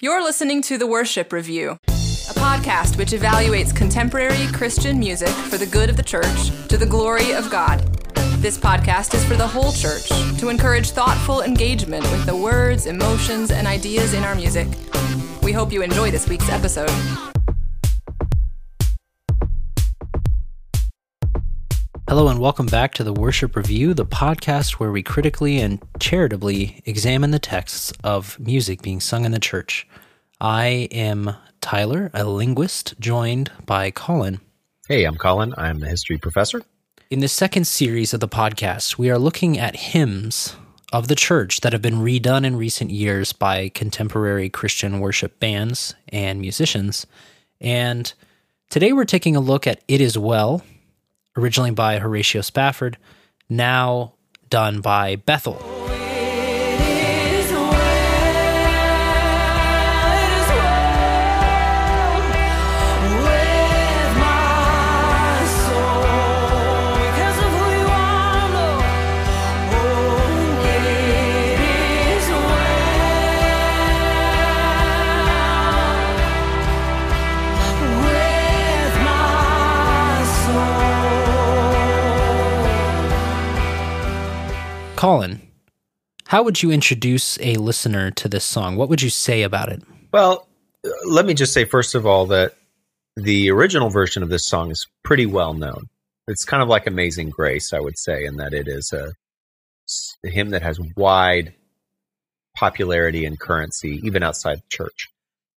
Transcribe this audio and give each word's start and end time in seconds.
You're 0.00 0.24
listening 0.24 0.60
to 0.62 0.76
The 0.76 0.88
Worship 0.88 1.32
Review, 1.32 1.78
a 1.86 2.34
podcast 2.34 2.98
which 2.98 3.12
evaluates 3.12 3.74
contemporary 3.74 4.48
Christian 4.52 4.98
music 4.98 5.28
for 5.28 5.56
the 5.56 5.66
good 5.66 5.88
of 5.88 5.96
the 5.96 6.02
church 6.02 6.50
to 6.66 6.76
the 6.76 6.84
glory 6.84 7.30
of 7.32 7.48
God. 7.48 7.78
This 8.38 8.58
podcast 8.58 9.14
is 9.14 9.24
for 9.24 9.36
the 9.36 9.46
whole 9.46 9.70
church 9.70 10.08
to 10.40 10.48
encourage 10.48 10.90
thoughtful 10.90 11.42
engagement 11.42 12.02
with 12.10 12.26
the 12.26 12.36
words, 12.36 12.86
emotions, 12.86 13.52
and 13.52 13.68
ideas 13.68 14.14
in 14.14 14.24
our 14.24 14.34
music. 14.34 14.66
We 15.44 15.52
hope 15.52 15.72
you 15.72 15.82
enjoy 15.82 16.10
this 16.10 16.28
week's 16.28 16.48
episode. 16.48 16.90
Hello, 22.16 22.28
and 22.28 22.38
welcome 22.38 22.66
back 22.66 22.94
to 22.94 23.02
the 23.02 23.12
Worship 23.12 23.56
Review, 23.56 23.92
the 23.92 24.06
podcast 24.06 24.74
where 24.74 24.92
we 24.92 25.02
critically 25.02 25.58
and 25.58 25.82
charitably 25.98 26.80
examine 26.86 27.32
the 27.32 27.40
texts 27.40 27.92
of 28.04 28.38
music 28.38 28.82
being 28.82 29.00
sung 29.00 29.24
in 29.24 29.32
the 29.32 29.40
church. 29.40 29.84
I 30.40 30.86
am 30.92 31.34
Tyler, 31.60 32.12
a 32.14 32.22
linguist, 32.22 32.94
joined 33.00 33.50
by 33.66 33.90
Colin. 33.90 34.40
Hey, 34.88 35.02
I'm 35.02 35.16
Colin. 35.16 35.54
I'm 35.58 35.82
a 35.82 35.88
history 35.88 36.16
professor. 36.16 36.62
In 37.10 37.18
the 37.18 37.26
second 37.26 37.66
series 37.66 38.14
of 38.14 38.20
the 38.20 38.28
podcast, 38.28 38.96
we 38.96 39.10
are 39.10 39.18
looking 39.18 39.58
at 39.58 39.74
hymns 39.74 40.54
of 40.92 41.08
the 41.08 41.16
church 41.16 41.62
that 41.62 41.72
have 41.72 41.82
been 41.82 41.94
redone 41.94 42.46
in 42.46 42.54
recent 42.54 42.92
years 42.92 43.32
by 43.32 43.70
contemporary 43.70 44.48
Christian 44.48 45.00
worship 45.00 45.40
bands 45.40 45.96
and 46.10 46.40
musicians. 46.40 47.08
And 47.60 48.14
today 48.70 48.92
we're 48.92 49.04
taking 49.04 49.34
a 49.34 49.40
look 49.40 49.66
at 49.66 49.82
It 49.88 50.00
Is 50.00 50.16
Well 50.16 50.62
originally 51.36 51.70
by 51.70 51.98
Horatio 51.98 52.40
Spafford, 52.40 52.98
now 53.48 54.14
done 54.48 54.80
by 54.80 55.16
Bethel. 55.16 55.83
Colin, 85.04 85.42
how 86.28 86.42
would 86.42 86.62
you 86.62 86.70
introduce 86.70 87.38
a 87.42 87.56
listener 87.56 88.10
to 88.12 88.26
this 88.26 88.42
song? 88.42 88.76
What 88.76 88.88
would 88.88 89.02
you 89.02 89.10
say 89.10 89.42
about 89.42 89.70
it? 89.70 89.82
Well, 90.14 90.48
uh, 90.82 90.88
let 91.06 91.26
me 91.26 91.34
just 91.34 91.52
say, 91.52 91.66
first 91.66 91.94
of 91.94 92.06
all, 92.06 92.24
that 92.28 92.54
the 93.14 93.50
original 93.50 93.90
version 93.90 94.22
of 94.22 94.30
this 94.30 94.46
song 94.46 94.70
is 94.70 94.86
pretty 95.02 95.26
well 95.26 95.52
known. 95.52 95.90
It's 96.26 96.46
kind 96.46 96.62
of 96.62 96.70
like 96.70 96.86
Amazing 96.86 97.28
Grace, 97.28 97.74
I 97.74 97.80
would 97.80 97.98
say, 97.98 98.24
in 98.24 98.36
that 98.36 98.54
it 98.54 98.66
is 98.66 98.94
a, 98.94 99.12
a 100.26 100.30
hymn 100.30 100.48
that 100.52 100.62
has 100.62 100.80
wide 100.96 101.52
popularity 102.56 103.26
and 103.26 103.38
currency, 103.38 104.00
even 104.04 104.22
outside 104.22 104.56
the 104.56 104.68
church. 104.70 105.10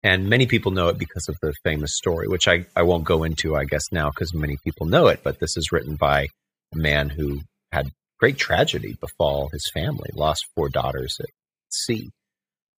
And 0.04 0.30
many 0.30 0.46
people 0.46 0.74
know 0.74 0.90
it 0.90 0.98
because 0.98 1.30
of 1.30 1.38
the 1.42 1.54
famous 1.64 1.96
story, 1.96 2.28
which 2.28 2.50
I, 2.50 2.66
I 2.76 2.84
won't 2.84 3.06
go 3.06 3.24
into, 3.24 3.56
I 3.56 3.64
guess, 3.64 3.94
now 3.94 4.10
because 4.10 4.34
many 4.34 4.58
people 4.66 4.88
know 4.88 5.08
it. 5.08 5.22
But 5.24 5.40
this 5.40 5.56
is 5.56 5.72
written 5.72 5.96
by 5.96 6.28
a 6.74 6.78
man 6.78 7.08
who 7.08 7.40
had 7.72 7.94
great 8.20 8.38
tragedy 8.38 8.98
befall 9.00 9.50
his 9.50 9.70
family, 9.74 10.10
lost 10.14 10.48
four 10.56 10.70
daughters 10.70 11.18
at 11.20 11.30
sea, 11.70 12.10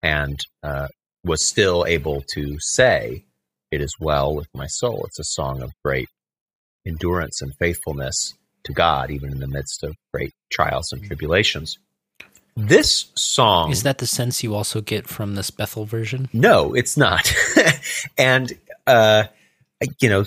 and 0.04 0.40
uh, 0.64 0.88
was 1.24 1.46
still 1.46 1.86
able 1.88 2.24
to 2.34 2.58
say, 2.60 3.26
It 3.72 3.82
is 3.82 3.96
well 4.00 4.36
with 4.36 4.48
my 4.54 4.68
soul. 4.68 5.04
It's 5.06 5.20
a 5.20 5.24
song 5.24 5.62
of 5.62 5.72
great 5.84 6.10
endurance 6.86 7.42
and 7.42 7.54
faithfulness 7.56 8.34
to 8.64 8.74
God, 8.74 9.12
even 9.12 9.32
in 9.32 9.40
the 9.40 9.48
midst 9.48 9.84
of 9.84 9.96
great 10.14 10.34
trials 10.52 10.92
and 10.92 11.04
tribulations. 11.04 11.78
This 12.56 13.12
song. 13.16 13.72
Is 13.72 13.84
that 13.84 14.00
the 14.00 14.08
sense 14.08 14.44
you 14.44 14.54
also 14.54 14.82
get 14.82 15.08
from 15.08 15.36
this 15.36 15.50
Bethel 15.50 15.86
version? 15.86 16.28
No, 16.34 16.74
it's 16.74 16.98
not. 16.98 17.34
and, 18.18 18.52
uh, 18.86 19.26
you 20.00 20.10
know, 20.10 20.26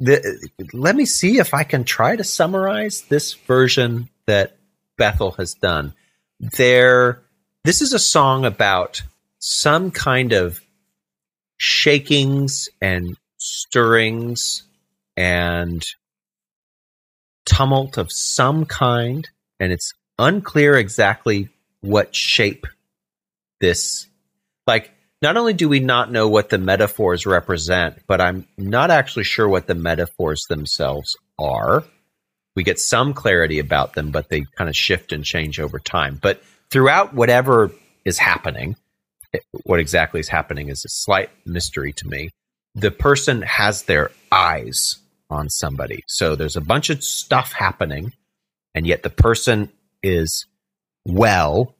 the, 0.00 0.48
let 0.72 0.96
me 0.96 1.04
see 1.04 1.38
if 1.38 1.54
I 1.54 1.62
can 1.62 1.84
try 1.84 2.16
to 2.16 2.24
summarize 2.24 3.02
this 3.02 3.34
version 3.34 4.08
that 4.26 4.56
Bethel 4.96 5.32
has 5.32 5.54
done. 5.54 5.94
There, 6.40 7.22
this 7.64 7.82
is 7.82 7.92
a 7.92 7.98
song 7.98 8.44
about 8.44 9.02
some 9.38 9.90
kind 9.90 10.32
of 10.32 10.60
shakings 11.58 12.68
and 12.80 13.16
stirrings 13.36 14.62
and 15.16 15.84
tumult 17.44 17.98
of 17.98 18.10
some 18.10 18.64
kind, 18.64 19.28
and 19.58 19.72
it's 19.72 19.92
unclear 20.18 20.76
exactly 20.76 21.50
what 21.80 22.14
shape 22.14 22.66
this 23.60 24.06
like 24.66 24.92
not 25.22 25.36
only 25.36 25.52
do 25.52 25.68
we 25.68 25.80
not 25.80 26.10
know 26.10 26.28
what 26.28 26.48
the 26.48 26.58
metaphors 26.58 27.26
represent, 27.26 27.98
but 28.06 28.20
I'm 28.20 28.46
not 28.56 28.90
actually 28.90 29.24
sure 29.24 29.48
what 29.48 29.66
the 29.66 29.74
metaphors 29.74 30.46
themselves 30.48 31.16
are. 31.38 31.84
We 32.56 32.64
get 32.64 32.80
some 32.80 33.12
clarity 33.12 33.58
about 33.58 33.94
them, 33.94 34.10
but 34.10 34.28
they 34.28 34.42
kind 34.56 34.68
of 34.68 34.76
shift 34.76 35.12
and 35.12 35.24
change 35.24 35.60
over 35.60 35.78
time. 35.78 36.18
But 36.20 36.42
throughout 36.70 37.14
whatever 37.14 37.70
is 38.04 38.18
happening, 38.18 38.76
what 39.64 39.78
exactly 39.78 40.20
is 40.20 40.28
happening 40.28 40.68
is 40.68 40.84
a 40.84 40.88
slight 40.88 41.30
mystery 41.44 41.92
to 41.94 42.08
me. 42.08 42.30
The 42.74 42.90
person 42.90 43.42
has 43.42 43.82
their 43.84 44.10
eyes 44.32 44.98
on 45.28 45.48
somebody. 45.48 46.02
So 46.06 46.34
there's 46.34 46.56
a 46.56 46.60
bunch 46.60 46.90
of 46.90 47.04
stuff 47.04 47.52
happening, 47.52 48.12
and 48.74 48.86
yet 48.86 49.02
the 49.02 49.10
person 49.10 49.70
is 50.02 50.46
well 51.04 51.74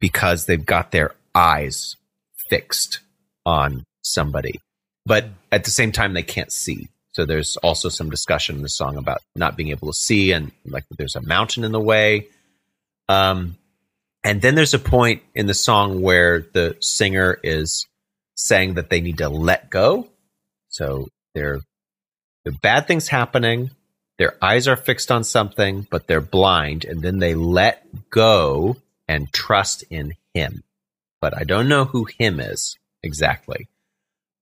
because 0.00 0.46
they've 0.46 0.64
got 0.64 0.90
their 0.90 1.14
eyes 1.34 1.96
fixed 2.52 3.00
on 3.46 3.82
somebody. 4.02 4.60
But 5.06 5.24
at 5.50 5.64
the 5.64 5.70
same 5.70 5.90
time, 5.90 6.12
they 6.12 6.22
can't 6.22 6.52
see. 6.52 6.88
So 7.12 7.24
there's 7.24 7.56
also 7.56 7.88
some 7.88 8.10
discussion 8.10 8.56
in 8.56 8.62
the 8.62 8.68
song 8.68 8.98
about 8.98 9.22
not 9.34 9.56
being 9.56 9.70
able 9.70 9.88
to 9.88 9.98
see 9.98 10.32
and 10.32 10.52
like 10.66 10.84
there's 10.98 11.16
a 11.16 11.22
mountain 11.22 11.64
in 11.64 11.72
the 11.72 11.80
way. 11.80 12.26
Um, 13.08 13.56
and 14.22 14.42
then 14.42 14.54
there's 14.54 14.74
a 14.74 14.78
point 14.78 15.22
in 15.34 15.46
the 15.46 15.54
song 15.54 16.02
where 16.02 16.44
the 16.52 16.76
singer 16.80 17.38
is 17.42 17.86
saying 18.34 18.74
that 18.74 18.90
they 18.90 19.00
need 19.00 19.18
to 19.18 19.30
let 19.30 19.70
go. 19.70 20.08
So 20.68 21.08
they're 21.34 21.60
the 22.44 22.52
bad 22.52 22.86
things 22.86 23.08
happening. 23.08 23.70
Their 24.18 24.36
eyes 24.42 24.68
are 24.68 24.76
fixed 24.76 25.10
on 25.10 25.24
something, 25.24 25.86
but 25.90 26.06
they're 26.06 26.20
blind, 26.20 26.84
and 26.84 27.00
then 27.00 27.18
they 27.18 27.34
let 27.34 27.86
go 28.10 28.76
and 29.08 29.32
trust 29.32 29.84
in 29.90 30.12
Him 30.34 30.62
but 31.22 31.38
I 31.38 31.44
don't 31.44 31.68
know 31.68 31.84
who 31.86 32.06
him 32.18 32.40
is 32.40 32.76
exactly. 33.02 33.68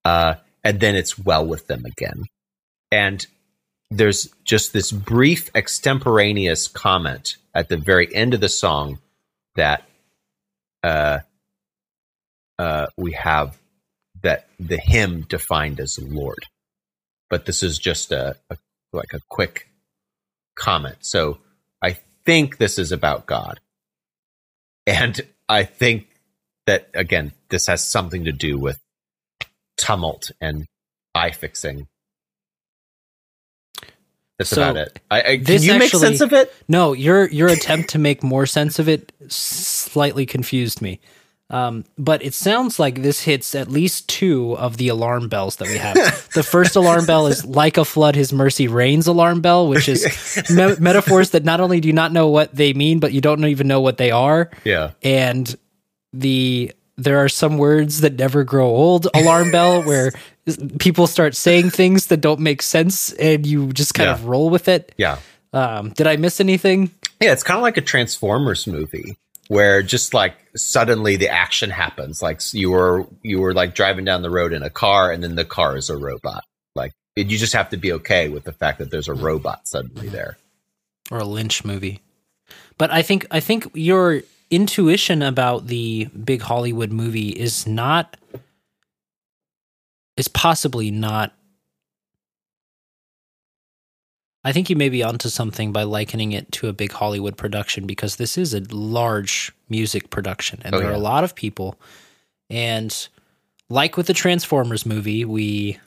Uh, 0.04 0.36
and 0.64 0.80
then 0.80 0.96
it's 0.96 1.18
well 1.18 1.46
with 1.46 1.66
them 1.66 1.84
again. 1.84 2.24
And 2.91 3.24
there's 3.91 4.28
just 4.44 4.72
this 4.72 4.90
brief 4.90 5.50
extemporaneous 5.54 6.69
comment 6.69 7.36
at 7.54 7.69
the 7.69 7.76
very 7.76 8.12
end 8.14 8.34
of 8.34 8.40
the 8.40 8.48
song 8.48 8.98
that 9.56 9.84
uh, 10.82 11.19
uh, 12.58 12.86
we 12.96 13.12
have 13.12 13.58
that 14.22 14.48
the 14.58 14.78
hymn 14.78 15.22
defined 15.22 15.80
as 15.80 15.98
Lord. 15.98 16.46
But 17.28 17.44
this 17.44 17.62
is 17.62 17.78
just 17.78 18.10
a, 18.10 18.36
a 18.48 18.56
like 18.92 19.12
a 19.12 19.20
quick 19.28 19.69
comment. 20.56 20.96
So 21.00 21.38
I 21.82 21.98
think 22.24 22.56
this 22.56 22.78
is 22.78 22.90
about 22.90 23.26
God. 23.26 23.60
And 24.86 25.20
I 25.48 25.64
think 25.64 26.09
that 26.70 26.88
again, 26.94 27.32
this 27.48 27.66
has 27.66 27.82
something 27.84 28.25
to 28.25 28.32
do 28.32 28.56
with 28.56 28.78
tumult 29.76 30.31
and 30.40 30.67
eye 31.14 31.32
fixing. 31.32 31.88
That's 34.38 34.50
so 34.50 34.62
about 34.62 34.76
it. 34.76 35.00
I, 35.11 35.19
I, 35.19 35.37
can 35.38 35.62
you 35.62 35.72
actually, 35.72 35.78
make 35.78 35.90
sense 35.90 36.20
of 36.20 36.32
it? 36.32 36.55
No, 36.69 36.93
your 36.93 37.28
your 37.28 37.49
attempt 37.49 37.90
to 37.90 37.99
make 37.99 38.22
more 38.22 38.46
sense 38.46 38.78
of 38.78 38.88
it 38.88 39.12
slightly 39.28 40.26
confused 40.26 40.81
me. 40.81 41.00
Um, 41.50 41.84
but 41.99 42.22
it 42.22 42.32
sounds 42.32 42.78
like 42.78 43.02
this 43.02 43.22
hits 43.22 43.56
at 43.56 43.69
least 43.69 44.08
two 44.08 44.56
of 44.56 44.76
the 44.76 44.87
alarm 44.87 45.28
bells 45.28 45.56
that 45.56 45.67
we 45.67 45.78
have. 45.78 45.96
the 46.34 46.44
first 46.44 46.76
alarm 46.76 47.06
bell 47.06 47.26
is 47.26 47.44
like 47.44 47.76
a 47.76 47.84
flood, 47.84 48.14
his 48.14 48.32
mercy 48.32 48.69
reigns 48.69 49.08
alarm 49.08 49.40
bell, 49.40 49.67
which 49.67 49.88
is 49.88 50.05
me- 50.50 50.76
metaphors 50.78 51.31
that 51.31 51.43
not 51.43 51.58
only 51.58 51.81
do 51.81 51.88
you 51.88 51.93
not 51.93 52.12
know 52.12 52.28
what 52.28 52.55
they 52.55 52.72
mean, 52.72 53.00
but 53.00 53.12
you 53.12 53.20
don't 53.20 53.44
even 53.44 53.67
know 53.67 53.81
what 53.81 53.99
they 53.99 54.12
are. 54.12 54.49
Yeah. 54.62 54.93
And 55.02 55.52
the 56.12 56.72
there 56.96 57.18
are 57.18 57.28
some 57.28 57.56
words 57.56 58.02
that 58.02 58.14
never 58.14 58.44
grow 58.44 58.66
old 58.66 59.06
alarm 59.14 59.50
bell 59.50 59.82
where 59.82 60.12
people 60.78 61.06
start 61.06 61.34
saying 61.34 61.70
things 61.70 62.06
that 62.08 62.18
don't 62.18 62.40
make 62.40 62.60
sense 62.62 63.12
and 63.14 63.46
you 63.46 63.72
just 63.72 63.94
kind 63.94 64.08
yeah. 64.08 64.14
of 64.14 64.26
roll 64.26 64.50
with 64.50 64.68
it. 64.68 64.92
Yeah. 64.98 65.18
Um, 65.52 65.90
did 65.90 66.06
I 66.06 66.16
miss 66.16 66.40
anything? 66.40 66.90
Yeah, 67.20 67.32
it's 67.32 67.42
kind 67.42 67.56
of 67.56 67.62
like 67.62 67.76
a 67.76 67.82
Transformers 67.82 68.66
movie. 68.66 69.16
where 69.48 69.82
just 69.82 70.14
like 70.14 70.36
suddenly 70.54 71.16
the 71.16 71.28
action 71.28 71.70
happens. 71.70 72.22
Like 72.22 72.40
you 72.54 72.70
were 72.70 73.06
you 73.22 73.40
were 73.40 73.52
like 73.52 73.74
driving 73.74 74.04
down 74.04 74.22
the 74.22 74.30
road 74.30 74.52
in 74.52 74.62
a 74.62 74.70
car, 74.70 75.10
and 75.10 75.24
then 75.24 75.34
the 75.34 75.44
car 75.44 75.76
is 75.76 75.90
a 75.90 75.96
robot. 75.96 76.44
Like 76.76 76.92
you 77.16 77.24
just 77.24 77.54
have 77.54 77.70
to 77.70 77.76
be 77.76 77.92
okay 77.94 78.28
with 78.28 78.44
the 78.44 78.52
fact 78.52 78.78
that 78.78 78.90
there's 78.92 79.08
a 79.08 79.14
robot 79.14 79.66
suddenly 79.66 80.08
there. 80.08 80.36
or 81.10 81.18
a 81.18 81.24
Lynch 81.24 81.64
movie. 81.64 82.00
But 82.78 82.92
I 82.92 83.02
think 83.02 83.26
I 83.32 83.40
think 83.40 83.68
your 83.74 84.22
intuition 84.50 85.23
about 85.23 85.69
the 85.69 86.06
big 86.25 86.43
Hollywood 86.43 86.91
movie 86.93 87.29
is 87.31 87.67
not 87.67 88.17
is 90.17 90.29
possibly 90.29 90.91
not 90.91 91.32
I 94.43 94.52
think 94.52 94.70
you 94.70 94.76
may 94.76 94.88
be 94.88 95.02
onto 95.02 95.29
something 95.29 95.70
by 95.70 95.82
likening 95.82 96.32
it 96.32 96.50
to 96.52 96.69
a 96.69 96.73
big 96.73 96.93
Hollywood 96.93 97.37
production 97.37 97.87
because 97.87 98.17
this 98.17 98.38
is 98.38 98.55
a 98.55 98.61
large 98.70 99.52
music 99.69 100.08
production 100.08 100.62
and 100.64 100.75
Oh, 100.75 100.79
there 100.79 100.88
are 100.88 100.94
a 100.94 100.99
lot 100.99 101.25
of 101.25 101.35
people. 101.35 101.79
And 102.49 103.08
like 103.69 103.99
with 103.99 104.06
the 104.06 104.14
Transformers 104.14 104.87
movie, 104.87 105.26
we 105.26 105.79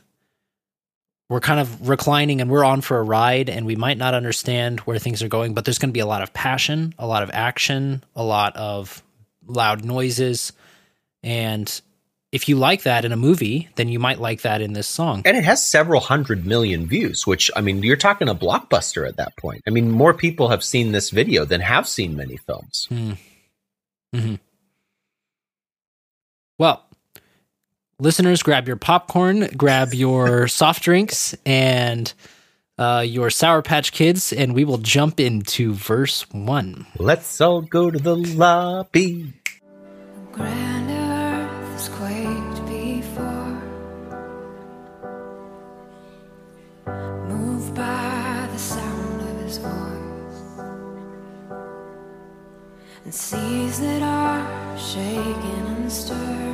we're 1.34 1.40
kind 1.40 1.60
of 1.60 1.90
reclining 1.90 2.42
and 2.42 2.50
we're 2.52 2.64
on 2.64 2.80
for 2.82 3.00
a 3.00 3.04
ride 3.04 3.50
and 3.50 3.66
we 3.66 3.76
might 3.76 3.98
not 3.98 4.14
understand 4.14 4.82
where 4.82 5.00
things 5.00 5.24
are 5.24 5.28
going, 5.28 5.56
but 5.56 5.66
there's 5.66 5.80
going 5.80 5.90
to 5.90 5.94
be 5.94 6.00
a 6.00 6.06
lot 6.06 6.22
of 6.22 6.32
passion, 6.32 6.94
a 7.00 7.08
lot 7.08 7.24
of 7.24 7.32
action, 7.34 8.04
a 8.16 8.24
lot 8.24 8.56
of 8.56 9.02
loud 9.48 9.84
noises. 9.84 10.54
And 11.24 11.82
if 12.32 12.48
you 12.48 12.56
like 12.56 12.84
that 12.84 13.04
in 13.04 13.12
a 13.12 13.18
movie, 13.18 13.68
then 13.78 13.90
you 13.90 13.98
might 13.98 14.20
like 14.20 14.42
that 14.42 14.62
in 14.62 14.74
this 14.74 14.86
song. 14.86 15.24
And 15.26 15.36
it 15.36 15.44
has 15.44 15.66
several 15.66 16.02
hundred 16.02 16.46
million 16.46 16.86
views, 16.86 17.26
which 17.26 17.50
I 17.56 17.62
mean, 17.62 17.82
you're 17.82 17.96
talking 17.96 18.30
a 18.30 18.36
blockbuster 18.36 19.08
at 19.08 19.18
that 19.18 19.36
point. 19.36 19.64
I 19.66 19.72
mean, 19.72 19.90
more 19.90 20.14
people 20.14 20.50
have 20.50 20.64
seen 20.64 20.92
this 20.92 21.10
video 21.10 21.46
than 21.46 21.62
have 21.62 21.88
seen 21.88 22.16
many 22.16 22.38
films. 22.38 22.88
hmm 22.92 24.36
Well, 26.60 26.86
listeners, 28.04 28.44
grab 28.44 28.68
your 28.68 28.76
popcorn, 28.76 29.48
grab 29.56 29.94
your 29.94 30.48
soft 30.60 30.84
drinks, 30.84 31.34
and 31.46 32.14
uh, 32.78 33.04
your 33.06 33.30
Sour 33.30 33.62
Patch 33.62 33.94
Kids, 33.94 34.34
and 34.34 34.54
we 34.54 34.66
will 34.66 34.78
jump 34.78 35.20
into 35.20 35.74
verse 35.74 36.30
one. 36.32 36.86
Let's 37.00 37.40
all 37.40 37.62
go 37.62 37.90
to 37.90 37.98
the 37.98 38.16
lobby. 38.16 39.34
Grand 40.34 40.90
earth 40.92 41.72
has 41.72 41.90
quaked 41.90 42.66
before, 42.68 43.62
moved 47.30 47.74
by 47.74 48.50
the 48.52 48.60
sound 48.60 49.22
of 49.22 49.42
his 49.42 49.58
voice, 49.60 50.60
and 53.06 53.14
seas 53.14 53.80
that 53.80 54.02
are 54.02 54.78
shaken 54.78 55.66
and 55.68 55.92
stirred 55.92 56.53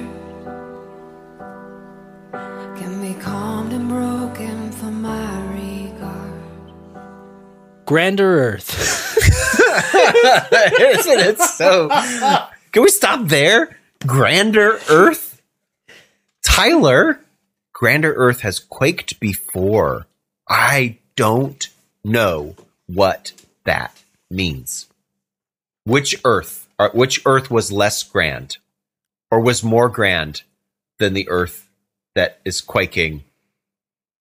Grander 7.86 8.40
Earth. 8.40 9.18
Isn't 10.80 11.20
it 11.20 11.40
so? 11.40 11.90
Can 12.72 12.84
we 12.84 12.90
stop 12.90 13.28
there? 13.28 13.78
Grander 14.06 14.80
Earth? 14.90 15.42
Tyler, 16.44 17.20
Grander 17.74 18.14
Earth 18.14 18.42
has 18.42 18.60
quaked 18.60 19.20
before. 19.20 20.06
I 20.48 20.98
don't 21.16 21.68
know 22.04 22.56
what 22.86 23.32
that 23.64 24.00
means. 24.30 24.88
Which 25.84 26.16
Earth? 26.24 26.68
Or 26.78 26.90
which 26.94 27.22
Earth 27.26 27.50
was 27.50 27.72
less 27.72 28.04
grand? 28.04 28.58
Or 29.32 29.40
was 29.40 29.64
more 29.64 29.90
grand 29.90 30.44
than 31.00 31.16
the 31.16 31.28
Earth 31.30 31.69
that 32.20 32.40
is 32.44 32.60
quaking? 32.60 33.24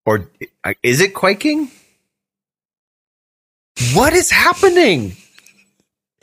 Or 0.06 0.30
is 0.84 1.00
it 1.00 1.14
quaking? 1.14 1.70
What 3.92 4.12
is 4.12 4.30
happening? 4.30 5.16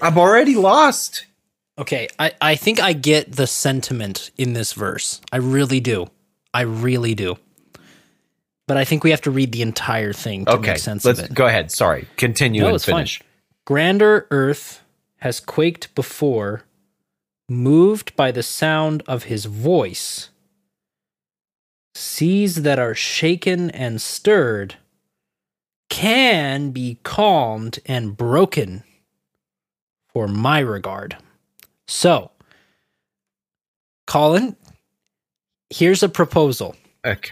I'm 0.02 0.18
already 0.18 0.56
lost. 0.56 1.26
Okay, 1.78 2.08
I, 2.18 2.32
I 2.40 2.56
think 2.56 2.82
I 2.82 2.94
get 2.94 3.34
the 3.34 3.46
sentiment 3.48 4.32
in 4.38 4.54
this 4.54 4.72
verse. 4.72 5.20
I 5.34 5.38
really 5.38 5.82
do. 5.82 6.08
I 6.54 6.62
really 6.62 7.14
do. 7.14 7.36
But 8.68 8.78
I 8.78 8.86
think 8.86 9.04
we 9.04 9.12
have 9.12 9.22
to 9.22 9.32
read 9.32 9.52
the 9.52 9.62
entire 9.62 10.14
thing 10.14 10.46
to 10.46 10.54
Okay, 10.54 10.72
make 10.72 10.80
sense 10.80 11.06
of 11.06 11.20
it. 11.20 11.34
go 11.34 11.46
ahead. 11.46 11.72
Sorry, 11.72 12.08
continue 12.16 12.62
No, 12.62 12.68
and 12.68 12.76
it's 12.76 12.86
fine. 12.86 12.96
finish. 12.96 13.22
Grander 13.66 14.28
earth 14.32 14.82
has 15.18 15.40
quaked 15.42 15.94
before, 15.94 16.64
moved 17.50 18.16
by 18.16 18.32
the 18.32 18.44
sound 18.44 19.04
of 19.08 19.24
his 19.24 19.46
voice. 19.46 20.30
Seas 21.96 22.64
that 22.64 22.78
are 22.78 22.94
shaken 22.94 23.72
and 23.72 24.02
stirred 24.02 24.76
can 25.90 26.72
be 26.72 27.00
calmed 27.04 27.80
and 27.86 28.18
broken 28.18 28.84
for 30.14 30.28
my 30.28 30.60
regard. 30.60 31.16
So, 31.88 32.32
Colin, 34.08 34.56
here's 35.70 36.04
a 36.04 36.10
proposal. 36.10 36.76
Okay. 37.06 37.32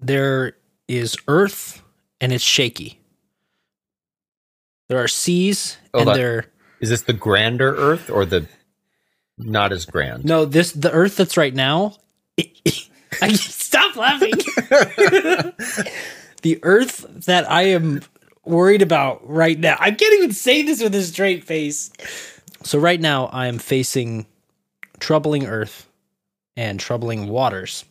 there 0.00 0.56
is 0.86 1.16
earth 1.28 1.82
and 2.20 2.32
it's 2.32 2.44
shaky. 2.44 3.00
There 4.88 4.98
are 5.02 5.08
seas 5.08 5.78
Hold 5.94 6.02
and 6.02 6.10
on. 6.10 6.16
there 6.16 6.46
Is 6.80 6.90
this 6.90 7.02
the 7.02 7.14
grander 7.14 7.74
Earth 7.74 8.10
or 8.10 8.26
the 8.26 8.46
not 9.38 9.72
as 9.72 9.86
grand? 9.86 10.24
no 10.26 10.44
this 10.44 10.72
the 10.72 10.92
earth 10.92 11.16
that's 11.16 11.36
right 11.38 11.54
now. 11.54 11.96
I 12.38 13.32
stop 13.32 13.96
laughing. 13.96 14.32
the 16.42 16.58
earth 16.62 17.06
that 17.26 17.50
I 17.50 17.62
am 17.64 18.02
worried 18.44 18.82
about 18.82 19.28
right 19.28 19.58
now. 19.58 19.76
I 19.78 19.90
can't 19.90 20.14
even 20.14 20.32
say 20.32 20.62
this 20.62 20.82
with 20.82 20.94
a 20.94 21.02
straight 21.02 21.44
face. 21.44 21.90
So 22.62 22.78
right 22.78 23.00
now 23.00 23.26
I 23.26 23.46
am 23.46 23.58
facing 23.58 24.26
troubling 25.00 25.46
earth 25.46 25.86
and 26.56 26.78
troubling 26.80 27.28
waters. 27.28 27.84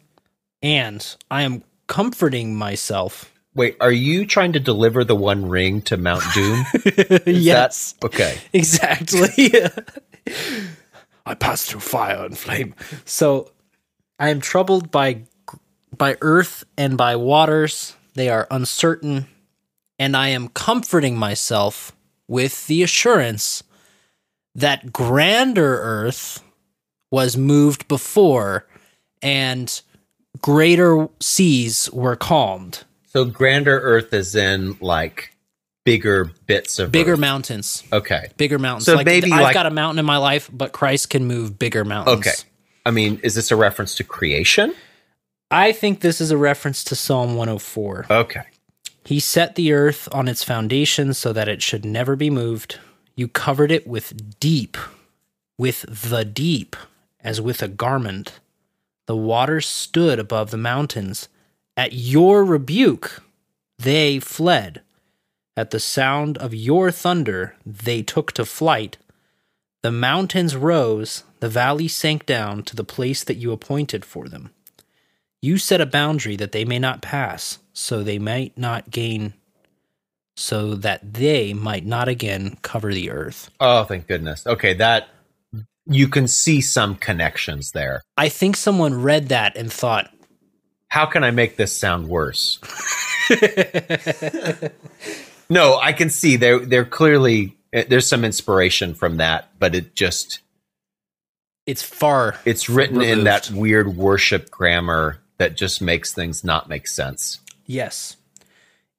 And 0.62 1.06
I 1.30 1.44
am 1.44 1.64
comforting 1.88 2.56
myself 2.56 3.34
Wait, 3.56 3.78
are 3.80 3.92
you 3.92 4.26
trying 4.26 4.54
to 4.54 4.60
deliver 4.60 5.04
the 5.04 5.16
One 5.16 5.48
Ring 5.48 5.82
to 5.84 5.98
Mount 5.98 6.24
Doom? 6.34 6.66
Yes. 7.28 7.94
That, 7.94 8.06
okay. 8.08 8.38
Exactly. 8.52 9.30
I 11.26 11.36
pass 11.36 11.66
through 11.66 11.82
fire 11.82 12.26
and 12.26 12.38
flame. 12.38 12.74
So 13.06 13.52
I 14.20 14.30
am 14.30 14.40
troubled 14.42 14.92
by 14.92 15.24
by 15.98 16.18
earth 16.22 16.64
and 16.78 16.98
by 16.98 17.16
waters. 17.16 17.96
They 18.16 18.30
are 18.30 18.48
uncertain, 18.52 19.28
and 20.00 20.16
I 20.16 20.30
am 20.30 20.48
comforting 20.50 21.18
myself 21.18 21.92
with 22.28 22.68
the 22.68 22.84
assurance 22.84 23.64
that 24.56 24.94
grander 24.94 25.80
earth 25.82 26.44
was 27.12 27.36
moved 27.38 27.88
before 27.88 28.68
and 29.22 29.82
greater 30.42 31.08
seas 31.20 31.90
were 31.92 32.16
calmed. 32.16 32.84
So 33.08 33.26
grander 33.26 33.80
Earth 33.80 34.14
is 34.14 34.36
in 34.36 34.78
like 34.82 35.36
bigger 35.86 36.26
bits 36.48 36.80
of 36.80 36.92
Bigger 36.92 37.14
Earth. 37.14 37.20
mountains. 37.20 37.84
Okay. 37.94 38.30
bigger 38.38 38.58
mountains. 38.58 38.86
So 38.86 38.96
like 38.96 39.06
maybe 39.06 39.32
I've 39.32 39.42
like- 39.42 39.54
got 39.54 39.66
a 39.68 39.72
mountain 39.72 40.00
in 40.00 40.06
my 40.06 40.18
life, 40.18 40.50
but 40.52 40.72
Christ 40.72 41.10
can 41.12 41.26
move 41.26 41.58
bigger 41.60 41.86
mountains. 41.86 42.20
Okay. 42.20 42.32
I 42.86 42.92
mean, 42.92 43.20
is 43.24 43.36
this 43.36 43.52
a 43.52 43.56
reference 43.56 43.96
to 43.96 44.04
creation? 44.04 44.74
I 45.50 45.72
think 45.72 46.00
this 46.00 46.20
is 46.20 46.32
a 46.32 46.38
reference 46.38 46.84
to 46.86 46.96
Psalm 46.96 47.36
104. 47.36 48.08
Okay. 48.10 48.44
He 49.06 49.20
set 49.20 49.56
the 49.56 49.74
earth 49.74 50.08
on 50.12 50.28
its 50.28 50.44
foundation 50.44 51.14
so 51.14 51.34
that 51.34 51.48
it 51.48 51.62
should 51.62 51.86
never 51.86 52.16
be 52.16 52.30
moved. 52.30 52.80
You 53.16 53.28
covered 53.28 53.72
it 53.72 53.86
with 53.86 54.40
deep, 54.40 54.78
with 55.58 55.86
the 55.88 56.26
deep, 56.26 56.76
as 57.22 57.40
with 57.40 57.62
a 57.62 57.68
garment. 57.68 58.40
The 59.06 59.16
waters 59.16 59.68
stood 59.68 60.20
above 60.20 60.52
the 60.52 60.58
mountains. 60.58 61.28
At 61.76 61.94
your 61.94 62.44
rebuke, 62.44 63.22
they 63.78 64.20
fled. 64.20 64.82
At 65.56 65.72
the 65.72 65.80
sound 65.80 66.38
of 66.38 66.54
your 66.54 66.90
thunder, 66.90 67.56
they 67.66 68.02
took 68.02 68.32
to 68.34 68.46
flight. 68.46 68.98
The 69.84 69.92
mountains 69.92 70.56
rose, 70.56 71.26
the 71.42 71.50
valley 71.50 71.90
sank 71.90 72.26
down 72.26 72.64
to 72.64 72.76
the 72.76 72.86
place 72.86 73.26
that 73.26 73.36
you 73.36 73.52
appointed 73.52 74.06
for 74.06 74.30
them. 74.30 74.52
You 75.42 75.58
set 75.58 75.82
a 75.82 75.86
boundary 75.86 76.38
that 76.38 76.54
they 76.54 76.64
may 76.64 76.80
not 76.80 77.02
pass, 77.02 77.60
so 77.74 78.02
they 78.02 78.18
might 78.18 78.58
not 78.58 78.90
gain, 78.90 79.34
so 80.38 80.76
that 80.76 81.14
they 81.16 81.54
might 81.54 81.86
not 81.86 82.08
again 82.08 82.58
cover 82.62 82.94
the 82.94 83.12
earth. 83.12 83.50
Oh, 83.60 83.84
thank 83.84 84.08
goodness. 84.08 84.48
Okay, 84.48 84.74
that 84.76 85.10
you 85.86 86.08
can 86.08 86.30
see 86.30 86.62
some 86.62 86.96
connections 86.96 87.72
there. 87.72 88.04
I 88.16 88.30
think 88.30 88.56
someone 88.56 89.02
read 89.02 89.28
that 89.28 89.58
and 89.58 89.70
thought, 89.72 90.10
How 90.88 91.06
can 91.06 91.26
I 91.26 91.32
make 91.32 91.58
this 91.58 91.78
sound 91.78 92.08
worse? 92.08 92.60
no, 95.50 95.78
I 95.78 95.92
can 95.92 96.10
see 96.10 96.38
they're 96.38 96.60
they're 96.60 96.86
clearly 96.86 97.58
It, 97.74 97.90
there's 97.90 98.08
some 98.08 98.24
inspiration 98.24 98.94
from 98.94 99.18
that, 99.18 99.50
but 99.60 99.76
it 99.76 99.96
just 99.96 100.40
It's 101.66 101.82
far. 101.82 102.40
it's 102.46 102.70
written 102.70 103.02
in 103.02 103.24
that 103.26 103.50
weird 103.52 103.98
worship 103.98 104.50
grammar 104.52 105.20
that 105.40 105.58
just 105.58 105.82
makes 105.82 106.14
things 106.14 106.44
not 106.44 106.70
make 106.70 106.88
sense. 106.88 107.40
Yes. 107.66 108.16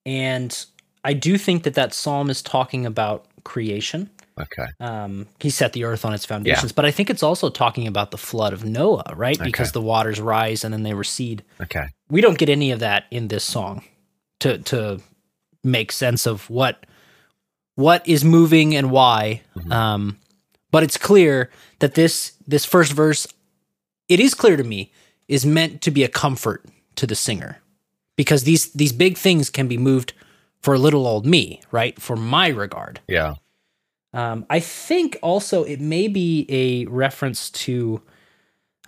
And 0.04 0.66
I 1.04 1.14
do 1.14 1.38
think 1.38 1.62
that 1.62 1.74
that 1.74 1.94
psalm 1.94 2.28
is 2.28 2.42
talking 2.42 2.84
about 2.84 3.26
creation. 3.44 4.10
Okay. 4.40 4.66
Um, 4.80 5.28
he 5.38 5.48
set 5.48 5.72
the 5.74 5.84
earth 5.84 6.04
on 6.04 6.12
its 6.12 6.24
foundations, 6.26 6.72
but 6.72 6.84
I 6.84 6.90
think 6.90 7.08
it's 7.08 7.22
also 7.22 7.50
talking 7.50 7.86
about 7.86 8.10
the 8.10 8.18
flood 8.18 8.52
of 8.52 8.64
Noah, 8.64 9.14
right? 9.14 9.38
Because 9.38 9.70
the 9.70 9.80
waters 9.80 10.20
rise 10.20 10.64
and 10.64 10.74
then 10.74 10.82
they 10.82 10.92
recede. 10.94 11.44
Okay. 11.62 11.86
We 12.10 12.20
don't 12.20 12.36
get 12.36 12.48
any 12.48 12.72
of 12.72 12.80
that 12.80 13.04
in 13.12 13.28
this 13.28 13.44
song 13.44 13.84
to 14.40 14.58
to 14.58 15.00
make 15.62 15.92
sense 15.92 16.26
of 16.26 16.50
what 16.50 16.84
what 17.74 18.06
is 18.08 18.24
moving 18.24 18.74
and 18.74 18.90
why. 18.90 19.42
Um, 19.70 20.18
but 20.70 20.82
it's 20.82 20.96
clear 20.96 21.50
that 21.78 21.94
this 21.94 22.32
this 22.46 22.64
first 22.64 22.92
verse, 22.92 23.26
it 24.08 24.20
is 24.20 24.34
clear 24.34 24.56
to 24.56 24.64
me, 24.64 24.92
is 25.28 25.46
meant 25.46 25.82
to 25.82 25.90
be 25.90 26.04
a 26.04 26.08
comfort 26.08 26.64
to 26.96 27.06
the 27.06 27.14
singer, 27.14 27.58
because 28.16 28.44
these 28.44 28.72
these 28.72 28.92
big 28.92 29.16
things 29.16 29.50
can 29.50 29.68
be 29.68 29.78
moved 29.78 30.12
for 30.60 30.74
a 30.74 30.78
little 30.78 31.06
old 31.06 31.26
me, 31.26 31.60
right? 31.70 32.00
For 32.00 32.16
my 32.16 32.48
regard. 32.48 33.00
Yeah. 33.06 33.34
Um, 34.14 34.46
I 34.48 34.60
think 34.60 35.18
also 35.22 35.64
it 35.64 35.80
may 35.80 36.08
be 36.08 36.46
a 36.48 36.86
reference 36.86 37.50
to 37.50 38.00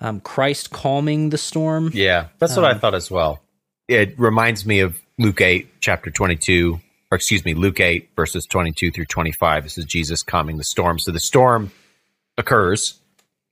um, 0.01 0.21
Christ 0.21 0.71
calming 0.71 1.31
the 1.31 1.39
storm. 1.39 1.91
Yeah. 1.93 2.29
That's 2.39 2.57
what 2.57 2.65
I 2.65 2.75
thought 2.75 2.95
as 2.95 3.11
well. 3.11 3.43
It 3.89 4.19
reminds 4.19 4.65
me 4.65 4.81
of 4.81 4.97
Luke 5.19 5.41
8, 5.41 5.69
chapter 5.81 6.11
22, 6.11 6.81
or 7.17 7.19
excuse 7.19 7.47
me, 7.47 7.55
Luke 7.55 7.81
8, 7.81 8.11
verses 8.15 8.45
22 8.45 8.91
through 8.91 9.07
25. 9.07 9.63
This 9.63 9.79
is 9.79 9.87
Jesus 9.87 10.23
calming 10.23 10.59
the 10.59 10.65
storm. 10.65 10.99
So 10.99 11.13
the 11.13 11.19
storm 11.19 11.73
occurs, 12.37 13.01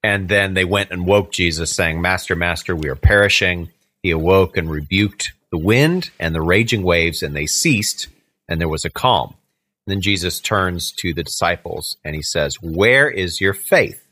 and 0.03 0.29
then 0.29 0.53
they 0.53 0.67
went 0.67 0.91
and 0.91 1.07
woke 1.07 1.33
Jesus, 1.33 1.75
saying, 1.75 2.03
Master, 2.03 2.37
Master, 2.37 2.77
we 2.77 2.91
are 2.91 2.95
perishing. 2.95 3.71
He 4.03 4.11
awoke 4.11 4.59
and 4.59 4.71
rebuked 4.71 5.33
the 5.51 5.57
wind 5.57 6.11
and 6.21 6.35
the 6.35 6.43
raging 6.43 6.83
waves, 6.83 7.23
and 7.23 7.35
they 7.35 7.47
ceased, 7.47 8.09
and 8.51 8.61
there 8.61 8.69
was 8.69 8.85
a 8.85 8.91
calm. 8.91 9.35
Then 9.87 10.03
Jesus 10.03 10.41
turns 10.41 10.93
to 10.99 11.15
the 11.15 11.25
disciples 11.25 11.97
and 12.05 12.15
he 12.15 12.23
says, 12.23 12.57
Where 12.61 13.09
is 13.09 13.41
your 13.41 13.55
faith? 13.55 14.05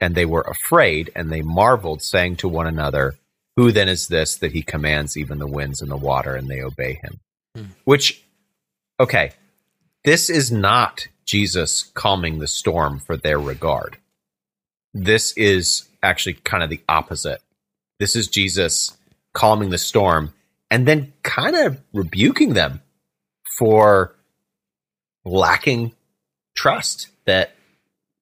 And 0.00 0.14
they 0.14 0.24
were 0.24 0.42
afraid 0.42 1.10
and 1.14 1.30
they 1.30 1.42
marveled, 1.42 2.00
saying 2.00 2.36
to 2.36 2.48
one 2.48 2.66
another, 2.66 3.16
Who 3.56 3.70
then 3.70 3.88
is 3.90 4.08
this 4.08 4.36
that 4.36 4.52
he 4.52 4.62
commands 4.62 5.18
even 5.18 5.38
the 5.38 5.46
winds 5.46 5.82
and 5.82 5.90
the 5.90 5.96
water 5.96 6.34
and 6.34 6.48
they 6.48 6.62
obey 6.62 7.00
him? 7.02 7.20
Hmm. 7.54 7.64
Which, 7.84 8.24
okay, 9.00 9.32
this 10.04 10.30
is 10.30 10.50
not 10.50 11.08
Jesus 11.24 11.90
calming 11.94 12.38
the 12.38 12.46
storm 12.46 12.98
for 12.98 13.16
their 13.16 13.38
regard. 13.38 13.98
This 14.94 15.32
is 15.36 15.88
actually 16.02 16.34
kind 16.34 16.62
of 16.62 16.70
the 16.70 16.80
opposite. 16.88 17.42
This 17.98 18.16
is 18.16 18.28
Jesus 18.28 18.96
calming 19.34 19.70
the 19.70 19.78
storm 19.78 20.32
and 20.70 20.86
then 20.86 21.12
kind 21.22 21.56
of 21.56 21.80
rebuking 21.92 22.54
them 22.54 22.80
for 23.58 24.14
lacking 25.24 25.92
trust 26.56 27.08
that 27.26 27.54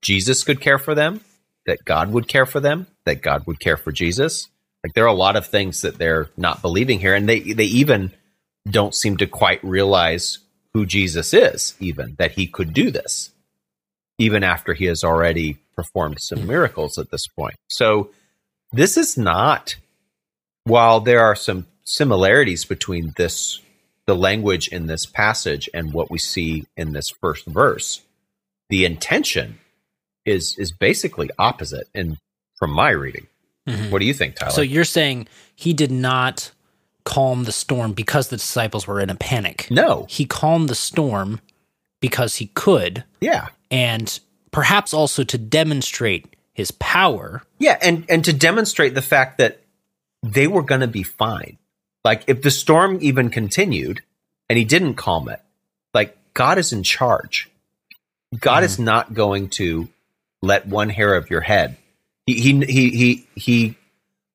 Jesus 0.02 0.44
could 0.44 0.60
care 0.60 0.78
for 0.78 0.94
them, 0.94 1.20
that 1.66 1.84
God 1.84 2.12
would 2.12 2.28
care 2.28 2.46
for 2.46 2.60
them, 2.60 2.86
that 3.04 3.22
God 3.22 3.46
would 3.46 3.60
care 3.60 3.76
for 3.76 3.92
Jesus. 3.92 4.48
Like 4.84 4.94
there 4.94 5.04
are 5.04 5.08
a 5.08 5.14
lot 5.14 5.36
of 5.36 5.46
things 5.46 5.82
that 5.82 5.98
they're 5.98 6.30
not 6.36 6.62
believing 6.62 7.00
here, 7.00 7.14
and 7.14 7.28
they 7.28 7.40
they 7.40 7.64
even 7.64 8.12
don't 8.68 8.94
seem 8.94 9.16
to 9.16 9.26
quite 9.26 9.62
realize 9.64 10.38
who 10.76 10.84
Jesus 10.84 11.32
is, 11.32 11.74
even 11.80 12.16
that 12.18 12.32
he 12.32 12.46
could 12.46 12.74
do 12.74 12.90
this, 12.90 13.30
even 14.18 14.44
after 14.44 14.74
he 14.74 14.84
has 14.84 15.02
already 15.02 15.56
performed 15.74 16.20
some 16.20 16.40
hmm. 16.40 16.48
miracles 16.48 16.98
at 16.98 17.10
this 17.10 17.26
point. 17.26 17.54
So 17.68 18.10
this 18.72 18.98
is 18.98 19.16
not 19.16 19.76
while 20.64 21.00
there 21.00 21.20
are 21.20 21.34
some 21.34 21.66
similarities 21.84 22.66
between 22.66 23.14
this 23.16 23.60
the 24.04 24.14
language 24.14 24.68
in 24.68 24.86
this 24.86 25.06
passage 25.06 25.70
and 25.72 25.94
what 25.94 26.10
we 26.10 26.18
see 26.18 26.66
in 26.76 26.92
this 26.92 27.08
first 27.20 27.46
verse 27.46 28.02
the 28.68 28.84
intention 28.84 29.58
is 30.26 30.56
is 30.58 30.72
basically 30.72 31.30
opposite 31.38 31.88
in 31.94 32.18
from 32.58 32.72
my 32.72 32.90
reading. 32.90 33.28
Mm-hmm. 33.66 33.90
What 33.90 34.00
do 34.00 34.06
you 34.06 34.14
think 34.14 34.34
tyler? 34.34 34.52
So 34.52 34.60
you're 34.60 34.84
saying 34.84 35.26
he 35.54 35.72
did 35.72 35.90
not 35.90 36.50
calm 37.06 37.44
the 37.44 37.52
storm 37.52 37.92
because 37.92 38.28
the 38.28 38.36
disciples 38.36 38.86
were 38.86 39.00
in 39.00 39.08
a 39.08 39.14
panic. 39.14 39.68
no. 39.70 40.06
He 40.10 40.26
calmed 40.26 40.68
the 40.68 40.74
storm 40.74 41.40
because 42.00 42.36
he 42.36 42.48
could, 42.48 43.04
yeah. 43.20 43.48
And 43.70 44.20
perhaps 44.50 44.92
also 44.92 45.24
to 45.24 45.38
demonstrate 45.38 46.36
his 46.52 46.70
power. 46.72 47.42
yeah 47.58 47.78
and 47.80 48.04
and 48.08 48.24
to 48.24 48.32
demonstrate 48.32 48.94
the 48.94 49.02
fact 49.02 49.38
that 49.38 49.60
they 50.22 50.46
were 50.46 50.62
going 50.62 50.82
to 50.82 50.88
be 50.88 51.02
fine. 51.02 51.56
Like 52.04 52.24
if 52.26 52.42
the 52.42 52.50
storm 52.50 52.98
even 53.00 53.30
continued 53.30 54.02
and 54.50 54.58
he 54.58 54.64
didn't 54.64 54.94
calm 54.94 55.28
it 55.28 55.40
like 55.94 56.16
god 56.34 56.58
is 56.58 56.72
in 56.72 56.82
charge. 56.82 57.48
God 58.38 58.64
is 58.64 58.74
mm-hmm. 58.74 58.84
not 58.84 59.14
going 59.14 59.48
to 59.50 59.88
let 60.42 60.66
one 60.66 60.90
hair 60.90 61.14
of 61.14 61.30
your 61.30 61.40
head. 61.40 61.76
He 62.26 62.34
he 62.34 62.64
he 62.64 62.90
he 62.90 63.26
he, 63.36 63.74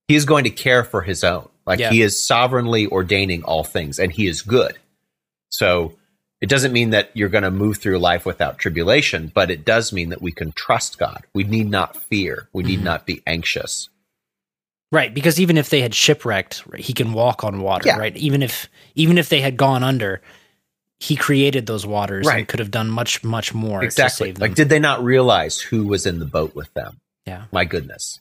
he 0.08 0.16
is 0.16 0.26
going 0.26 0.46
to 0.46 0.50
care 0.50 0.84
for 0.86 1.02
his 1.02 1.24
own 1.24 1.51
like 1.66 1.80
Yeah. 1.80 1.90
he 1.92 2.02
is 2.02 2.22
sovereignly 2.22 2.88
ordaining 2.88 3.44
all 3.44 3.64
things 3.64 4.00
and 4.00 4.12
he 4.12 4.28
is 4.28 4.42
good 4.42 4.78
so 5.50 5.94
it 6.42 6.50
doesn't 6.50 6.74
mean 6.74 6.90
that 6.90 7.12
you're 7.14 7.30
going 7.30 7.44
to 7.44 7.52
move 7.52 7.78
through 7.78 8.00
life 8.00 8.26
without 8.26 8.58
tribulation 8.58 9.32
but 9.34 9.52
it 9.52 9.66
does 9.66 9.94
mean 9.94 10.10
that 10.10 10.22
we 10.22 10.32
can 10.32 10.52
trust 10.52 10.98
god 10.98 11.24
we 11.34 11.44
need 11.44 11.70
not 11.70 11.96
fear 11.96 12.48
we 12.54 12.64
need 12.64 12.78
mm-hmm. 12.78 12.86
not 12.86 13.06
be 13.06 13.22
anxious 13.28 13.90
Right, 14.94 15.14
because 15.14 15.40
even 15.40 15.58
if 15.58 15.70
they 15.70 15.80
had 15.80 15.96
shipwrecked, 15.96 16.66
he 16.78 16.92
can 16.92 17.14
walk 17.14 17.46
on 17.46 17.62
water, 17.62 17.88
Yeah. 17.88 17.98
right? 17.98 18.14
Even 18.18 18.44
if 18.44 18.68
even 18.94 19.18
if 19.18 19.30
they 19.30 19.40
had 19.40 19.56
gone 19.56 19.84
under, 19.86 20.22
he 21.02 21.16
created 21.16 21.66
those 21.66 21.86
waters 21.86 22.28
and 22.28 22.48
could 22.48 22.60
have 22.60 22.70
done 22.70 22.90
much 22.90 23.24
much 23.24 23.54
more 23.56 23.80
to 23.80 23.86
exactly 23.86 24.28
save 24.28 24.36
them. 24.36 24.42
like 24.50 24.56
did 24.56 24.70
they 24.70 24.80
not 24.80 25.04
realize 25.04 25.60
who 25.60 25.88
was 25.88 26.06
in 26.06 26.20
the 26.20 26.26
boat 26.26 26.54
with 26.54 26.72
them 26.76 27.00
yeah. 27.26 27.46
my 27.52 27.66
goodness 27.66 28.20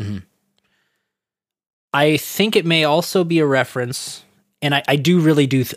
mm-hmm. 0.00 0.18
I 1.94 2.16
think 2.16 2.56
it 2.56 2.66
may 2.66 2.84
also 2.84 3.22
be 3.24 3.38
a 3.38 3.46
reference, 3.46 4.24
and 4.60 4.74
I, 4.74 4.82
I 4.88 4.96
do 4.96 5.20
really 5.20 5.46
do, 5.46 5.62
th- 5.64 5.76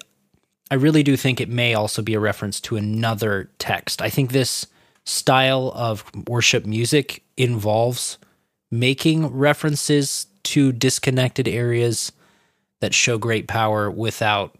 I 0.71 0.75
really 0.75 1.03
do 1.03 1.15
think 1.15 1.39
it 1.39 1.47
may 1.47 1.75
also 1.75 2.01
be 2.01 2.15
a 2.15 2.19
reference 2.19 2.59
to 2.61 2.75
another 2.75 3.49
text. 3.59 4.01
I 4.01 4.09
think 4.09 4.31
this 4.31 4.65
style 5.05 5.71
of 5.75 6.03
worship 6.27 6.65
music 6.65 7.23
involves 7.37 8.17
making 8.71 9.27
references 9.27 10.25
to 10.43 10.71
disconnected 10.71 11.47
areas 11.47 12.11
that 12.81 12.93
show 12.93 13.17
great 13.17 13.47
power 13.47 13.89
without 13.89 14.57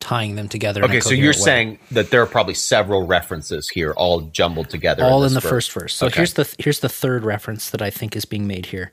tying 0.00 0.36
them 0.36 0.48
together. 0.48 0.82
in 0.84 0.90
a 0.90 0.94
okay 0.94 1.00
so 1.00 1.10
you're 1.10 1.28
way. 1.28 1.32
saying 1.32 1.78
that 1.90 2.10
there 2.10 2.22
are 2.22 2.26
probably 2.26 2.54
several 2.54 3.06
references 3.06 3.68
here 3.68 3.92
all 3.92 4.20
jumbled 4.22 4.70
together 4.70 5.02
all 5.04 5.24
in 5.24 5.34
this 5.34 5.42
the 5.42 5.48
first 5.48 5.72
verse. 5.72 5.92
So 5.94 6.06
Okay. 6.06 6.16
here's 6.16 6.34
the 6.34 6.54
here's 6.58 6.80
the 6.80 6.88
third 6.88 7.24
reference 7.24 7.70
that 7.70 7.82
I 7.82 7.90
think 7.90 8.14
is 8.14 8.24
being 8.24 8.46
made 8.46 8.66
here. 8.66 8.92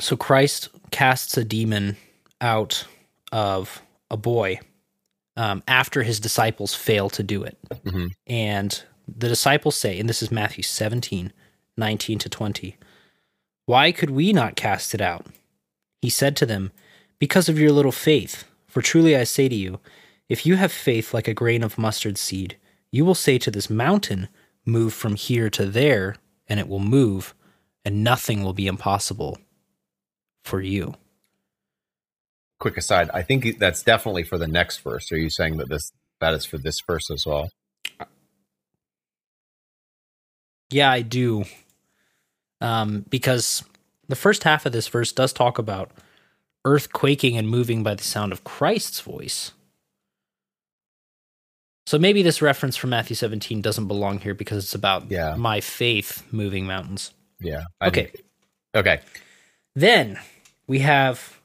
So 0.00 0.16
Christ 0.16 0.68
casts 0.90 1.36
a 1.36 1.44
demon 1.44 1.96
out 2.40 2.86
of 3.32 3.82
a 4.10 4.16
boy 4.16 4.60
um, 5.36 5.62
after 5.66 6.02
his 6.02 6.20
disciples 6.20 6.74
fail 6.74 7.10
to 7.10 7.22
do 7.22 7.42
it, 7.42 7.58
Mhm. 7.84 8.10
and 8.26 8.82
the 9.08 9.28
disciples 9.28 9.76
say, 9.76 9.98
and 9.98 10.08
this 10.08 10.22
is 10.22 10.30
Matthew 10.30 10.62
17, 10.62 11.32
19 11.76 12.18
to 12.20 12.28
20, 12.28 12.76
Why 13.66 13.92
could 13.92 14.10
we 14.10 14.32
not 14.32 14.56
cast 14.56 14.94
it 14.94 15.00
out? 15.00 15.26
He 16.02 16.10
said 16.10 16.36
to 16.36 16.46
them, 16.46 16.70
Because 17.18 17.48
of 17.48 17.58
your 17.58 17.72
little 17.72 17.92
faith. 17.92 18.44
For 18.68 18.82
truly 18.82 19.16
I 19.16 19.24
say 19.24 19.48
to 19.48 19.54
you, 19.54 19.80
if 20.28 20.44
you 20.44 20.56
have 20.56 20.70
faith 20.72 21.14
like 21.14 21.26
a 21.28 21.34
grain 21.34 21.62
of 21.62 21.78
mustard 21.78 22.18
seed, 22.18 22.56
you 22.92 23.04
will 23.04 23.14
say 23.14 23.38
to 23.38 23.50
this 23.50 23.70
mountain, 23.70 24.28
Move 24.66 24.92
from 24.94 25.14
here 25.16 25.48
to 25.50 25.64
there, 25.66 26.16
and 26.46 26.60
it 26.60 26.68
will 26.68 26.78
move, 26.78 27.34
and 27.84 28.04
nothing 28.04 28.42
will 28.44 28.52
be 28.52 28.66
impossible 28.66 29.38
for 30.44 30.60
you. 30.60 30.94
quick 32.60 32.76
aside 32.76 33.10
i 33.12 33.20
think 33.22 33.58
that's 33.58 33.82
definitely 33.82 34.22
for 34.22 34.38
the 34.38 34.46
next 34.48 34.78
verse 34.78 35.10
are 35.12 35.18
you 35.18 35.28
saying 35.30 35.56
that 35.56 35.68
this 35.68 35.90
that 36.20 36.32
is 36.34 36.44
for 36.44 36.58
this 36.58 36.80
verse 36.86 37.10
as 37.10 37.24
well 37.26 37.50
Yeah, 40.70 40.90
I 40.90 41.02
do. 41.02 41.44
Um, 42.60 43.04
because 43.08 43.62
the 44.08 44.16
first 44.16 44.42
half 44.42 44.66
of 44.66 44.72
this 44.72 44.88
verse 44.88 45.12
does 45.12 45.32
talk 45.32 45.58
about 45.58 45.92
earth 46.64 46.92
quaking 46.92 47.36
and 47.36 47.48
moving 47.48 47.82
by 47.84 47.94
the 47.94 48.02
sound 48.02 48.32
of 48.32 48.42
Christ's 48.42 49.00
voice. 49.00 49.52
So 51.86 51.96
maybe 51.98 52.22
this 52.22 52.42
reference 52.42 52.76
from 52.76 52.90
Matthew 52.90 53.14
17 53.14 53.60
doesn't 53.60 53.86
belong 53.86 54.18
here 54.18 54.34
because 54.34 54.64
it's 54.64 54.74
about 54.74 55.08
Yeah. 55.10 55.36
my 55.36 55.60
faith 55.60 56.24
moving 56.32 56.66
mountains. 56.66 57.12
yeah 57.38 57.64
I 57.80 57.88
Okay. 57.88 58.04
think- 58.06 58.24
okay 58.74 59.00
Then 59.76 60.18
we 60.66 60.80
have. 60.80 61.40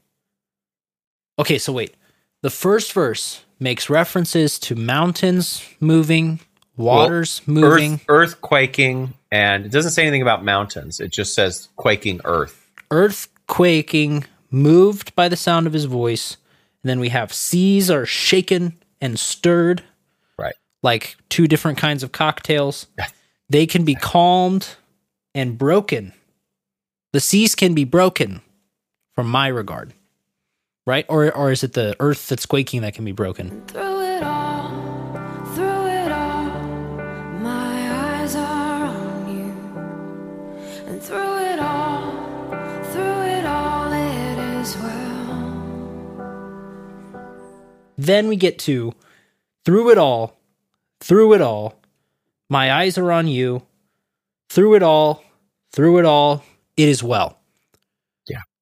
Okay, 1.37 1.57
so 1.57 1.71
wait. 1.73 1.95
The 2.41 2.49
first 2.49 2.93
verse 2.93 3.43
makes 3.59 3.89
references 3.89 4.57
to 4.59 4.75
mountains 4.75 5.63
moving, 5.79 6.39
Waters 6.77 7.41
moving, 7.45 7.95
Earth, 7.95 8.05
earth 8.07 8.41
quaking, 8.41 9.13
and 9.31 9.65
it 9.65 9.71
doesn't 9.71 9.91
say 9.91 10.03
anything 10.03 10.21
about 10.21 10.45
mountains. 10.45 10.99
It 11.01 11.11
just 11.11 11.33
says 11.33 11.67
quaking 11.75 12.21
earth. 12.23 12.69
earth 12.91 13.27
quaking, 13.47 14.23
moved 14.49 15.13
by 15.15 15.27
the 15.27 15.35
sound 15.35 15.67
of 15.67 15.73
his 15.73 15.85
voice. 15.85 16.37
And 16.83 16.89
then 16.89 16.99
we 17.01 17.09
have 17.09 17.33
seas 17.33 17.91
are 17.91 18.05
shaken 18.05 18.77
and 19.01 19.19
stirred, 19.19 19.83
Right. 20.37 20.55
like 20.81 21.17
two 21.27 21.47
different 21.47 21.77
kinds 21.77 22.01
of 22.03 22.13
cocktails. 22.13 22.87
They 23.49 23.67
can 23.67 23.83
be 23.83 23.95
calmed 23.95 24.69
and 25.35 25.57
broken. 25.57 26.13
The 27.11 27.19
seas 27.19 27.55
can 27.55 27.73
be 27.73 27.83
broken, 27.83 28.41
from 29.19 29.27
my 29.27 29.49
regard, 29.49 29.93
right? 30.85 31.05
Or 31.09 31.29
or 31.35 31.51
is 31.51 31.61
it 31.65 31.73
the 31.73 31.93
earth 31.99 32.29
that's 32.29 32.45
quaking 32.45 32.83
that 32.83 32.93
can 32.93 33.03
be 33.03 33.11
broken? 33.11 33.65
Through 33.65 34.15
it 34.15 34.23
all, 34.23 34.71
through 35.55 35.87
it 35.87 36.09
all, 36.09 36.49
my 37.41 37.91
eyes 37.91 38.33
are 38.37 38.85
on 38.85 39.27
you. 39.27 39.51
And 40.87 41.03
through 41.03 41.37
it 41.51 41.59
all, 41.59 42.13
through 42.93 43.21
it 43.23 43.45
all, 43.45 43.91
it 43.91 44.37
is 44.61 44.77
well. 44.77 46.23
Then 47.97 48.29
we 48.29 48.37
get 48.37 48.57
to 48.59 48.93
through 49.65 49.89
it 49.89 49.97
all, 49.97 50.39
through 51.01 51.33
it 51.33 51.41
all, 51.41 51.77
my 52.47 52.71
eyes 52.71 52.97
are 52.97 53.11
on 53.11 53.27
you. 53.27 53.63
Through 54.47 54.75
it 54.75 54.83
all, 54.83 55.25
through 55.73 55.99
it 55.99 56.05
all, 56.05 56.41
it 56.77 56.87
is 56.87 57.03
well. 57.03 57.38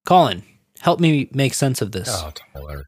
Colin, 0.07 0.43
help 0.79 1.01
me 1.01 1.27
make 1.33 1.53
sense 1.53 1.81
of 1.81 1.91
this. 1.91 2.07
Oh, 2.09 2.31
Tyler, 2.53 2.85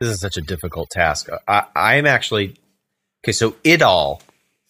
this 0.00 0.10
is 0.10 0.20
such 0.20 0.36
a 0.36 0.42
difficult 0.42 0.90
task. 0.90 1.30
I, 1.48 1.64
I'm 1.74 2.04
actually 2.04 2.56
okay. 3.24 3.32
So 3.32 3.56
it 3.64 3.80
all, 3.80 4.20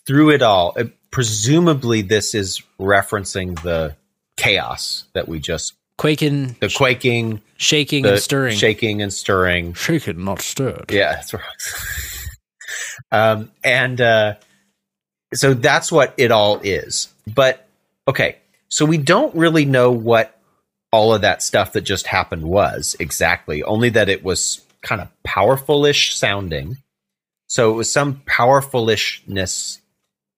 through 0.07 0.31
it 0.31 0.40
all, 0.40 0.75
uh, 0.76 0.85
presumably 1.11 2.02
this 2.02 2.37
is 2.37 2.62
referencing 2.78 3.61
the 3.62 3.97
chaos 4.37 5.07
that 5.14 5.26
we 5.26 5.40
just 5.40 5.75
Quaking, 5.97 6.55
the 6.61 6.69
quaking, 6.69 7.40
shaking, 7.57 8.05
the 8.05 8.12
and 8.12 8.21
stirring. 8.21 8.57
shaking 8.57 9.02
and 9.02 9.12
stirring. 9.12 9.73
Shaken, 9.73 10.25
not 10.25 10.40
stirred. 10.40 10.93
Yeah, 10.93 11.14
that's 11.14 11.35
right. 11.35 11.43
um, 13.11 13.50
and 13.64 14.00
uh, 14.00 14.35
so 15.35 15.52
that's 15.55 15.90
what 15.90 16.14
it 16.17 16.31
all 16.31 16.61
is. 16.62 17.12
But 17.26 17.67
okay, 18.07 18.37
so 18.69 18.87
we 18.87 18.99
don't 18.99 19.35
really 19.35 19.64
know 19.64 19.90
what 19.90 20.38
all 20.92 21.12
of 21.14 21.23
that 21.23 21.42
stuff 21.42 21.73
that 21.73 21.83
just 21.83 22.07
happened 22.07 22.45
was 22.45 22.97
exactly, 22.99 23.62
only 23.62 23.90
that 23.90 24.09
it 24.09 24.25
was 24.25 24.64
kind 24.83 25.00
of 25.00 25.09
powerfulish 25.26 26.12
sounding. 26.12 26.78
So 27.47 27.71
it 27.71 27.75
was 27.75 27.92
some 27.92 28.23
powerfulishness 28.26 29.78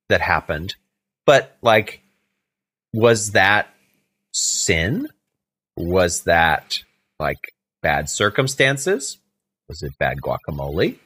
that 0.09 0.21
happened. 0.21 0.75
But 1.26 1.57
like, 1.62 2.00
was 2.92 3.33
that 3.33 3.69
sin? 4.33 5.09
Was 5.76 6.23
that 6.23 6.83
like 7.19 7.54
bad 7.83 8.09
circumstances? 8.09 9.19
Was 9.69 9.83
it 9.83 9.97
bad 9.99 10.19
guacamole? 10.21 10.99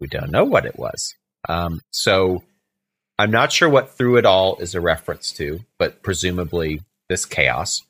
We 0.00 0.06
don't 0.06 0.30
know 0.30 0.44
what 0.44 0.66
it 0.66 0.78
was. 0.78 1.14
Um, 1.48 1.80
so 1.90 2.44
I'm 3.18 3.32
not 3.32 3.50
sure 3.50 3.68
what 3.68 3.96
through 3.96 4.18
it 4.18 4.26
all 4.26 4.56
is 4.58 4.74
a 4.76 4.80
reference 4.80 5.32
to, 5.32 5.60
but 5.78 6.02
presumably 6.02 6.82
this 7.08 7.24
chaos. 7.24 7.82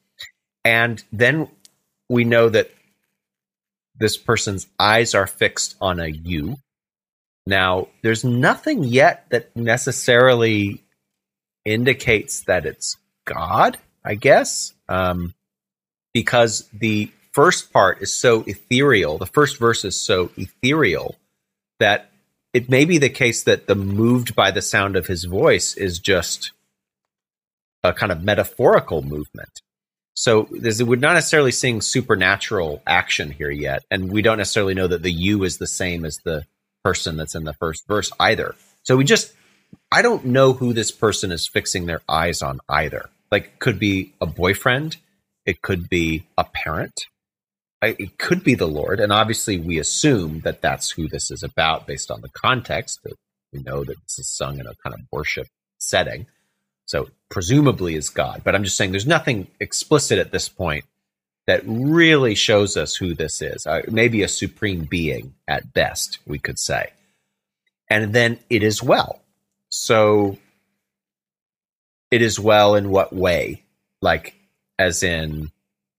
And 0.64 1.02
then 1.12 1.48
we 2.08 2.24
know 2.24 2.48
that 2.48 2.70
this 3.98 4.16
person's 4.16 4.66
eyes 4.78 5.14
are 5.14 5.26
fixed 5.26 5.76
on 5.80 6.00
a 6.00 6.06
you. 6.06 6.56
Now, 7.46 7.88
there's 8.02 8.24
nothing 8.24 8.84
yet 8.84 9.26
that 9.30 9.54
necessarily 9.56 10.82
indicates 11.64 12.42
that 12.42 12.66
it's 12.66 12.96
God, 13.24 13.78
I 14.04 14.14
guess, 14.14 14.72
um, 14.88 15.34
because 16.12 16.68
the 16.72 17.10
first 17.32 17.72
part 17.72 18.02
is 18.02 18.12
so 18.12 18.42
ethereal. 18.46 19.18
The 19.18 19.26
first 19.26 19.58
verse 19.58 19.84
is 19.84 20.00
so 20.00 20.30
ethereal 20.36 21.16
that 21.78 22.10
it 22.52 22.68
may 22.68 22.84
be 22.84 22.98
the 22.98 23.10
case 23.10 23.44
that 23.44 23.66
the 23.66 23.74
moved 23.74 24.34
by 24.34 24.50
the 24.50 24.62
sound 24.62 24.96
of 24.96 25.06
his 25.06 25.24
voice 25.24 25.76
is 25.76 25.98
just 25.98 26.52
a 27.84 27.92
kind 27.92 28.10
of 28.10 28.22
metaphorical 28.22 29.02
movement. 29.02 29.62
So 30.18 30.48
there's, 30.50 30.82
we're 30.82 30.98
not 30.98 31.14
necessarily 31.14 31.52
seeing 31.52 31.80
supernatural 31.80 32.82
action 32.84 33.30
here 33.30 33.52
yet, 33.52 33.84
and 33.88 34.10
we 34.10 34.20
don't 34.20 34.38
necessarily 34.38 34.74
know 34.74 34.88
that 34.88 35.02
the 35.02 35.12
you 35.12 35.44
is 35.44 35.58
the 35.58 35.68
same 35.68 36.04
as 36.04 36.18
the 36.24 36.44
person 36.82 37.16
that's 37.16 37.36
in 37.36 37.44
the 37.44 37.54
first 37.54 37.86
verse 37.86 38.10
either. 38.18 38.56
So 38.82 38.96
we 38.96 39.04
just, 39.04 39.32
I 39.92 40.02
don't 40.02 40.24
know 40.24 40.54
who 40.54 40.72
this 40.72 40.90
person 40.90 41.30
is 41.30 41.46
fixing 41.46 41.86
their 41.86 42.02
eyes 42.08 42.42
on 42.42 42.58
either. 42.68 43.10
Like, 43.30 43.60
could 43.60 43.78
be 43.78 44.12
a 44.20 44.26
boyfriend, 44.26 44.96
it 45.46 45.62
could 45.62 45.88
be 45.88 46.26
a 46.36 46.42
parent, 46.42 47.00
it 47.80 48.18
could 48.18 48.42
be 48.42 48.56
the 48.56 48.66
Lord, 48.66 48.98
and 48.98 49.12
obviously 49.12 49.56
we 49.56 49.78
assume 49.78 50.40
that 50.40 50.60
that's 50.60 50.90
who 50.90 51.06
this 51.06 51.30
is 51.30 51.44
about 51.44 51.86
based 51.86 52.10
on 52.10 52.22
the 52.22 52.30
context. 52.30 52.98
That 53.04 53.14
we 53.52 53.60
know 53.60 53.84
that 53.84 54.02
this 54.02 54.18
is 54.18 54.28
sung 54.28 54.58
in 54.58 54.66
a 54.66 54.74
kind 54.82 54.94
of 54.94 55.00
worship 55.12 55.46
setting, 55.78 56.26
so 56.88 57.10
presumably 57.28 57.96
is 57.96 58.08
God. 58.08 58.40
But 58.42 58.54
I'm 58.54 58.64
just 58.64 58.78
saying, 58.78 58.92
there's 58.92 59.06
nothing 59.06 59.46
explicit 59.60 60.18
at 60.18 60.32
this 60.32 60.48
point 60.48 60.86
that 61.46 61.60
really 61.66 62.34
shows 62.34 62.78
us 62.78 62.96
who 62.96 63.14
this 63.14 63.42
is. 63.42 63.66
Uh, 63.66 63.82
maybe 63.90 64.22
a 64.22 64.28
supreme 64.28 64.84
being 64.84 65.34
at 65.46 65.74
best, 65.74 66.18
we 66.26 66.38
could 66.38 66.58
say. 66.58 66.90
And 67.90 68.14
then 68.14 68.38
it 68.48 68.62
is 68.62 68.82
well. 68.82 69.20
So 69.68 70.38
it 72.10 72.22
is 72.22 72.40
well 72.40 72.74
in 72.74 72.88
what 72.88 73.12
way? 73.12 73.64
Like, 74.00 74.34
as 74.78 75.02
in, 75.02 75.50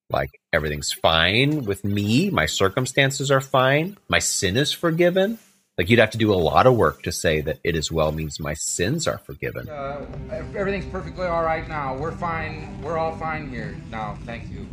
like 0.10 0.42
everything's 0.52 0.92
fine 0.92 1.66
with 1.66 1.86
me, 1.86 2.32
my 2.32 2.48
circumstances 2.48 3.30
are 3.30 3.42
fine, 3.42 3.96
my 4.08 4.18
sin 4.20 4.58
is 4.58 4.72
forgiven. 4.72 5.38
Like 5.80 5.90
you'd 5.90 6.00
have 6.00 6.10
to 6.10 6.18
do 6.18 6.34
a 6.34 6.36
lot 6.36 6.68
of 6.68 6.76
work 6.76 7.04
to 7.04 7.12
say 7.14 7.40
that 7.40 7.60
it 7.64 7.74
is 7.74 7.90
well 7.90 8.12
means 8.12 8.38
my 8.38 8.54
sins 8.54 9.08
are 9.08 9.20
forgiven. 9.20 9.70
Uh, 9.70 10.06
everything's 10.54 10.86
perfectly 10.88 11.26
all 11.26 11.42
right 11.42 11.66
now. 11.70 11.96
We're 11.96 12.12
fine. 12.12 12.82
We're 12.82 12.98
all 12.98 13.16
fine 13.16 13.50
here 13.50 13.78
now. 13.90 14.18
Thank 14.26 14.52
you. 14.52 14.68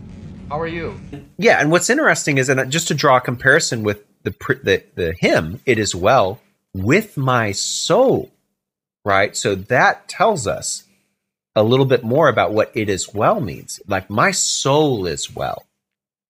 How 0.49 0.59
are 0.59 0.67
you? 0.67 1.01
Yeah, 1.39 1.61
and 1.61 1.71
what's 1.71 1.91
interesting 1.91 2.39
is, 2.39 2.49
and 2.49 2.73
just 2.73 2.89
to 2.89 2.95
draw 2.95 3.19
a 3.19 3.21
comparison 3.21 3.85
with 3.85 4.03
the 4.25 4.33
the 4.65 4.83
the 4.97 5.15
hymn, 5.21 5.61
it 5.65 5.79
is 5.79 5.95
well 5.95 6.41
with 6.75 7.17
my 7.17 7.53
soul, 7.53 8.33
right? 9.05 9.37
So 9.37 9.55
that 9.55 10.09
tells 10.09 10.49
us 10.49 10.83
a 11.55 11.63
little 11.63 11.87
bit 11.87 12.03
more 12.03 12.29
about 12.29 12.53
what 12.53 12.73
it 12.75 12.89
is 12.89 13.15
well 13.15 13.41
means. 13.41 13.79
Like 13.87 14.11
my 14.11 14.33
soul 14.33 15.07
is 15.07 15.33
well, 15.33 15.67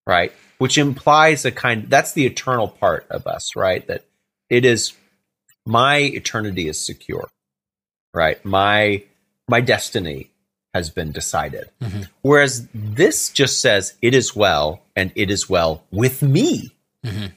right? 0.07 0.35
Which 0.59 0.77
implies 0.77 1.47
a 1.47 1.51
kind. 1.51 1.89
That's 1.89 2.13
the 2.13 2.27
eternal 2.27 2.69
part 2.69 3.07
of 3.09 3.27
us, 3.27 3.57
right? 3.57 3.87
That 3.87 4.05
it 4.51 4.65
is 4.65 4.93
my 5.65 5.99
eternity 5.99 6.69
is 6.69 6.85
secure, 6.85 7.29
right? 8.15 8.43
My 8.45 9.03
my 9.49 9.61
destiny 9.61 10.31
has 10.75 10.91
been 10.91 11.11
decided. 11.13 11.71
Whereas 12.23 12.69
this 12.75 13.31
just 13.31 13.61
says 13.61 13.95
it 14.03 14.15
is 14.15 14.37
well 14.37 14.83
and 14.95 15.11
it 15.15 15.31
is 15.31 15.49
well 15.49 15.85
with 15.91 16.23
me. 16.23 16.73
Mhm. 17.05 17.33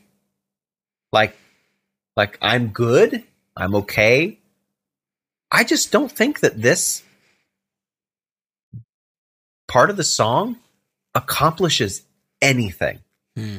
Like 1.11 1.37
like 2.15 2.37
I'm 2.41 2.67
good, 2.67 3.23
I'm 3.55 3.75
okay. 3.75 4.39
I 5.51 5.63
just 5.63 5.91
don't 5.91 6.11
think 6.11 6.41
that 6.41 6.61
this 6.61 7.01
part 9.67 9.89
of 9.89 9.97
the 9.97 10.03
song 10.03 10.57
accomplishes 11.15 12.03
anything. 12.41 12.99
Hmm. 13.35 13.57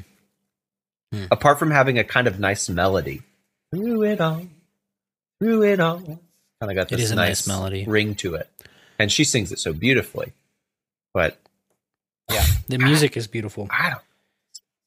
Hmm. 1.13 1.25
Apart 1.31 1.59
from 1.59 1.71
having 1.71 1.99
a 1.99 2.05
kind 2.05 2.29
of 2.29 2.39
nice 2.39 2.69
melody. 2.69 3.23
Through 3.75 4.05
it 4.05 4.21
all. 4.21 4.47
Through 5.41 5.63
it 5.65 5.81
all. 5.81 5.99
Kind 6.01 6.21
of 6.63 6.75
got 6.75 6.93
It 6.93 6.97
this 6.97 7.03
is 7.07 7.11
a 7.13 7.17
nice 7.17 7.47
melody. 7.47 7.85
ring 7.87 8.15
to 8.17 8.35
it. 8.35 8.49
And 8.99 9.11
she 9.11 9.25
sings 9.25 9.53
it 9.53 9.59
so 9.59 9.73
beautifully. 9.73 10.33
But 11.15 11.39
yeah, 12.31 12.45
The 12.69 12.79
music 12.79 13.17
is 13.17 13.27
beautiful. 13.27 13.69
I 13.71 13.91
don't 13.91 14.03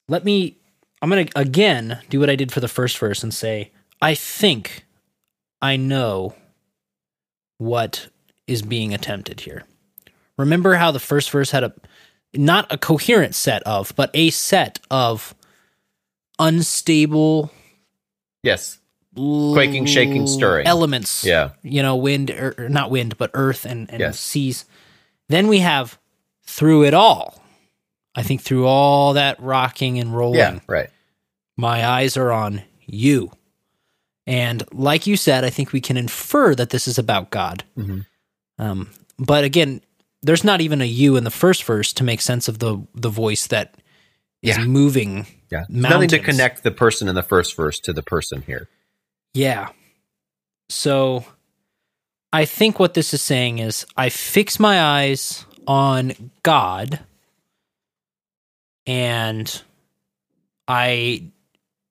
Let 0.08 0.24
me, 0.24 0.58
I'm 1.02 1.10
going 1.10 1.26
to 1.28 1.40
again 1.40 2.00
do 2.10 2.20
what 2.20 2.30
I 2.30 2.36
did 2.36 2.52
for 2.52 2.60
the 2.60 2.68
first 2.68 2.98
verse 2.98 3.24
and 3.24 3.34
say, 3.34 3.72
I 4.02 4.16
think 4.16 4.86
I 5.62 5.76
know 5.78 6.36
what 7.58 8.10
is 8.48 8.62
being 8.62 8.94
attempted 8.94 9.42
here. 9.42 9.64
Remember 10.38 10.76
how 10.76 10.92
the 10.92 11.00
first 11.00 11.32
verse 11.32 11.52
had 11.52 11.64
a, 11.64 11.74
not 12.34 12.72
a 12.72 12.78
coherent 12.78 13.36
set 13.36 13.64
of, 13.64 13.94
but 13.96 14.12
a 14.14 14.30
set 14.30 14.80
of 14.92 15.34
unstable 16.40 17.52
Yes. 18.44 18.80
Quaking, 19.16 19.86
shaking, 19.86 20.26
stirring. 20.28 20.66
elements. 20.68 21.24
Yeah. 21.24 21.52
You 21.62 21.82
know, 21.84 21.96
wind, 21.96 22.32
or, 22.32 22.56
or 22.58 22.70
not 22.70 22.90
wind, 22.92 23.18
but 23.18 23.32
earth 23.34 23.66
and, 23.66 23.90
and 23.92 24.00
Yes. 24.00 24.20
seas. 24.20 24.66
Then 25.30 25.48
we 25.48 25.60
have 25.60 25.98
through 26.44 26.84
it 26.86 26.94
all. 26.94 27.42
I 28.16 28.24
think 28.24 28.42
through 28.42 28.66
all 28.68 29.14
that 29.14 29.40
rocking 29.40 30.00
and 30.00 30.16
rolling, 30.16 30.40
Yeah, 30.40 30.60
right. 30.68 30.90
my 31.58 31.86
eyes 31.86 32.18
are 32.18 32.32
on 32.32 32.62
you. 32.86 33.32
And 34.28 34.64
like 34.72 35.06
you 35.08 35.16
said, 35.18 35.44
I 35.44 35.50
think 35.50 35.72
we 35.74 35.82
can 35.82 35.98
infer 35.98 36.54
that 36.56 36.70
this 36.70 36.88
is 36.88 36.98
about 36.98 37.30
God. 37.32 37.64
Mhm. 37.78 38.06
Um, 38.60 38.90
but 39.20 39.44
again, 39.44 39.82
there's 40.22 40.44
not 40.44 40.62
even 40.62 40.82
a 40.82 40.86
you 40.86 41.16
in 41.18 41.24
the 41.24 41.32
first 41.32 41.64
verse 41.64 41.92
to 41.94 42.04
make 42.04 42.22
sense 42.22 42.48
of 42.48 42.60
the 42.60 42.86
the 42.96 43.10
voice 43.10 43.48
that 43.48 43.76
is 44.42 44.58
Yeah. 44.58 44.64
moving. 44.66 45.26
Yeah. 45.54 45.66
Nothing 45.70 46.10
to 46.10 46.20
connect 46.20 46.64
the 46.64 46.72
person 46.72 47.08
in 47.08 47.14
the 47.14 47.22
first 47.22 47.56
verse 47.56 47.80
to 47.82 47.94
the 47.94 48.02
person 48.02 48.42
here. 48.42 48.68
Yeah. 49.36 49.70
So 50.70 51.26
I 52.32 52.46
think 52.46 52.80
what 52.80 52.96
this 52.96 53.14
is 53.14 53.22
saying 53.22 53.60
is 53.60 53.86
I 53.96 54.10
fix 54.10 54.60
my 54.60 54.82
eyes 54.82 55.46
on 55.68 56.32
God 56.42 57.00
and 58.88 59.62
I 60.68 61.26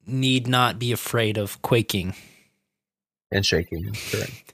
need 0.06 0.48
not 0.48 0.80
be 0.80 0.90
afraid 0.90 1.38
of 1.38 1.62
quaking 1.62 2.14
And 3.30 3.46
shaking. 3.46 3.94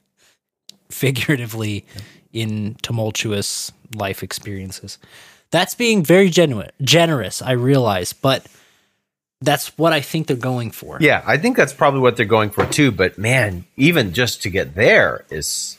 figuratively 0.90 1.86
in 2.34 2.76
tumultuous 2.82 3.72
life 3.94 4.22
experiences. 4.22 4.98
That's 5.50 5.74
being 5.74 6.04
very 6.04 6.28
genuine, 6.28 6.70
generous, 6.82 7.40
I 7.40 7.52
realize, 7.52 8.12
but 8.12 8.46
that's 9.40 9.76
what 9.78 9.92
I 9.92 10.00
think 10.00 10.26
they're 10.26 10.36
going 10.36 10.70
for. 10.72 10.98
Yeah, 11.00 11.22
I 11.26 11.36
think 11.38 11.56
that's 11.56 11.72
probably 11.72 12.00
what 12.00 12.16
they're 12.16 12.26
going 12.26 12.50
for 12.50 12.66
too. 12.66 12.90
But 12.92 13.18
man, 13.18 13.64
even 13.76 14.12
just 14.12 14.42
to 14.42 14.50
get 14.50 14.74
there 14.74 15.24
is 15.30 15.76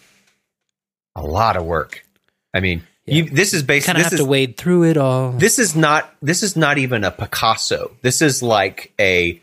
a 1.16 1.22
lot 1.24 1.58
of 1.58 1.66
work. 1.66 2.06
I 2.54 2.60
mean, 2.62 2.84
you, 3.06 3.26
this 3.30 3.54
is 3.54 3.62
Kind 3.62 3.68
basically 3.68 3.92
of 3.92 3.98
this 3.98 4.04
have 4.06 4.14
is 4.14 4.20
to 4.20 4.26
wade 4.26 4.56
through 4.58 4.84
it 4.86 4.98
all. 4.98 5.32
this 5.32 5.60
is 5.60 5.76
not 5.76 6.14
this 6.22 6.44
is 6.44 6.56
not 6.56 6.78
even 6.78 7.04
a 7.04 7.12
Picasso. 7.12 7.92
This 8.02 8.22
is 8.22 8.42
like 8.44 8.94
a 9.00 9.42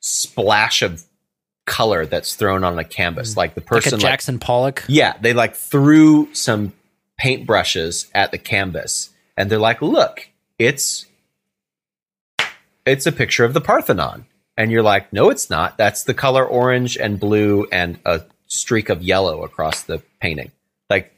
splash 0.00 0.82
of 0.82 1.04
color 1.66 2.06
that's 2.06 2.34
thrown 2.34 2.64
on 2.64 2.78
a 2.78 2.84
canvas. 2.84 3.36
Like 3.36 3.54
the 3.54 3.60
Mm. 3.60 3.64
like 3.64 3.82
person, 3.84 3.92
a 3.94 3.96
like, 3.96 4.02
Jackson 4.02 4.38
Pollock. 4.38 4.84
yeah, 4.88 5.14
they 5.20 5.32
like 5.34 5.54
threw 5.54 6.28
some 6.34 6.72
paintbrushes 7.22 8.08
at 8.14 8.30
the 8.32 8.38
canvas, 8.38 9.10
and 9.36 9.48
they're 9.50 9.58
like, 9.58 9.80
"Look, 9.82 10.28
it's 10.58 11.06
it's 12.86 13.06
a 13.06 13.12
picture 13.12 13.44
of 13.44 13.54
the 13.54 13.60
Parthenon." 13.60 14.26
And 14.56 14.70
you're 14.70 14.82
like, 14.82 15.12
"No, 15.12 15.30
it's 15.30 15.48
not. 15.48 15.78
That's 15.78 16.04
the 16.04 16.14
color 16.14 16.44
orange 16.44 16.96
and 16.96 17.18
blue 17.18 17.66
and 17.72 17.98
a 18.04 18.22
streak 18.46 18.88
of 18.88 19.02
yellow 19.02 19.44
across 19.44 19.82
the 19.82 20.02
painting." 20.20 20.52
Like, 20.90 21.12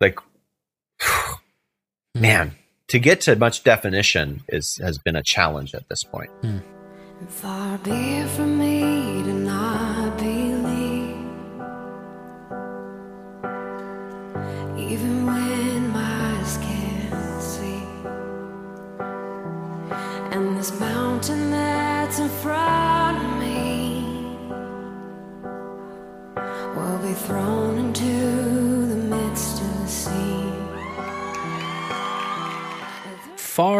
like, 0.00 0.18
man, 2.14 2.54
to 2.88 2.98
get 2.98 3.20
to 3.22 3.36
much 3.36 3.64
definition 3.64 4.42
is 4.48 4.76
has 4.82 4.98
been 4.98 5.16
a 5.16 5.22
challenge 5.22 5.74
at 5.74 5.88
this 5.88 6.04
point. 6.04 6.30
Hmm. 6.42 6.58
Far 7.28 7.78
be 7.78 7.90
it 7.90 8.28
from 8.28 8.58
me 8.58 9.22
to 9.24 9.32
not 9.32 10.18
believe, 10.18 11.16
even 14.78 15.26
when 15.26 15.35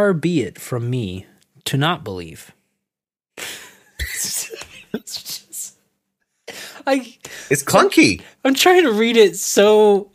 Far 0.07 0.13
be 0.15 0.43
it 0.43 0.57
from 0.61 0.89
me 0.89 1.27
to 1.65 1.77
not 1.77 2.05
believe. 2.05 2.53
It's 3.99 4.49
just- 4.95 5.75
I 6.87 7.17
It's 7.51 7.65
clunky. 7.65 8.23
I'm 8.45 8.55
trying 8.55 8.85
to 8.85 8.93
read 8.93 9.17
it 9.17 9.35
so 9.37 10.13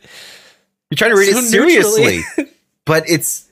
You're 0.90 0.96
trying 0.96 1.10
to 1.10 1.16
read 1.18 1.32
So 1.32 1.38
it 1.40 1.42
seriously, 1.42 2.20
but 2.86 3.04
it's 3.06 3.50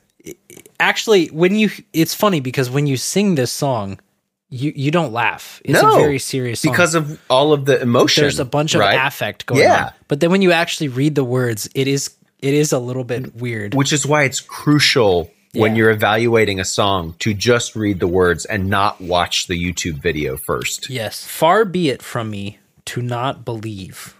actually 0.78 1.26
when 1.26 1.54
you 1.56 1.68
it's 1.92 2.14
funny 2.14 2.40
because 2.40 2.70
when 2.70 2.86
you 2.86 2.96
sing 2.96 3.34
this 3.34 3.52
song 3.52 4.00
you 4.48 4.72
you 4.74 4.90
don't 4.90 5.12
laugh. 5.12 5.60
It's 5.62 5.74
no 5.82 5.96
a 5.96 6.00
very 6.00 6.18
serious 6.18 6.60
song. 6.60 6.72
because 6.72 6.94
of 6.94 7.20
all 7.28 7.52
of 7.52 7.66
the 7.66 7.82
emotion. 7.82 8.22
there's 8.22 8.38
a 8.40 8.46
bunch 8.46 8.74
of 8.74 8.80
right? 8.80 8.94
affect 9.06 9.44
going 9.44 9.60
Yeah. 9.60 9.86
on. 9.88 9.92
But 10.08 10.20
then 10.20 10.30
when 10.30 10.40
you 10.40 10.52
actually 10.52 10.88
read 10.88 11.14
the 11.16 11.24
words, 11.24 11.68
it 11.74 11.86
is 11.86 12.14
it 12.38 12.54
is 12.54 12.72
a 12.72 12.78
little 12.78 13.04
bit 13.04 13.36
weird. 13.36 13.74
which 13.74 13.92
is 13.92 14.06
why 14.06 14.22
it's 14.24 14.40
crucial 14.40 15.30
when 15.54 15.74
you're 15.74 15.90
evaluating 15.90 16.60
a 16.60 16.64
song 16.64 17.14
to 17.18 17.34
just 17.34 17.74
read 17.74 17.98
the 18.00 18.06
words 18.06 18.44
and 18.44 18.68
not 18.68 19.00
watch 19.00 19.46
the 19.46 19.60
YouTube 19.60 20.00
video 20.00 20.36
first. 20.36 20.88
Yes. 20.88 21.24
Far 21.26 21.64
be 21.64 21.90
it 21.90 22.02
from 22.02 22.30
me 22.30 22.58
to 22.86 23.02
not 23.02 23.44
believe. 23.44 24.14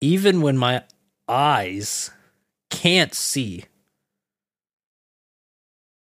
Even 0.00 0.40
when 0.40 0.56
my 0.56 0.82
eyes 1.28 2.10
can't 2.70 3.14
see. 3.14 3.64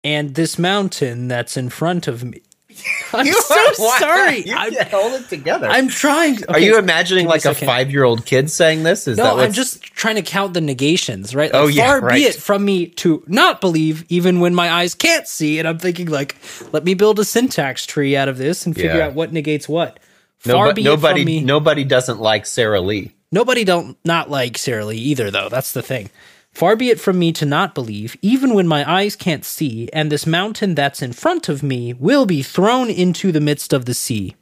And 0.03 0.33
this 0.33 0.57
mountain 0.57 1.27
that's 1.27 1.57
in 1.57 1.69
front 1.69 2.07
of 2.07 2.23
me. 2.23 2.41
I'm 3.13 3.25
so 3.31 3.73
sorry. 3.99 4.43
You 4.43 4.55
I'm, 4.55 4.71
can't 4.73 4.87
hold 4.89 5.13
it 5.21 5.29
together. 5.29 5.67
I'm 5.67 5.87
trying. 5.89 6.43
Are 6.47 6.59
you 6.59 6.77
imagining 6.77 7.27
like 7.27 7.39
a 7.39 7.53
second. 7.53 7.65
five 7.65 7.91
year 7.91 8.03
old 8.03 8.25
kid 8.25 8.49
saying 8.49 8.83
this? 8.83 9.07
Is 9.07 9.17
No, 9.17 9.35
what's, 9.35 9.45
I'm 9.47 9.53
just 9.53 9.81
trying 9.83 10.15
to 10.15 10.21
count 10.21 10.53
the 10.53 10.61
negations, 10.61 11.35
right? 11.35 11.51
Oh, 11.53 11.65
Like, 11.65 11.75
yeah, 11.75 11.87
far 11.87 12.01
right. 12.01 12.15
be 12.15 12.23
it 12.23 12.35
from 12.35 12.63
me 12.65 12.87
to 12.87 13.23
not 13.27 13.61
believe, 13.61 14.05
even 14.09 14.39
when 14.39 14.55
my 14.55 14.69
eyes 14.71 14.95
can't 14.95 15.27
see. 15.27 15.59
And 15.59 15.67
I'm 15.67 15.77
thinking, 15.79 16.07
like, 16.07 16.35
let 16.71 16.83
me 16.83 16.93
build 16.93 17.19
a 17.19 17.25
syntax 17.25 17.85
tree 17.85 18.15
out 18.15 18.29
of 18.29 18.37
this 18.37 18.65
and 18.65 18.75
figure 18.75 18.97
Yeah. 18.97 19.07
out 19.07 19.13
what 19.13 19.33
negates 19.33 19.67
what. 19.67 19.99
no, 20.45 20.53
Far 20.53 20.67
but 20.67 20.75
be 20.75 20.85
it 20.87 20.99
from 20.99 21.23
me. 21.25 21.41
nobody 21.41 21.83
doesn't 21.83 22.19
like 22.19 22.45
Sara 22.45 22.81
Lee. 22.81 23.11
Nobody 23.31 23.63
don't 23.63 23.97
not 24.03 24.29
like 24.29 24.57
Sara 24.57 24.85
Lee 24.85 24.97
either, 24.97 25.31
though. 25.31 25.47
That's 25.49 25.71
the 25.73 25.81
thing. 25.81 26.09
Far 26.51 26.75
be 26.75 26.89
it 26.89 26.99
from 26.99 27.17
me 27.17 27.31
to 27.33 27.45
not 27.45 27.73
believe, 27.73 28.17
even 28.21 28.53
when 28.53 28.67
my 28.67 28.89
eyes 28.89 29.15
can't 29.15 29.45
see, 29.45 29.89
and 29.93 30.11
this 30.11 30.27
mountain 30.27 30.75
that's 30.75 31.01
in 31.01 31.13
front 31.13 31.49
of 31.49 31.63
me 31.63 31.93
will 31.93 32.25
be 32.25 32.43
thrown 32.43 32.89
into 32.89 33.31
the 33.31 33.39
midst 33.41 33.73
of 33.73 33.85
the 33.85 33.93
sea. 33.93 34.35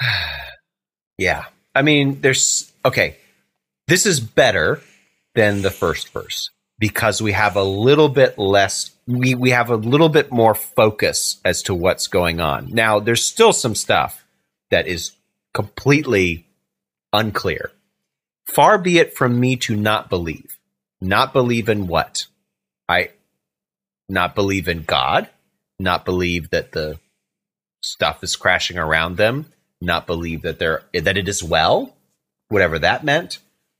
Yeah. 1.18 1.44
I 1.74 1.82
mean, 1.82 2.22
there's 2.22 2.72
okay. 2.82 3.18
This 3.86 4.06
is 4.06 4.20
better 4.20 4.80
than 5.34 5.60
the 5.60 5.70
first 5.70 6.08
verse 6.14 6.48
because 6.78 7.20
we 7.20 7.32
have 7.32 7.56
a 7.56 7.62
little 7.62 8.08
bit 8.08 8.38
less 8.38 8.90
we 9.06 9.34
we 9.34 9.50
have 9.50 9.70
a 9.70 9.76
little 9.76 10.08
bit 10.08 10.32
more 10.32 10.54
focus 10.54 11.40
as 11.44 11.62
to 11.64 11.74
what's 11.74 12.06
going 12.06 12.40
on. 12.40 12.68
Now, 12.70 13.00
there's 13.00 13.22
still 13.24 13.52
some 13.52 13.74
stuff 13.74 14.24
that 14.70 14.86
is 14.86 15.12
completely 15.52 16.46
unclear. 17.12 17.72
Far 18.50 18.78
be 18.78 18.98
it 18.98 19.16
from 19.16 19.38
me 19.38 19.56
to 19.56 19.76
not 19.76 20.10
believe. 20.10 20.58
Not 21.00 21.32
believe 21.32 21.68
in 21.68 21.86
what? 21.86 22.26
I 22.88 23.10
not 24.08 24.34
believe 24.34 24.66
in 24.66 24.82
God, 24.82 25.28
not 25.78 26.04
believe 26.04 26.50
that 26.50 26.72
the 26.72 26.98
stuff 27.80 28.24
is 28.24 28.34
crashing 28.34 28.76
around 28.76 29.16
them, 29.16 29.46
not 29.80 30.06
believe 30.06 30.42
that 30.42 30.58
they're 30.58 30.82
that 30.92 31.16
it 31.16 31.28
is 31.28 31.44
well, 31.44 31.94
whatever 32.48 32.80
that 32.80 33.04
meant. 33.04 33.38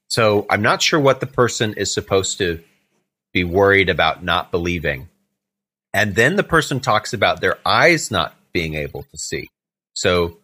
So 0.09 0.47
I'm 0.49 0.63
not 0.63 0.83
sure 0.83 1.01
what 1.01 1.19
the 1.19 1.27
person 1.27 1.75
is 1.75 1.93
supposed 1.93 2.39
to 2.39 2.63
be 3.33 3.43
worried 3.43 3.89
about 3.89 4.23
not 4.23 4.53
believing. 4.53 5.09
And 5.93 6.15
then 6.15 6.37
the 6.37 6.45
person 6.45 6.79
talks 6.79 7.13
about 7.13 7.41
their 7.41 7.59
eyes 7.67 8.11
not 8.11 8.37
being 8.53 8.75
able 8.75 9.03
to 9.03 9.19
see. 9.19 9.49
So 9.95 10.39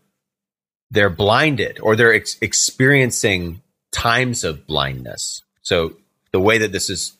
they're 0.91 1.11
blinded 1.11 1.79
or 1.81 1.95
they're 1.95 2.15
ex- 2.15 2.37
experiencing 2.41 3.63
times 3.97 4.45
of 4.45 4.67
blindness. 4.67 5.43
So 5.63 5.97
the 6.31 6.39
way 6.39 6.59
that 6.59 6.71
this 6.71 6.91
is 6.91 7.17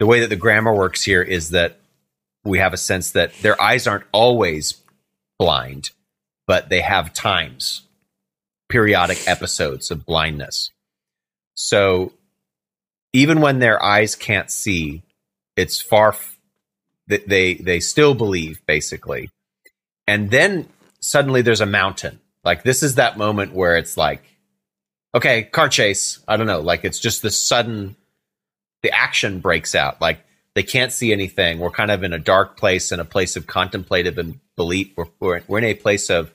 the 0.00 0.06
way 0.06 0.20
that 0.20 0.30
the 0.30 0.36
grammar 0.36 0.74
works 0.74 1.04
here 1.04 1.22
is 1.22 1.50
that 1.50 1.78
we 2.44 2.58
have 2.58 2.72
a 2.72 2.76
sense 2.76 3.12
that 3.12 3.32
their 3.40 3.60
eyes 3.62 3.86
aren't 3.86 4.04
always 4.10 4.82
blind, 5.38 5.90
but 6.46 6.68
they 6.68 6.80
have 6.80 7.14
times, 7.14 7.82
periodic 8.68 9.18
episodes 9.28 9.92
of 9.92 10.04
blindness. 10.04 10.70
So 11.54 12.12
even 13.12 13.40
when 13.40 13.60
their 13.60 13.80
eyes 13.80 14.16
can't 14.16 14.50
see, 14.50 15.02
it's 15.54 15.80
far 15.80 16.08
f- 16.08 16.36
they 17.06 17.54
they 17.54 17.78
still 17.78 18.14
believe 18.14 18.58
basically. 18.66 19.30
And 20.08 20.32
then 20.32 20.68
suddenly 20.98 21.42
there's 21.42 21.60
a 21.60 21.66
mountain. 21.66 22.18
Like 22.44 22.64
this 22.64 22.82
is 22.82 22.96
that 22.96 23.16
moment 23.16 23.54
where 23.54 23.76
it's 23.76 23.96
like 23.96 24.24
okay, 25.16 25.44
car 25.44 25.68
chase. 25.68 26.20
I 26.28 26.36
don't 26.36 26.46
know, 26.46 26.60
like 26.60 26.84
it's 26.84 26.98
just 26.98 27.22
this 27.22 27.40
sudden 27.40 27.96
the 28.82 28.90
action 28.92 29.40
breaks 29.40 29.74
out. 29.74 30.00
Like 30.00 30.20
they 30.54 30.62
can't 30.62 30.92
see 30.92 31.12
anything. 31.12 31.58
We're 31.58 31.70
kind 31.70 31.90
of 31.90 32.02
in 32.02 32.12
a 32.12 32.18
dark 32.18 32.56
place, 32.56 32.92
in 32.92 33.00
a 33.00 33.04
place 33.04 33.34
of 33.34 33.46
contemplative 33.46 34.18
and 34.18 34.38
belief. 34.56 34.92
We're, 34.96 35.06
we're, 35.18 35.42
we're 35.48 35.58
in 35.58 35.64
a 35.64 35.74
place 35.74 36.10
of 36.10 36.32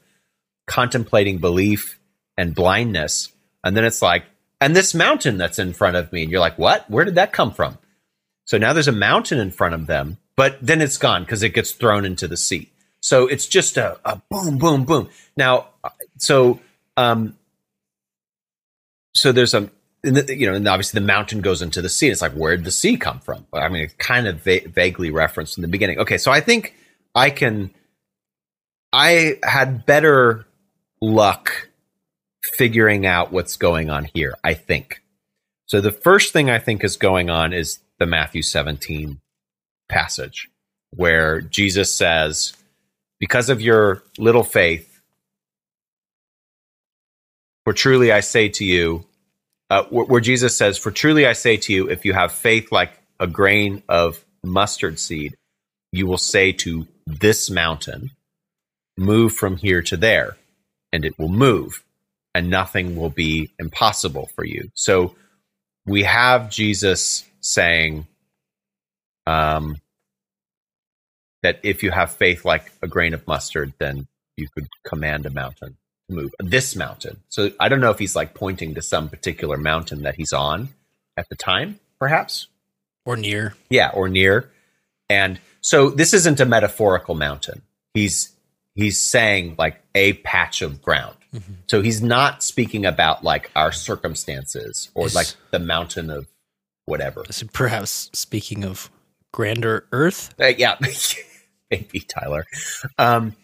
contemplating 0.68 1.38
belief 1.38 2.00
and 2.38 2.56
blindness. 2.56 3.30
And 3.64 3.78
then 3.78 3.86
it's 3.86 4.02
like, 4.02 4.26
and 4.60 4.76
this 4.76 4.94
mountain 4.94 5.38
that's 5.38 5.60
in 5.60 5.74
front 5.74 5.96
of 5.96 6.12
me. 6.12 6.24
And 6.24 6.32
you're 6.32 6.40
like, 6.40 6.58
what? 6.58 6.90
Where 6.90 7.06
did 7.06 7.16
that 7.16 7.34
come 7.34 7.52
from? 7.52 7.78
So 8.46 8.58
now 8.58 8.74
there's 8.74 8.88
a 8.88 8.92
mountain 8.92 9.40
in 9.40 9.52
front 9.52 9.76
of 9.76 9.88
them, 9.88 10.18
but 10.36 10.58
then 10.62 10.82
it's 10.82 10.98
gone 10.98 11.24
because 11.24 11.44
it 11.44 11.54
gets 11.54 11.72
thrown 11.72 12.06
into 12.06 12.28
the 12.28 12.38
sea. 12.38 12.72
So 13.00 13.28
it's 13.28 13.48
just 13.48 13.78
a, 13.78 14.00
a 14.06 14.22
boom, 14.30 14.58
boom, 14.58 14.86
boom. 14.86 15.10
Now, 15.38 15.70
uh, 15.84 15.90
so 16.18 16.60
um, 16.98 17.38
so 19.14 19.32
there's 19.32 19.54
a 19.54 19.70
the, 20.04 20.36
you 20.36 20.48
know, 20.48 20.56
and 20.56 20.68
obviously 20.68 21.00
the 21.00 21.06
mountain 21.06 21.42
goes 21.42 21.62
into 21.62 21.82
the 21.82 21.90
sea. 21.90 22.10
It's 22.10 22.22
like, 22.22 22.34
where 22.34 22.56
did 22.56 22.66
the 22.66 22.72
sea 22.72 22.98
come 22.98 23.20
from? 23.20 23.46
I 23.54 23.70
mean, 23.70 23.84
it's 23.84 23.94
kind 23.96 24.28
of 24.28 24.44
va- 24.44 24.68
vaguely 24.68 25.12
referenced 25.12 25.58
in 25.58 25.62
the 25.62 25.68
beginning. 25.68 26.00
Okay, 26.00 26.18
so 26.18 26.32
I 26.32 26.42
think 26.42 26.74
I 27.14 27.30
can. 27.30 27.72
I 28.94 29.38
had 29.44 29.86
better 29.86 30.46
luck 31.02 31.70
figuring 32.58 33.06
out 33.06 33.32
what's 33.32 33.58
going 33.58 33.90
on 33.90 34.06
here. 34.14 34.36
I 34.44 34.54
think. 34.54 35.02
So 35.68 35.80
the 35.80 35.92
first 35.92 36.34
thing 36.34 36.50
I 36.50 36.60
think 36.60 36.84
is 36.84 36.98
going 36.98 37.30
on 37.30 37.54
is 37.54 37.80
the 38.00 38.06
Matthew 38.06 38.42
17 38.42 39.22
passage 39.88 40.50
where 40.90 41.40
Jesus 41.42 41.94
says, 41.96 42.54
"Because 43.20 43.50
of 43.50 43.62
your 43.62 44.04
little 44.18 44.44
faith, 44.44 44.91
for 47.64 47.74
truly 47.74 48.12
I 48.12 48.22
say 48.22 48.50
to 48.50 48.66
you." 48.66 49.06
uh, 49.72 49.86
where, 49.86 50.20
Jesus 50.20 50.58
says, 50.58 50.78
For 50.78 50.92
truly 50.92 51.26
I 51.26 51.32
say 51.32 51.56
to 51.56 51.74
you, 51.74 51.90
if 51.90 52.04
you 52.04 52.12
have 52.12 52.34
faith 52.34 52.74
like 52.74 52.92
a 53.22 53.26
grain 53.28 53.84
of 53.88 54.24
mustard 54.44 55.00
seed, 55.00 55.38
you 55.94 56.08
will 56.08 56.18
say 56.18 56.52
to 56.52 56.88
this 57.08 57.50
mountain, 57.50 58.12
Move 58.98 59.34
from 59.34 59.56
here 59.56 59.82
to 59.84 59.96
there, 59.96 60.36
and 60.92 61.06
it 61.06 61.18
will 61.18 61.30
move, 61.30 61.86
and 62.36 62.50
nothing 62.50 62.98
will 62.98 63.10
be 63.10 63.50
impossible 63.60 64.30
for 64.36 64.44
you. 64.44 64.70
So 64.74 65.16
we 65.86 66.04
have 66.04 66.50
Jesus 66.50 67.24
saying 67.40 68.08
um, 69.26 69.78
that 71.44 71.62
if 71.64 71.82
you 71.82 71.92
have 71.92 72.12
faith 72.12 72.44
like 72.44 72.74
a 72.82 72.90
grain 72.90 73.14
of 73.14 73.26
mustard, 73.26 73.72
then 73.80 74.08
you 74.36 74.50
could 74.54 74.68
command 74.86 75.26
a 75.26 75.30
mountain 75.30 75.78
move 76.12 76.34
this 76.40 76.76
mountain. 76.76 77.22
So 77.30 77.52
I 77.60 77.70
don't 77.70 77.80
know 77.80 77.92
if 77.92 78.00
he's 78.00 78.16
like 78.16 78.34
pointing 78.34 78.76
to 78.76 78.82
some 78.82 79.10
particular 79.10 79.58
mountain 79.58 80.04
that 80.04 80.16
he's 80.16 80.34
on 80.34 80.70
at 81.18 81.30
the 81.30 81.36
time, 81.36 81.80
perhaps, 82.00 82.48
or 83.06 83.18
near. 83.18 83.56
Yeah, 83.70 83.92
or 83.94 84.10
near. 84.10 84.52
And 85.10 85.40
so 85.62 85.90
this 85.90 86.14
isn't 86.14 86.40
a 86.40 86.46
metaphorical 86.46 87.16
mountain. 87.16 87.62
He's 87.94 88.32
he's 88.76 89.00
saying 89.00 89.56
like 89.58 89.82
a 89.96 90.14
patch 90.14 90.62
of 90.62 90.82
ground. 90.82 91.18
Mm-hmm. 91.34 91.54
So 91.68 91.82
he's 91.82 92.02
not 92.02 92.44
speaking 92.44 92.86
about 92.86 93.24
like 93.24 93.52
our 93.56 93.72
circumstances 93.72 94.90
or 94.94 95.06
is, 95.06 95.16
like 95.16 95.28
the 95.52 95.60
mountain 95.60 96.10
of 96.10 96.28
whatever. 96.86 97.24
Perhaps 97.54 98.10
speaking 98.14 98.66
of 98.66 98.90
grander 99.32 99.86
earth. 99.92 100.34
Uh, 100.40 100.48
yeah, 100.48 100.76
maybe 101.72 102.02
Tyler. 102.02 102.46
Um, 102.98 103.36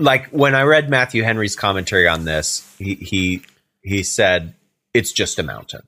like 0.00 0.28
when 0.30 0.54
I 0.54 0.62
read 0.62 0.88
Matthew 0.88 1.22
Henry's 1.22 1.54
commentary 1.54 2.08
on 2.08 2.24
this, 2.24 2.66
he 2.78 2.94
he 2.94 3.42
he 3.82 4.02
said 4.02 4.54
it's 4.94 5.12
just 5.12 5.38
a 5.38 5.42
mountain. 5.42 5.82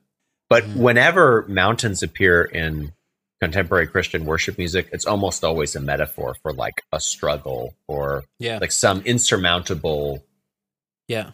But 0.49 0.63
mm. 0.63 0.77
whenever 0.77 1.45
mountains 1.47 2.03
appear 2.03 2.43
in 2.43 2.93
contemporary 3.41 3.87
Christian 3.87 4.25
worship 4.25 4.57
music, 4.57 4.87
it's 4.93 5.05
almost 5.05 5.43
always 5.43 5.75
a 5.75 5.81
metaphor 5.81 6.35
for 6.41 6.53
like 6.53 6.83
a 6.91 6.99
struggle 6.99 7.73
or 7.87 8.23
yeah. 8.39 8.59
like 8.59 8.71
some 8.71 9.01
insurmountable 9.01 10.23
yeah 11.07 11.31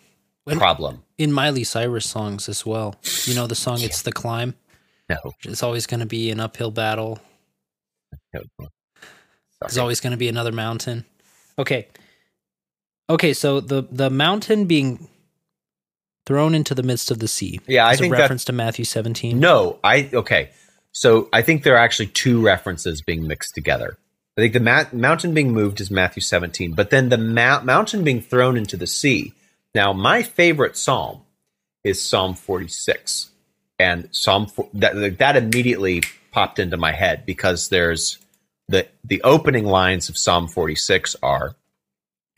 problem. 0.48 1.04
In 1.18 1.32
Miley 1.34 1.66
Cyrus 1.66 2.10
songs 2.10 2.48
as 2.48 2.66
well. 2.66 2.96
You 3.26 3.36
know 3.36 3.46
the 3.46 3.56
song 3.56 3.80
yeah. 3.80 3.88
It's 3.88 4.02
the 4.02 4.12
Climb? 4.12 4.56
No. 5.10 5.34
It's 5.44 5.64
always 5.64 5.86
going 5.86 6.00
to 6.00 6.06
be 6.06 6.32
an 6.32 6.40
uphill 6.40 6.72
battle. 6.72 7.20
No. 8.32 8.68
There's 9.60 9.78
always 9.78 10.00
going 10.00 10.12
to 10.12 10.18
be 10.18 10.30
another 10.30 10.52
mountain. 10.52 11.04
Okay. 11.58 11.88
Okay, 13.10 13.34
so 13.34 13.60
the 13.60 13.84
the 13.92 14.10
mountain 14.10 14.66
being 14.66 15.08
thrown 16.26 16.54
into 16.54 16.76
the 16.76 16.84
midst 16.84 17.10
of 17.10 17.20
the 17.20 17.28
sea. 17.28 17.60
Yeah, 17.68 17.88
I 17.88 17.96
think 17.96 18.14
a 18.14 18.18
reference 18.18 18.46
to 18.46 18.54
Matthew 18.54 18.86
17. 18.86 19.40
No, 19.40 19.80
I 19.84 20.10
okay. 20.14 20.52
So 20.92 21.28
I 21.34 21.42
think 21.42 21.64
there 21.64 21.76
are 21.76 21.84
actually 21.84 22.08
two 22.08 22.42
references 22.42 23.02
being 23.02 23.28
mixed 23.28 23.56
together. 23.56 23.98
I 24.38 24.42
think 24.42 24.54
the 24.54 24.60
ma- 24.60 24.86
mountain 24.94 25.34
being 25.34 25.52
moved 25.54 25.82
is 25.82 25.92
Matthew 25.92 26.22
17, 26.22 26.74
but 26.74 26.92
then 26.92 27.10
the 27.10 27.18
ma- 27.18 27.62
mountain 27.62 28.04
being 28.04 28.22
thrown 28.22 28.58
into 28.58 28.78
the 28.78 28.88
sea. 28.88 29.34
Now, 29.76 29.92
my 29.92 30.24
favorite 30.24 30.78
psalm 30.78 31.22
is 31.84 32.02
Psalm 32.02 32.36
46, 32.36 33.32
and 33.80 34.08
Psalm 34.12 34.46
for- 34.48 34.70
that 34.74 35.18
that 35.18 35.36
immediately 35.36 36.04
popped 36.32 36.60
into 36.60 36.78
my 36.78 36.92
head 36.92 37.26
because 37.26 37.70
there's 37.70 38.20
the 38.68 38.88
the 39.04 39.22
opening 39.24 39.66
lines 39.66 40.10
of 40.10 40.18
Psalm 40.18 40.48
46 40.48 41.16
are 41.24 41.56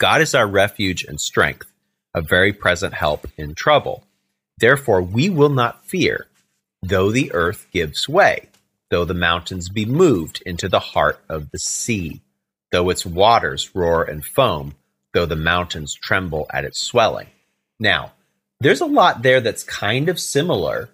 God 0.02 0.22
is 0.22 0.34
our 0.34 0.48
refuge 0.48 1.04
and 1.04 1.22
strength, 1.22 1.72
a 2.16 2.24
very 2.24 2.54
present 2.54 2.96
help 2.96 3.28
in 3.38 3.54
trouble. 3.54 4.04
Therefore, 4.58 5.00
we 5.00 5.30
will 5.30 5.50
not 5.50 5.86
fear, 5.86 6.26
though 6.82 7.12
the 7.12 7.32
earth 7.34 7.68
gives 7.72 8.10
way, 8.10 8.50
though 8.90 9.06
the 9.06 9.14
mountains 9.14 9.70
be 9.70 9.86
moved 9.86 10.42
into 10.44 10.68
the 10.68 10.80
heart 10.80 11.20
of 11.30 11.52
the 11.52 11.60
sea, 11.60 12.20
though 12.72 12.90
its 12.90 13.06
waters 13.06 13.76
roar 13.76 14.04
and 14.04 14.26
foam, 14.26 14.74
though 15.14 15.28
the 15.28 15.36
mountains 15.36 15.94
tremble 15.94 16.48
at 16.52 16.66
its 16.66 16.82
swelling. 16.82 17.28
Now, 17.80 18.14
there's 18.60 18.82
a 18.82 18.88
lot 18.88 19.22
there 19.22 19.40
that's 19.40 19.64
kind 19.64 20.10
of 20.10 20.20
similar 20.20 20.90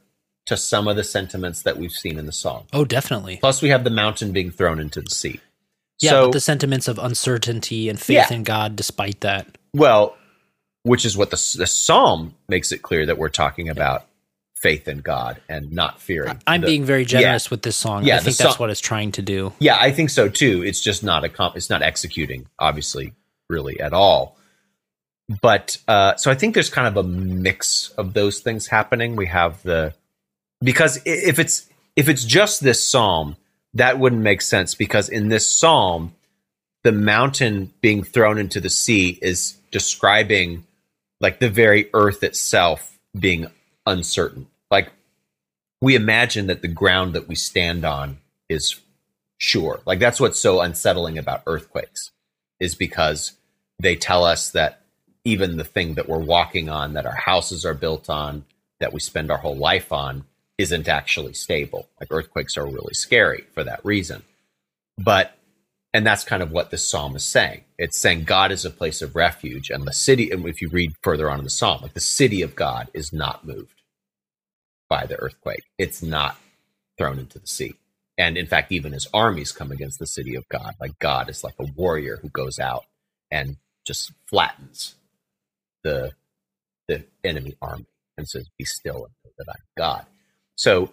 to 0.47 0.57
some 0.57 0.85
of 0.85 0.97
the 0.97 1.05
sentiments 1.05 1.61
that 1.61 1.77
we've 1.77 1.93
seen 1.93 2.19
in 2.19 2.25
the 2.25 2.33
song. 2.33 2.65
Oh, 2.73 2.83
definitely. 2.83 3.37
Plus, 3.37 3.61
we 3.61 3.69
have 3.69 3.85
the 3.85 3.89
mountain 3.89 4.33
being 4.33 4.51
thrown 4.51 4.81
into 4.81 4.99
the 4.99 5.11
sea. 5.11 5.39
Yeah, 6.01 6.11
so, 6.11 6.25
but 6.25 6.33
the 6.33 6.39
sentiments 6.39 6.87
of 6.87 6.99
uncertainty 6.99 7.89
and 7.89 7.99
faith 7.99 8.29
yeah. 8.29 8.33
in 8.33 8.43
God 8.43 8.75
despite 8.75 9.21
that. 9.21 9.57
Well, 9.73 10.15
which 10.83 11.05
is 11.05 11.17
what 11.17 11.31
the, 11.31 11.55
the 11.57 11.67
psalm 11.67 12.35
makes 12.47 12.71
it 12.71 12.81
clear 12.81 13.05
that 13.05 13.17
we're 13.17 13.29
talking 13.29 13.69
about 13.69 14.05
faith 14.55 14.87
in 14.87 14.99
God 14.99 15.39
and 15.47 15.71
not 15.71 16.01
fearing. 16.01 16.39
I'm 16.47 16.61
the, 16.61 16.67
being 16.67 16.83
very 16.83 17.05
generous 17.05 17.45
yeah, 17.45 17.49
with 17.51 17.61
this 17.61 17.77
song. 17.77 18.03
Yeah, 18.03 18.17
I 18.17 18.19
think 18.19 18.37
that's 18.37 18.57
what 18.57 18.69
it's 18.69 18.79
trying 18.79 19.11
to 19.13 19.21
do. 19.21 19.53
Yeah, 19.59 19.77
I 19.79 19.91
think 19.91 20.09
so 20.09 20.29
too. 20.29 20.63
It's 20.63 20.81
just 20.81 21.03
not 21.03 21.23
a 21.23 21.29
comp- 21.29 21.55
it's 21.55 21.69
not 21.69 21.81
executing 21.81 22.47
obviously 22.59 23.13
really 23.49 23.79
at 23.79 23.93
all. 23.93 24.37
But 25.41 25.77
uh, 25.87 26.15
so 26.15 26.31
I 26.31 26.35
think 26.35 26.53
there's 26.53 26.69
kind 26.69 26.87
of 26.87 26.97
a 26.97 27.07
mix 27.07 27.89
of 27.97 28.13
those 28.13 28.39
things 28.39 28.67
happening. 28.67 29.15
We 29.15 29.27
have 29.27 29.61
the 29.63 29.93
because 30.61 30.99
if 31.05 31.37
it's 31.37 31.69
if 31.95 32.07
it's 32.07 32.23
just 32.23 32.61
this 32.61 32.85
psalm, 32.85 33.35
that 33.77 33.99
wouldn't 33.99 34.21
make 34.21 34.41
sense 34.41 34.75
because 34.75 35.09
in 35.09 35.29
this 35.29 35.49
psalm, 35.49 36.13
the 36.83 36.91
mountain 36.91 37.71
being 37.81 38.03
thrown 38.03 38.37
into 38.37 38.59
the 38.59 38.69
sea 38.69 39.17
is 39.21 39.57
describing 39.71 40.65
like 41.19 41.39
the 41.39 41.49
very 41.49 41.89
earth 41.93 42.23
itself 42.23 42.97
being 43.17 43.47
uncertain. 43.85 44.47
Like 44.71 44.91
we 45.81 45.95
imagine 45.95 46.47
that 46.47 46.61
the 46.61 46.67
ground 46.67 47.13
that 47.13 47.27
we 47.27 47.35
stand 47.35 47.85
on 47.85 48.17
is 48.49 48.79
sure. 49.37 49.81
Like 49.85 49.99
that's 49.99 50.19
what's 50.19 50.39
so 50.39 50.61
unsettling 50.61 51.17
about 51.17 51.43
earthquakes 51.45 52.11
is 52.59 52.73
because 52.73 53.33
they 53.79 53.95
tell 53.95 54.23
us 54.23 54.51
that 54.51 54.81
even 55.23 55.57
the 55.57 55.63
thing 55.63 55.95
that 55.95 56.09
we're 56.09 56.17
walking 56.17 56.69
on, 56.69 56.93
that 56.93 57.05
our 57.05 57.15
houses 57.15 57.65
are 57.65 57.73
built 57.73 58.09
on, 58.09 58.45
that 58.79 58.93
we 58.93 58.99
spend 58.99 59.29
our 59.29 59.37
whole 59.37 59.57
life 59.57 59.91
on, 59.91 60.23
isn't 60.57 60.87
actually 60.87 61.33
stable. 61.33 61.89
Like 61.99 62.11
earthquakes 62.11 62.57
are 62.57 62.65
really 62.65 62.93
scary 62.93 63.45
for 63.53 63.63
that 63.63 63.83
reason. 63.83 64.23
But 64.97 65.37
and 65.93 66.05
that's 66.05 66.23
kind 66.23 66.43
of 66.43 66.51
what 66.51 66.69
the 66.69 66.77
psalm 66.77 67.15
is 67.15 67.23
saying. 67.23 67.63
It's 67.77 67.97
saying 67.97 68.25
God 68.25 68.51
is 68.51 68.65
a 68.65 68.69
place 68.69 69.01
of 69.01 69.15
refuge, 69.15 69.69
and 69.69 69.87
the 69.87 69.93
city. 69.93 70.29
And 70.31 70.45
if 70.47 70.61
you 70.61 70.69
read 70.69 70.93
further 71.01 71.29
on 71.29 71.39
in 71.39 71.43
the 71.43 71.49
psalm, 71.49 71.81
like 71.81 71.93
the 71.93 71.99
city 71.99 72.41
of 72.41 72.55
God 72.55 72.89
is 72.93 73.13
not 73.13 73.45
moved 73.45 73.81
by 74.89 75.05
the 75.05 75.17
earthquake. 75.17 75.63
It's 75.77 76.01
not 76.03 76.37
thrown 76.97 77.19
into 77.19 77.39
the 77.39 77.47
sea. 77.47 77.73
And 78.17 78.37
in 78.37 78.47
fact, 78.47 78.71
even 78.71 78.93
his 78.93 79.07
armies 79.13 79.51
come 79.51 79.71
against 79.71 79.99
the 79.99 80.07
city 80.07 80.35
of 80.35 80.47
God. 80.49 80.75
Like 80.79 80.97
God 80.99 81.29
is 81.29 81.43
like 81.43 81.55
a 81.59 81.71
warrior 81.75 82.17
who 82.21 82.29
goes 82.29 82.59
out 82.59 82.85
and 83.31 83.57
just 83.85 84.11
flattens 84.29 84.95
the 85.83 86.11
the 86.87 87.05
enemy 87.23 87.55
army 87.61 87.85
and 88.17 88.27
says, 88.27 88.49
"Be 88.57 88.65
still 88.65 89.05
and 89.05 89.13
know 89.23 89.31
that 89.37 89.49
I'm 89.49 89.63
God." 89.77 90.05
So, 90.57 90.91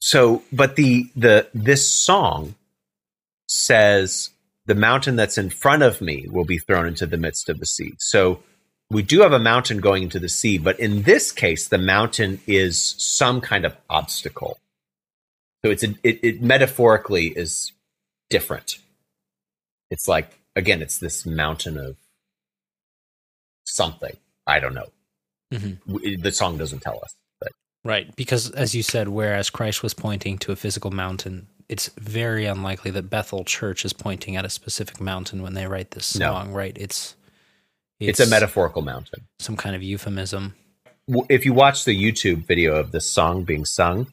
so, 0.00 0.42
but 0.52 0.76
the 0.76 1.08
the 1.14 1.48
this 1.54 1.88
song 1.88 2.56
says 3.46 4.30
the 4.66 4.74
mountain 4.74 5.16
that's 5.16 5.38
in 5.38 5.50
front 5.50 5.82
of 5.82 6.00
me 6.00 6.26
will 6.28 6.44
be 6.44 6.58
thrown 6.58 6.86
into 6.86 7.06
the 7.06 7.18
midst 7.18 7.48
of 7.48 7.60
the 7.60 7.66
sea. 7.66 7.92
So 7.98 8.42
we 8.90 9.02
do 9.02 9.20
have 9.20 9.32
a 9.32 9.38
mountain 9.38 9.80
going 9.80 10.02
into 10.02 10.18
the 10.18 10.28
sea, 10.28 10.58
but 10.58 10.80
in 10.80 11.02
this 11.02 11.30
case, 11.30 11.68
the 11.68 11.78
mountain 11.78 12.40
is 12.46 12.94
some 12.98 13.40
kind 13.40 13.64
of 13.64 13.76
obstacle. 13.88 14.58
So 15.64 15.70
it's 15.70 15.84
a, 15.84 15.94
it, 16.02 16.20
it 16.22 16.42
metaphorically 16.42 17.28
is 17.28 17.72
different. 18.30 18.78
It's 19.90 20.08
like 20.08 20.38
again, 20.56 20.82
it's 20.82 20.98
this 20.98 21.26
mountain 21.26 21.78
of 21.78 21.96
something. 23.64 24.16
I 24.46 24.60
don't 24.60 24.74
know. 24.74 24.88
Mm-hmm. 25.52 26.22
The 26.22 26.32
song 26.32 26.58
doesn't 26.58 26.80
tell 26.80 27.00
us. 27.02 27.14
Right, 27.84 28.14
because 28.16 28.50
as 28.52 28.74
you 28.74 28.82
said, 28.82 29.08
whereas 29.08 29.50
Christ 29.50 29.82
was 29.82 29.92
pointing 29.92 30.38
to 30.38 30.52
a 30.52 30.56
physical 30.56 30.90
mountain, 30.90 31.46
it's 31.68 31.88
very 31.98 32.46
unlikely 32.46 32.90
that 32.92 33.10
Bethel 33.10 33.44
Church 33.44 33.84
is 33.84 33.92
pointing 33.92 34.36
at 34.36 34.44
a 34.44 34.50
specific 34.50 35.00
mountain 35.00 35.42
when 35.42 35.54
they 35.54 35.66
write 35.66 35.90
this 35.90 36.14
No. 36.16 36.32
song, 36.32 36.52
right? 36.52 36.76
It's, 36.80 37.14
It's, 38.00 38.20
a 38.20 38.26
metaphorical 38.26 38.82
mountain. 38.82 39.26
some 39.38 39.56
kind 39.56 39.76
of 39.76 39.82
euphemism. 39.82 40.54
If 41.28 41.44
you 41.44 41.52
watch 41.52 41.84
the 41.84 41.94
YouTube 41.94 42.46
video 42.46 42.76
of 42.76 42.90
the 42.90 43.00
song 43.00 43.44
being 43.44 43.66
sung, 43.66 44.12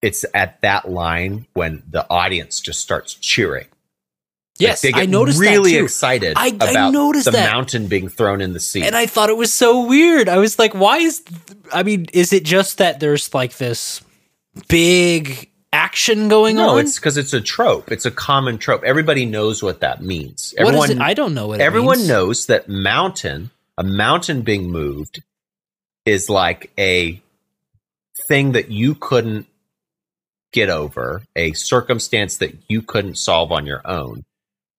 it's 0.00 0.24
at 0.32 0.60
that 0.62 0.88
line 0.88 1.46
when 1.54 1.82
the 1.88 2.08
audience 2.08 2.60
just 2.60 2.80
starts 2.80 3.14
cheering. 3.14 3.66
Yes, 4.58 4.84
Like, 4.84 4.96
I 4.96 5.06
noticed 5.06 5.38
really 5.38 5.72
that 5.72 5.78
too. 5.78 5.84
excited 5.84 6.32
I- 6.36 6.46
I 6.60 6.70
about 6.70 6.92
noticed 6.92 7.26
the 7.26 7.30
that. 7.32 7.50
mountain 7.52 7.86
being 7.86 8.08
thrown 8.08 8.40
in 8.40 8.52
the 8.52 8.60
sea. 8.60 8.82
and 8.82 8.96
I 8.96 9.06
thought 9.06 9.30
it 9.30 9.36
was 9.36 9.52
so 9.52 9.84
weird. 9.86 10.28
I 10.28 10.38
was 10.38 10.58
like, 10.58 10.74
why 10.74 10.98
is 10.98 11.22
I 11.72 11.82
mean, 11.82 12.06
is 12.12 12.32
it 12.32 12.44
just 12.44 12.78
that 12.78 12.98
there's 13.00 13.32
like 13.34 13.56
this 13.58 14.00
big 14.68 15.50
action 15.72 16.28
going 16.28 16.56
no, 16.56 16.70
on? 16.70 16.74
No, 16.74 16.78
it's 16.78 16.96
because 16.96 17.16
it's 17.16 17.32
a 17.32 17.40
trope. 17.40 17.92
It's 17.92 18.06
a 18.06 18.10
common 18.10 18.58
trope. 18.58 18.82
Everybody 18.84 19.26
knows 19.26 19.62
what 19.62 19.80
that 19.80 20.02
means. 20.02 20.54
What 20.58 20.74
is 20.74 20.80
Everyone, 20.80 20.90
it? 20.90 20.98
I 21.10 21.14
don't 21.14 21.34
know 21.34 21.46
what 21.48 21.60
it 21.60 21.62
everyone 21.64 22.06
knows 22.06 22.46
that 22.46 22.68
mountain, 22.68 23.50
a 23.76 23.84
mountain 23.84 24.42
being 24.42 24.70
moved, 24.70 25.22
is 26.04 26.28
like 26.28 26.72
a 26.78 27.20
thing 28.28 28.52
that 28.52 28.70
you 28.70 28.94
couldn't 28.94 29.46
get 30.52 30.70
over, 30.70 31.22
a 31.36 31.52
circumstance 31.52 32.38
that 32.38 32.56
you 32.68 32.80
couldn't 32.82 33.18
solve 33.18 33.52
on 33.52 33.66
your 33.66 33.86
own, 33.86 34.24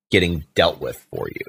getting 0.10 0.46
dealt 0.56 0.80
with 0.80 1.06
for 1.12 1.28
you. 1.28 1.46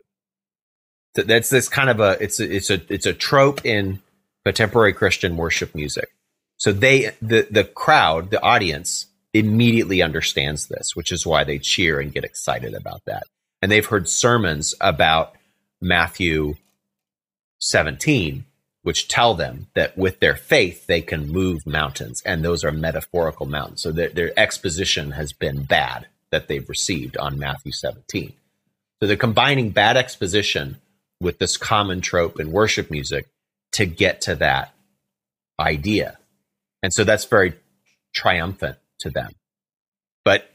So 1.17 1.23
that's 1.23 1.51
this 1.51 1.69
kind 1.69 1.91
of 1.91 2.01
a 2.01 2.17
it's 2.23 2.41
a, 2.41 2.55
it's 2.55 2.71
a 2.71 2.81
it's 2.89 3.07
a 3.07 3.13
trope 3.13 3.65
in 3.65 4.01
contemporary 4.45 4.93
Christian 4.93 5.37
worship 5.37 5.75
music. 5.75 6.09
So 6.57 6.73
they 6.73 7.13
the 7.21 7.47
the 7.51 7.65
crowd, 7.65 8.31
the 8.31 8.43
audience 8.43 9.07
immediately 9.33 10.03
understands 10.03 10.67
this, 10.69 10.95
which 10.95 11.13
is 11.13 11.27
why 11.27 11.45
they 11.45 11.59
cheer 11.59 12.01
and 12.01 12.13
get 12.13 12.25
excited 12.25 12.75
about 12.75 13.03
that. 13.07 13.25
And 13.63 13.71
they've 13.71 13.87
heard 13.87 14.09
sermons 14.09 14.75
about 14.81 15.35
Matthew 15.81 16.55
17 17.61 18.45
which 18.83 19.09
tell 19.09 19.35
them 19.35 19.67
that 19.75 19.97
with 19.97 20.21
their 20.21 20.37
faith 20.37 20.87
they 20.87 21.01
can 21.01 21.31
move 21.31 21.67
mountains 21.67 22.23
and 22.25 22.45
those 22.45 22.65
are 22.65 22.73
metaphorical 22.73 23.47
mountains. 23.47 23.83
So 23.83 23.93
their, 23.93 24.09
their 24.09 24.39
exposition 24.39 25.13
has 25.13 25.33
been 25.33 25.65
bad 25.65 26.07
that 26.31 26.49
they've 26.49 26.69
received 26.69 27.17
on 27.17 27.39
Matthew 27.39 27.73
17. 27.73 28.33
So 29.01 29.07
they're 29.07 29.17
combining 29.17 29.71
bad 29.71 29.97
exposition 29.97 30.77
with 31.21 31.39
this 31.39 31.57
common 31.57 32.01
trope 32.01 32.39
in 32.39 32.53
worship 32.53 32.91
music 32.91 33.27
to 33.73 33.87
get 33.87 34.23
to 34.23 34.35
that 34.37 34.75
idea. 35.59 36.19
And 36.83 36.93
so 36.93 37.05
that's 37.05 37.25
very 37.25 37.55
triumphant 38.15 38.77
to 39.01 39.11
them. 39.11 39.33
But 40.25 40.51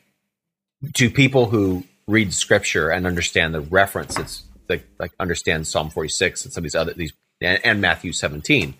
to 0.96 1.10
people 1.10 1.48
who 1.48 1.84
read 2.08 2.34
scripture 2.34 2.90
and 2.90 3.08
understand 3.08 3.54
the 3.54 3.62
reference, 3.62 4.18
it's 4.18 4.44
like, 4.70 4.86
like 5.00 5.12
understand 5.20 5.68
Psalm 5.68 5.90
46 5.90 6.46
and 6.46 6.54
some 6.54 6.62
of 6.62 6.64
these 6.64 6.76
other, 6.76 6.94
these, 6.94 7.14
and, 7.42 7.60
and 7.64 7.82
Matthew 7.82 8.14
17. 8.14 8.76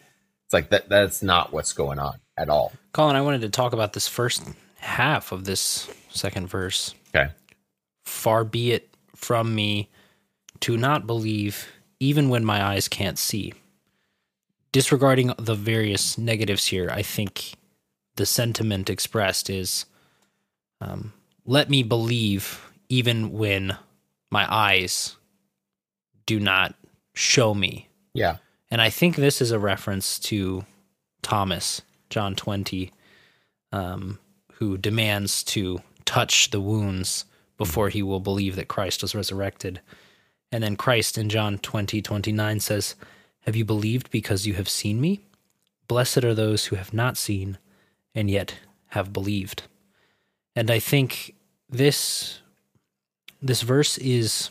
It's 0.46 0.54
like 0.54 0.70
that, 0.70 0.90
that's 0.90 1.24
not 1.24 1.52
what's 1.52 1.74
going 1.74 1.98
on 1.98 2.20
at 2.38 2.50
all. 2.50 2.72
Colin, 2.94 3.16
I 3.16 3.22
wanted 3.22 3.42
to 3.42 3.50
talk 3.50 3.74
about 3.74 3.94
this 3.94 4.08
first 4.08 4.44
half 4.78 5.32
of 5.32 5.46
this 5.46 5.90
second 6.10 6.48
verse. 6.48 6.94
Okay. 7.16 7.32
Far 8.06 8.44
be 8.44 8.72
it 8.72 8.95
from 9.26 9.56
me 9.56 9.90
to 10.60 10.78
not 10.78 11.08
believe, 11.08 11.68
even 12.00 12.30
when 12.30 12.46
my 12.46 12.64
eyes 12.64 12.88
can't 12.88 13.18
see. 13.18 13.54
Disregarding 14.72 15.34
the 15.40 15.56
various 15.56 16.16
negatives 16.16 16.68
here, 16.68 16.90
I 16.92 17.02
think 17.02 17.54
the 18.18 18.26
sentiment 18.28 18.88
expressed 18.88 19.50
is 19.50 19.86
um, 20.80 21.14
let 21.44 21.70
me 21.72 21.82
believe, 21.82 22.72
even 22.88 23.32
when 23.32 23.76
my 24.30 24.46
eyes 24.48 25.16
do 26.28 26.40
not 26.40 26.76
show 27.16 27.56
me. 27.56 27.90
Yeah. 28.14 28.38
And 28.70 28.80
I 28.80 28.92
think 28.92 29.16
this 29.16 29.42
is 29.42 29.52
a 29.52 29.60
reference 29.60 30.20
to 30.20 30.66
Thomas, 31.24 31.82
John 32.12 32.36
20, 32.36 32.92
um, 33.72 34.20
who 34.54 34.78
demands 34.78 35.44
to 35.44 35.82
touch 36.06 36.52
the 36.52 36.62
wounds 36.62 37.26
before 37.58 37.90
he 37.90 38.04
will 38.04 38.20
believe 38.20 38.56
that 38.56 38.68
Christ 38.68 39.02
was 39.02 39.16
resurrected. 39.16 39.82
And 40.52 40.64
then 40.64 40.76
Christ 40.76 41.18
in 41.18 41.30
John 41.30 41.58
20, 41.58 42.02
29 42.02 42.60
says, 42.60 42.96
Have 43.42 43.56
you 43.56 43.66
believed 43.66 44.12
because 44.12 44.46
you 44.46 44.54
have 44.56 44.70
seen 44.70 45.02
me? 45.02 45.22
Blessed 45.88 46.24
are 46.24 46.34
those 46.34 46.66
who 46.66 46.76
have 46.76 46.94
not 46.94 47.18
seen 47.18 47.58
and 48.14 48.30
yet 48.30 48.56
have 48.88 49.14
believed. 49.14 49.64
And 50.56 50.72
I 50.72 50.80
think 50.80 51.36
this 51.70 52.40
this 53.42 53.62
verse 53.62 53.98
is 54.00 54.50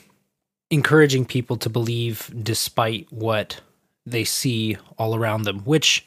encouraging 0.70 1.24
people 1.24 1.56
to 1.56 1.70
believe 1.70 2.30
despite 2.42 3.10
what 3.10 3.60
they 4.06 4.24
see 4.24 4.76
all 4.98 5.16
around 5.16 5.42
them, 5.42 5.60
which 5.60 6.06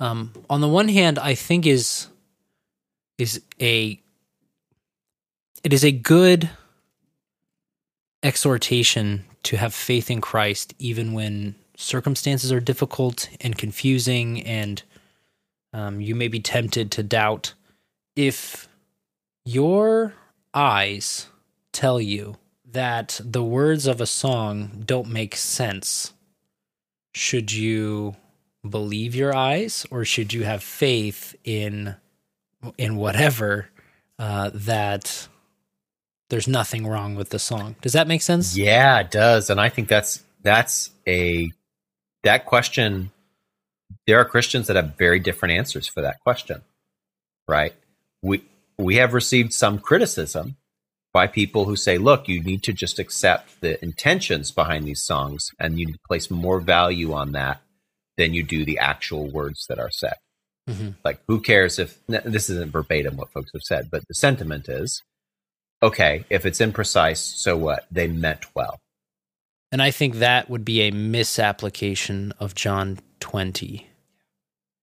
um, 0.00 0.32
on 0.50 0.60
the 0.60 0.68
one 0.68 0.88
hand 0.88 1.18
I 1.18 1.34
think 1.34 1.66
is 1.66 2.08
is 3.18 3.40
a 3.60 4.01
it 5.64 5.72
is 5.72 5.84
a 5.84 5.92
good 5.92 6.50
exhortation 8.22 9.24
to 9.44 9.56
have 9.56 9.74
faith 9.74 10.10
in 10.10 10.20
Christ 10.20 10.74
even 10.78 11.12
when 11.12 11.54
circumstances 11.76 12.52
are 12.52 12.60
difficult 12.60 13.28
and 13.40 13.58
confusing 13.58 14.42
and 14.42 14.82
um, 15.72 16.00
you 16.00 16.14
may 16.14 16.28
be 16.28 16.40
tempted 16.40 16.90
to 16.92 17.02
doubt 17.02 17.54
if 18.14 18.68
your 19.44 20.14
eyes 20.54 21.26
tell 21.72 22.00
you 22.00 22.36
that 22.70 23.20
the 23.24 23.42
words 23.42 23.86
of 23.86 24.00
a 24.00 24.06
song 24.06 24.82
don't 24.84 25.08
make 25.08 25.34
sense 25.34 26.12
should 27.14 27.52
you 27.52 28.14
believe 28.68 29.14
your 29.14 29.34
eyes 29.34 29.84
or 29.90 30.04
should 30.04 30.32
you 30.32 30.44
have 30.44 30.62
faith 30.62 31.34
in 31.42 31.96
in 32.78 32.94
whatever 32.94 33.68
uh, 34.18 34.50
that 34.54 35.26
there's 36.32 36.48
nothing 36.48 36.86
wrong 36.86 37.14
with 37.14 37.28
the 37.28 37.38
song 37.38 37.76
does 37.82 37.92
that 37.92 38.08
make 38.08 38.22
sense 38.22 38.56
Yeah, 38.56 39.00
it 39.00 39.10
does. 39.10 39.50
And 39.50 39.60
I 39.60 39.68
think 39.68 39.88
that's 39.88 40.22
that's 40.42 40.90
a 41.06 41.52
that 42.24 42.46
question 42.46 43.10
there 44.06 44.18
are 44.18 44.24
Christians 44.24 44.66
that 44.66 44.76
have 44.76 44.96
very 44.96 45.20
different 45.20 45.52
answers 45.52 45.86
for 45.86 46.00
that 46.00 46.20
question. 46.20 46.62
Right? 47.46 47.74
We 48.22 48.42
we 48.78 48.96
have 48.96 49.12
received 49.14 49.52
some 49.52 49.78
criticism 49.78 50.56
by 51.12 51.26
people 51.26 51.66
who 51.66 51.76
say, 51.76 51.98
look, 51.98 52.26
you 52.26 52.42
need 52.42 52.62
to 52.62 52.72
just 52.72 52.98
accept 52.98 53.60
the 53.60 53.82
intentions 53.84 54.50
behind 54.50 54.86
these 54.86 55.02
songs 55.02 55.50
and 55.58 55.78
you 55.78 55.86
need 55.86 55.92
to 55.92 56.08
place 56.08 56.30
more 56.30 56.58
value 56.58 57.12
on 57.12 57.32
that 57.32 57.60
than 58.16 58.32
you 58.32 58.42
do 58.42 58.64
the 58.64 58.78
actual 58.78 59.30
words 59.30 59.66
that 59.68 59.78
are 59.78 59.90
said. 59.90 60.16
Mhm. 60.70 60.94
Like, 61.04 61.20
who 61.28 61.40
cares 61.40 61.78
if 61.78 61.98
this 62.06 62.48
isn't 62.48 62.72
verbatim 62.72 63.16
what 63.16 63.32
folks 63.32 63.50
have 63.52 63.62
said, 63.62 63.90
but 63.90 64.08
the 64.08 64.14
sentiment 64.14 64.68
is 64.68 65.02
okay, 65.82 66.24
if 66.30 66.46
it's 66.46 66.60
imprecise, 66.60 67.18
so 67.18 67.56
what? 67.56 67.86
They 67.90 68.06
meant 68.08 68.46
well. 68.54 68.80
and 69.72 69.82
i 69.82 69.90
think 69.90 70.16
that 70.16 70.48
would 70.50 70.64
be 70.64 70.82
a 70.82 70.90
misapplication 70.90 72.32
of 72.38 72.54
john 72.54 72.98
20 73.20 73.86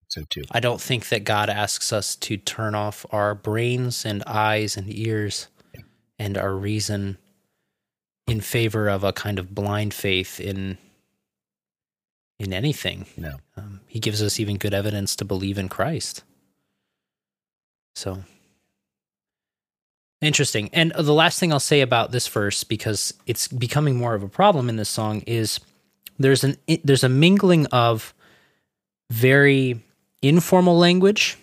So, 0.08 0.24
too. 0.30 0.44
I 0.52 0.60
don't 0.60 0.82
think 0.82 1.10
that 1.10 1.24
God 1.24 1.50
asks 1.50 1.94
us 1.94 2.16
to 2.26 2.38
turn 2.38 2.74
off 2.74 3.06
our 3.12 3.36
brains 3.36 4.06
and 4.06 4.24
eyes 4.26 4.76
and 4.78 4.92
ears 4.92 5.48
and 6.18 6.36
our 6.38 6.56
reason 6.56 7.18
in 8.28 8.42
favor 8.42 8.90
of 8.90 9.04
a 9.04 9.14
kind 9.14 9.38
of 9.40 9.54
blind 9.54 9.94
faith 9.94 10.40
in 10.40 10.78
in 12.40 12.54
anything. 12.54 13.06
No. 13.18 13.36
Um, 13.58 13.82
he 13.88 14.00
gives 14.00 14.22
us 14.24 14.40
even 14.40 14.58
good 14.58 14.74
evidence 14.74 15.16
to 15.18 15.26
believe 15.26 15.58
in 15.60 15.68
Christ. 15.70 16.24
So 17.96 18.24
interesting. 20.22 20.70
And 20.74 20.92
the 20.98 21.14
last 21.14 21.40
thing 21.40 21.52
I'll 21.54 21.60
say 21.60 21.82
about 21.82 22.12
this 22.12 22.28
verse, 22.28 22.64
because 22.64 23.14
it's 23.26 23.48
becoming 23.48 23.96
more 23.98 24.16
of 24.16 24.24
a 24.24 24.30
problem 24.30 24.70
in 24.70 24.76
this 24.76 24.90
song, 24.90 25.22
is 25.28 25.60
there's 26.18 26.44
an 26.44 26.58
there's 26.84 27.04
a 27.04 27.10
mingling 27.10 27.66
of 27.68 28.14
very 29.10 29.82
informal 30.22 30.78
language, 30.78 31.38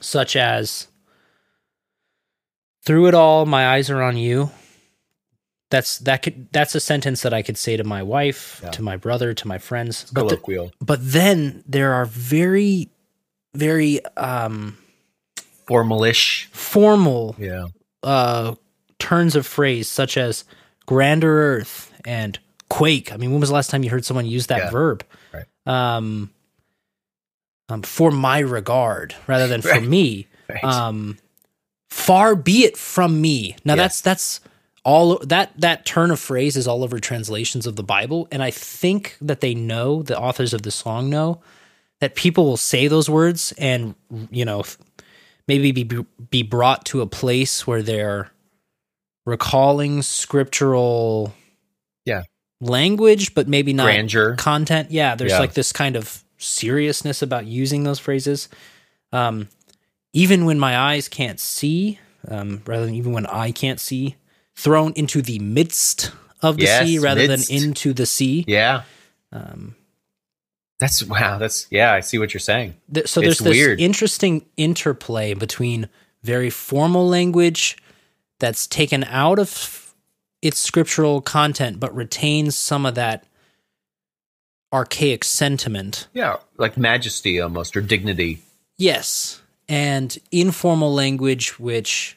such 0.00 0.36
as 0.36 0.88
"Through 2.84 3.08
it 3.08 3.14
all, 3.14 3.46
my 3.46 3.68
eyes 3.68 3.90
are 3.90 4.02
on 4.02 4.16
you." 4.16 4.50
That's 5.70 5.98
that 6.00 6.22
could 6.22 6.48
that's 6.52 6.74
a 6.74 6.80
sentence 6.80 7.20
that 7.22 7.34
I 7.34 7.42
could 7.42 7.58
say 7.58 7.76
to 7.76 7.84
my 7.84 8.02
wife, 8.02 8.60
Yeah. 8.62 8.70
to 8.70 8.82
my 8.82 8.96
brother, 8.96 9.34
to 9.34 9.48
my 9.48 9.58
friends. 9.58 10.06
But 10.12 10.22
the- 10.28 10.36
Colloquial. 10.36 10.72
but 10.80 10.98
then 11.02 11.62
there 11.66 11.92
are 11.92 12.06
very 12.06 12.90
very 13.54 14.04
um 14.16 14.78
Formalish. 15.68 16.46
formal 16.46 17.36
Yeah. 17.38 17.66
Uh 18.02 18.54
turns 18.98 19.34
of 19.36 19.46
phrase 19.46 19.88
such 19.88 20.16
as 20.16 20.44
grander 20.86 21.56
earth 21.56 21.92
and 22.04 22.38
quake 22.68 23.12
i 23.12 23.16
mean 23.16 23.30
when 23.30 23.40
was 23.40 23.48
the 23.50 23.54
last 23.54 23.70
time 23.70 23.82
you 23.82 23.90
heard 23.90 24.04
someone 24.04 24.26
use 24.26 24.46
that 24.48 24.58
Yeah. 24.64 24.70
verb 24.70 25.04
Right. 25.32 25.44
um, 25.66 26.30
um 27.68 27.82
for 27.82 28.10
my 28.10 28.38
regard 28.40 29.14
rather 29.26 29.46
than 29.46 29.62
for 29.62 29.68
Right. 29.72 29.82
me 29.82 30.26
Right. 30.48 30.64
um 30.64 31.18
far 31.90 32.34
be 32.36 32.64
it 32.64 32.76
from 32.76 33.20
me. 33.20 33.56
Now 33.64 33.74
Yeah. 33.74 33.82
that's 33.82 34.00
that's 34.00 34.40
all 34.84 35.18
that 35.18 35.52
that 35.58 35.84
turn 35.84 36.10
of 36.10 36.18
phrase 36.20 36.56
is 36.56 36.66
all 36.68 36.82
over 36.84 36.98
translations 37.00 37.66
of 37.66 37.76
the 37.76 37.82
Bible, 37.82 38.28
and 38.30 38.42
I 38.42 38.50
think 38.50 39.16
that 39.20 39.40
they 39.40 39.54
know 39.54 40.02
the 40.02 40.18
authors 40.18 40.54
of 40.54 40.62
the 40.62 40.70
song 40.70 41.10
know 41.10 41.40
that 42.00 42.14
people 42.14 42.44
will 42.46 42.56
say 42.56 42.88
those 42.88 43.10
words 43.10 43.52
and 43.58 43.94
you 44.30 44.44
know 44.44 44.64
maybe 45.48 45.72
be 45.82 46.04
be 46.30 46.42
brought 46.42 46.84
to 46.86 47.00
a 47.00 47.06
place 47.06 47.66
where 47.66 47.82
they're 47.82 48.30
recalling 49.26 50.02
scriptural 50.02 51.34
Yeah. 52.04 52.22
language, 52.60 53.34
but 53.34 53.48
maybe 53.48 53.72
not 53.72 53.84
Grandeur. 53.84 54.36
content. 54.36 54.90
Yeah, 54.90 55.14
there's 55.14 55.32
Yeah. 55.32 55.38
like 55.40 55.54
this 55.54 55.72
kind 55.72 55.96
of 55.96 56.22
seriousness 56.38 57.20
about 57.22 57.46
using 57.46 57.84
those 57.84 57.98
phrases. 57.98 58.48
Um, 59.12 59.48
even 60.12 60.44
when 60.44 60.58
my 60.58 60.76
eyes 60.76 61.08
can't 61.08 61.38
see, 61.40 61.98
um, 62.28 62.62
rather 62.66 62.86
than 62.86 62.94
even 62.94 63.12
when 63.12 63.26
I 63.26 63.50
can't 63.52 63.80
see, 63.80 64.16
thrown 64.56 64.92
into 64.96 65.20
the 65.22 65.38
midst 65.38 66.12
of 66.40 66.56
the 66.56 66.64
Yes, 66.64 66.86
sea 66.86 66.98
rather 66.98 67.26
midst. 67.26 67.48
than 67.48 67.56
into 67.64 67.92
the 67.92 68.06
sea. 68.06 68.44
Yeah. 68.48 68.82
Um, 69.32 69.74
That's 70.78 71.02
wow. 71.02 71.38
That's 71.38 71.66
yeah. 71.70 71.92
I 71.92 72.00
see 72.00 72.18
what 72.18 72.32
you're 72.32 72.40
saying. 72.40 72.74
th- 72.92 73.08
so 73.08 73.20
It's 73.20 73.26
there's 73.26 73.38
this 73.38 73.50
weird. 73.56 73.80
interesting 73.80 74.46
interplay 74.56 75.34
between 75.34 75.88
very 76.22 76.50
formal 76.50 77.06
language 77.08 77.76
that's 78.38 78.66
taken 78.66 79.02
out 79.04 79.38
of 79.38 79.94
its 80.40 80.58
scriptural 80.60 81.20
content 81.20 81.80
but 81.80 81.92
retains 81.94 82.56
some 82.56 82.86
of 82.86 82.94
that 82.94 83.24
archaic 84.72 85.24
sentiment 85.24 86.06
Yeah, 86.12 86.36
like 86.58 86.76
majesty 86.76 87.40
almost 87.40 87.76
or 87.76 87.80
dignity. 87.80 88.40
Yes. 88.76 89.42
And 89.68 90.16
informal 90.30 90.94
language, 90.94 91.58
which 91.58 92.16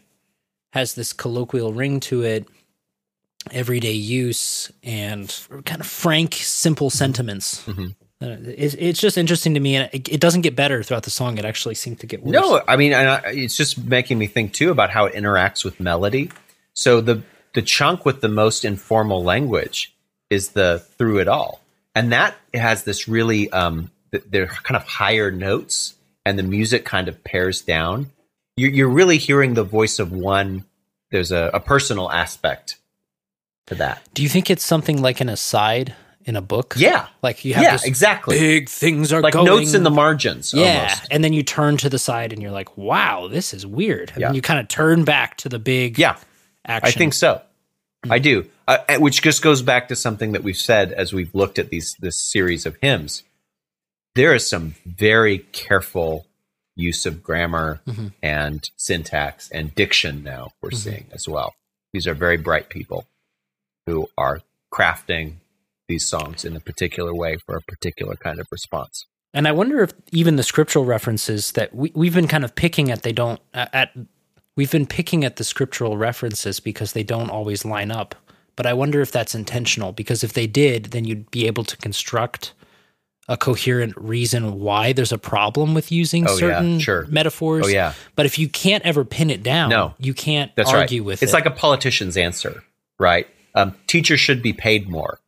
has 0.74 0.94
this 0.96 1.14
colloquial 1.14 1.74
ring 1.74 2.00
to 2.02 2.22
it, 2.24 2.48
everyday 3.52 3.94
use, 3.94 4.72
and 4.84 5.34
kind 5.66 5.82
of 5.82 5.88
frank, 5.88 6.36
simple 6.36 6.90
sentiments. 6.90 7.64
Mhm. 7.66 7.96
It's, 8.22 8.76
it's 8.76 9.00
just 9.00 9.18
interesting 9.18 9.56
to 9.56 9.60
me. 9.60 9.76
And 9.76 9.90
it, 9.92 10.08
it 10.10 10.20
doesn't 10.20 10.42
get 10.42 10.56
better 10.56 10.84
throughout 10.84 11.04
the 11.04 11.10
song. 11.10 11.38
It 11.38 11.46
actually 11.46 11.76
seems 11.76 12.00
to 12.00 12.08
get 12.08 12.24
worse. 12.24 12.34
No, 12.34 12.62
I 12.68 12.76
mean, 12.76 12.94
and 12.94 13.10
I, 13.10 13.22
it's 13.32 13.58
just 13.58 13.84
making 13.84 14.18
me 14.20 14.28
think 14.28 14.54
too 14.54 14.70
about 14.70 14.92
how 14.92 15.06
it 15.06 15.14
interacts 15.14 15.66
with 15.66 15.80
melody. 15.80 16.32
So 16.74 17.02
the 17.02 17.24
the 17.54 17.62
chunk 17.62 18.06
with 18.06 18.22
the 18.22 18.30
most 18.30 18.64
informal 18.64 19.24
language 19.24 19.94
is 20.30 20.50
the 20.50 20.86
through 20.98 21.20
it 21.20 21.28
all, 21.28 21.62
and 21.94 22.14
that 22.14 22.36
has 22.54 22.84
this 22.84 23.08
really 23.08 23.52
um, 23.52 23.92
they're 24.12 24.48
kind 24.48 24.76
of 24.78 24.84
higher 24.84 25.32
notes, 25.32 25.96
and 26.26 26.38
the 26.38 26.44
music 26.44 26.86
kind 26.86 27.08
of 27.08 27.24
pares 27.24 27.62
down. 27.62 28.12
You're, 28.56 28.72
you're 28.72 28.90
really 28.90 29.18
hearing 29.18 29.54
the 29.54 29.64
voice 29.64 30.00
of 30.00 30.12
one. 30.12 30.66
There's 31.10 31.32
a, 31.32 31.50
a 31.54 31.60
personal 31.60 32.12
aspect 32.12 32.78
to 33.68 33.76
that. 33.76 34.02
Do 34.14 34.24
you 34.24 34.30
think 34.30 34.50
it's 34.50 34.64
something 34.64 35.02
like 35.02 35.22
an 35.22 35.30
aside 35.30 35.96
in 36.26 36.36
a 36.36 36.42
book? 36.42 36.76
Yeah, 36.78 37.08
Like 37.22 37.44
you 37.46 37.54
have 37.56 37.64
yeah, 37.64 37.78
exactly. 37.84 38.38
big 38.40 38.70
things 38.70 39.12
are 39.14 39.22
like 39.22 39.34
going. 39.34 39.46
notes 39.46 39.74
in 39.74 39.84
the 39.84 39.90
margins. 39.92 40.54
Yeah. 40.54 40.82
almost. 40.84 41.08
And 41.12 41.24
then 41.24 41.34
you 41.34 41.44
turn 41.44 41.78
to 41.78 41.90
the 41.90 42.00
side 42.00 42.34
and 42.34 42.42
you're 42.42 42.52
like, 42.52 42.78
wow, 42.78 43.28
this 43.28 43.54
is 43.54 43.66
weird. 43.66 44.12
And 44.12 44.22
Yeah. 44.22 44.32
you 44.34 44.42
kind 44.42 44.60
of 44.60 44.68
turn 44.68 45.04
back 45.04 45.38
to 45.38 45.50
the 45.50 45.60
big 45.60 45.98
yeah. 46.00 46.18
action. 46.66 46.88
I 46.88 46.92
think 46.92 47.14
so. 47.14 47.42
I 48.10 48.20
do. 48.20 48.46
Uh, 48.68 48.78
which 48.98 49.22
just 49.22 49.42
goes 49.42 49.62
back 49.62 49.88
to 49.90 49.96
something 49.96 50.32
that 50.32 50.44
we've 50.44 50.58
said 50.58 50.92
as 50.92 51.14
we've 51.14 51.34
looked 51.36 51.60
at 51.60 51.70
these 51.70 51.96
this 52.00 52.20
series 52.20 52.66
of 52.66 52.76
hymns. 52.82 53.24
There 54.16 54.34
is 54.34 54.48
some 54.48 54.76
very 54.86 55.40
careful 55.52 56.26
use 56.76 57.06
of 57.06 57.22
grammar 57.22 57.82
Mhm. 57.88 58.14
and 58.24 58.70
syntax 58.76 59.50
and 59.52 59.76
diction 59.76 60.24
now 60.24 60.52
we're 60.62 60.72
seeing 60.72 61.06
as 61.12 61.28
well. 61.28 61.54
These 61.94 62.08
are 62.08 62.14
very 62.16 62.38
bright 62.38 62.70
people 62.70 63.06
who 63.86 64.10
are 64.18 64.42
crafting 64.74 65.36
these 65.92 66.06
songs 66.08 66.44
in 66.46 66.56
a 66.56 66.60
particular 66.60 67.14
way 67.14 67.38
for 67.46 67.56
a 67.58 67.62
particular 67.62 68.16
kind 68.16 68.40
of 68.40 68.48
response. 68.52 69.06
And 69.34 69.48
I 69.48 69.52
wonder 69.52 69.82
if 69.82 69.92
even 70.12 70.36
the 70.38 70.44
scriptural 70.44 70.86
references 70.86 71.52
that 71.54 71.74
we, 71.76 71.92
we've 71.94 72.14
been 72.16 72.28
kind 72.28 72.44
of 72.44 72.56
picking 72.56 72.90
at, 72.92 73.04
they 73.04 73.14
don't, 73.14 73.40
at, 73.54 73.96
we've 74.58 74.72
been 74.72 74.86
picking 74.88 75.24
at 75.24 75.36
the 75.38 75.44
scriptural 75.44 75.98
references 75.98 76.60
because 76.60 76.94
they 76.94 77.04
don't 77.04 77.30
always 77.30 77.64
line 77.64 77.92
up. 77.92 78.16
But 78.58 78.66
I 78.66 78.74
wonder 78.74 79.00
if 79.02 79.12
that's 79.12 79.34
intentional 79.34 79.92
because 79.94 80.24
if 80.24 80.34
they 80.34 80.48
did, 80.48 80.86
then 80.86 81.06
you'd 81.06 81.30
be 81.32 81.48
able 81.48 81.64
to 81.66 81.78
construct 81.78 82.54
a 83.30 83.38
coherent 83.38 83.94
reason 83.96 84.60
why 84.60 84.92
there's 84.92 85.14
a 85.14 85.18
problem 85.18 85.74
with 85.74 85.92
using 85.92 86.28
Oh, 86.28 86.32
yeah, 86.34 86.38
certain 86.40 86.80
sure. 86.80 87.06
metaphors. 87.08 87.66
Oh 87.66 87.70
yeah, 87.70 87.94
But 88.16 88.26
if 88.26 88.38
you 88.38 88.50
can't 88.50 88.84
ever 88.84 89.06
pin 89.06 89.30
it 89.30 89.42
down, 89.44 89.70
No. 89.70 89.94
you 90.00 90.14
can't 90.14 90.52
that's 90.56 90.74
argue 90.74 91.02
right. 91.02 91.06
with 91.06 91.24
it's 91.24 91.32
it. 91.32 91.36
like 91.36 91.46
a 91.46 91.52
politician's 91.52 92.18
answer, 92.18 92.64
right? 93.00 93.28
Um, 93.56 93.76
teachers 93.88 94.20
should 94.20 94.42
be 94.42 94.52
paid 94.52 94.90
more. 94.90 95.20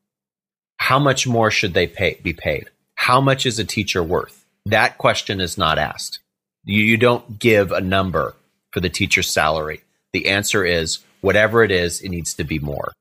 How 0.84 1.00
much 1.00 1.26
more 1.26 1.50
should 1.50 1.74
they 1.74 1.88
pay, 1.88 2.20
be 2.22 2.34
paid? 2.34 2.70
How 2.96 3.22
much 3.22 3.46
is 3.46 3.58
a 3.58 3.64
teacher 3.64 4.04
worth? 4.04 4.44
That 4.66 4.98
question 4.98 5.40
is 5.40 5.58
not 5.58 5.78
asked. 5.78 6.20
You, 6.66 6.84
you 6.84 6.98
don't 6.98 7.40
give 7.40 7.72
a 7.72 7.80
number 7.80 8.36
for 8.74 8.82
the 8.82 8.90
teacher's 8.90 9.30
salary. 9.30 9.80
The 10.12 10.28
answer 10.28 10.66
is 10.66 11.00
whatever 11.22 11.64
it 11.64 11.72
is, 11.72 12.02
it 12.02 12.10
needs 12.10 12.34
to 12.34 12.44
be 12.44 12.60
more, 12.60 12.92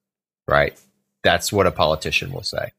right? 0.46 0.80
That's 1.24 1.52
what 1.52 1.66
a 1.66 1.72
politician 1.72 2.30
will 2.32 2.44
say. 2.44 2.70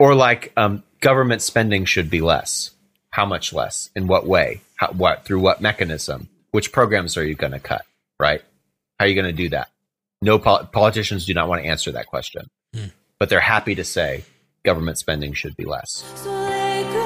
Or 0.00 0.16
like 0.16 0.52
um, 0.56 0.82
government 0.98 1.40
spending 1.40 1.84
should 1.84 2.10
be 2.10 2.20
less. 2.20 2.72
How 3.10 3.24
much 3.24 3.52
less? 3.52 3.90
In 3.94 4.08
what 4.08 4.26
way? 4.26 4.62
How, 4.74 4.88
what 4.88 5.24
through 5.24 5.38
what 5.38 5.60
mechanism? 5.60 6.28
Which 6.50 6.72
programs 6.72 7.16
are 7.16 7.24
you 7.24 7.36
going 7.36 7.52
to 7.52 7.60
cut? 7.60 7.84
Right? 8.18 8.42
How 8.98 9.04
are 9.04 9.08
you 9.08 9.14
going 9.14 9.36
to 9.36 9.42
do 9.42 9.50
that? 9.50 9.68
No 10.20 10.40
pol- 10.40 10.64
politicians 10.64 11.26
do 11.26 11.32
not 11.32 11.48
want 11.48 11.62
to 11.62 11.68
answer 11.68 11.92
that 11.92 12.08
question, 12.08 12.48
Hmm. 12.74 12.86
but 13.20 13.28
they're 13.28 13.38
happy 13.38 13.76
to 13.76 13.84
say 13.84 14.24
government 14.64 14.98
spending 14.98 15.32
should 15.32 15.56
be 15.56 15.64
less. 15.64 16.04
So 16.16 16.30
let 16.30 16.84
go 16.92 17.02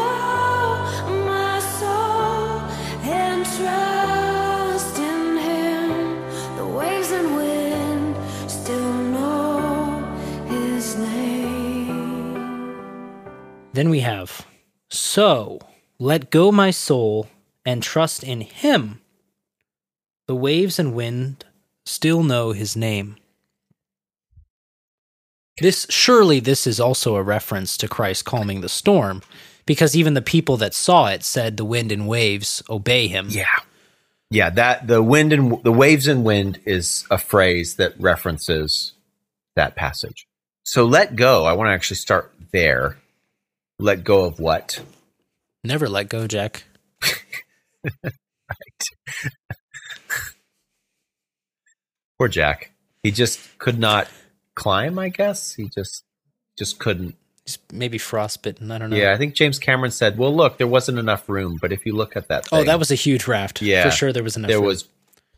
my 1.24 1.58
soul 1.78 2.60
and 3.02 3.44
trust 3.56 4.98
in 4.98 5.36
Him. 5.36 6.56
The 6.56 6.66
waves 6.66 7.10
and 7.10 7.36
wind 7.36 8.16
still 8.50 8.92
know 9.14 10.04
His 10.48 10.96
name. 10.96 11.96
Then 13.72 13.90
we 13.90 14.00
have, 14.00 14.46
so 14.88 15.60
let 15.98 16.30
go 16.30 16.52
my 16.52 16.70
soul 16.70 17.28
and 17.66 17.82
trust 17.82 18.22
in 18.22 18.40
him. 18.42 19.00
The 20.26 20.34
waves 20.34 20.78
and 20.78 20.94
wind 20.94 21.44
still 21.84 22.22
know 22.22 22.52
his 22.52 22.76
name. 22.76 23.16
This 25.60 25.86
surely 25.88 26.40
this 26.40 26.66
is 26.66 26.78
also 26.78 27.16
a 27.16 27.22
reference 27.22 27.76
to 27.78 27.88
Christ 27.88 28.24
calming 28.24 28.60
the 28.60 28.68
storm, 28.68 29.22
because 29.64 29.96
even 29.96 30.14
the 30.14 30.22
people 30.22 30.56
that 30.58 30.74
saw 30.74 31.06
it 31.06 31.24
said 31.24 31.56
the 31.56 31.64
wind 31.64 31.90
and 31.90 32.06
waves 32.06 32.62
obey 32.68 33.08
him. 33.08 33.28
Yeah. 33.30 33.46
Yeah, 34.30 34.50
that 34.50 34.86
the 34.86 35.02
wind 35.02 35.32
and 35.32 35.62
the 35.62 35.72
waves 35.72 36.08
and 36.08 36.24
wind 36.24 36.60
is 36.66 37.06
a 37.10 37.18
phrase 37.18 37.76
that 37.76 37.94
references 37.98 38.92
that 39.54 39.76
passage. 39.76 40.26
So 40.64 40.84
let 40.84 41.14
go. 41.14 41.44
I 41.44 41.52
want 41.52 41.68
to 41.68 41.72
actually 41.72 41.96
start 41.96 42.32
there. 42.52 42.98
Let 43.78 44.02
go 44.02 44.24
of 44.24 44.40
what? 44.40 44.82
Never 45.62 45.88
let 45.88 46.08
go, 46.08 46.26
Jack. 46.26 46.64
Poor 52.18 52.28
Jack. 52.28 52.72
He 53.02 53.10
just 53.10 53.58
could 53.58 53.78
not 53.78 54.08
climb, 54.56 54.98
I 54.98 55.08
guess. 55.10 55.54
He 55.54 55.70
just 55.72 56.02
just 56.58 56.80
couldn't. 56.80 57.14
He's 57.44 57.58
maybe 57.72 57.98
frostbitten. 57.98 58.72
I 58.72 58.78
don't 58.78 58.90
know. 58.90 58.96
Yeah, 58.96 59.12
I 59.12 59.16
think 59.18 59.34
James 59.34 59.60
Cameron 59.60 59.92
said, 59.92 60.18
"Well, 60.18 60.34
look, 60.34 60.58
there 60.58 60.66
wasn't 60.66 60.98
enough 60.98 61.28
room, 61.28 61.58
but 61.60 61.70
if 61.72 61.86
you 61.86 61.94
look 61.94 62.16
at 62.16 62.26
that 62.28 62.48
Oh, 62.50 62.64
that 62.64 62.80
was 62.80 62.90
a 62.90 62.96
huge 62.96 63.28
raft. 63.28 63.62
Yeah. 63.62 63.84
For 63.84 63.90
sure 63.92 64.12
there 64.12 64.24
was 64.24 64.36
enough. 64.36 64.48
there 64.48 64.58
room. 64.58 64.66
was 64.66 64.88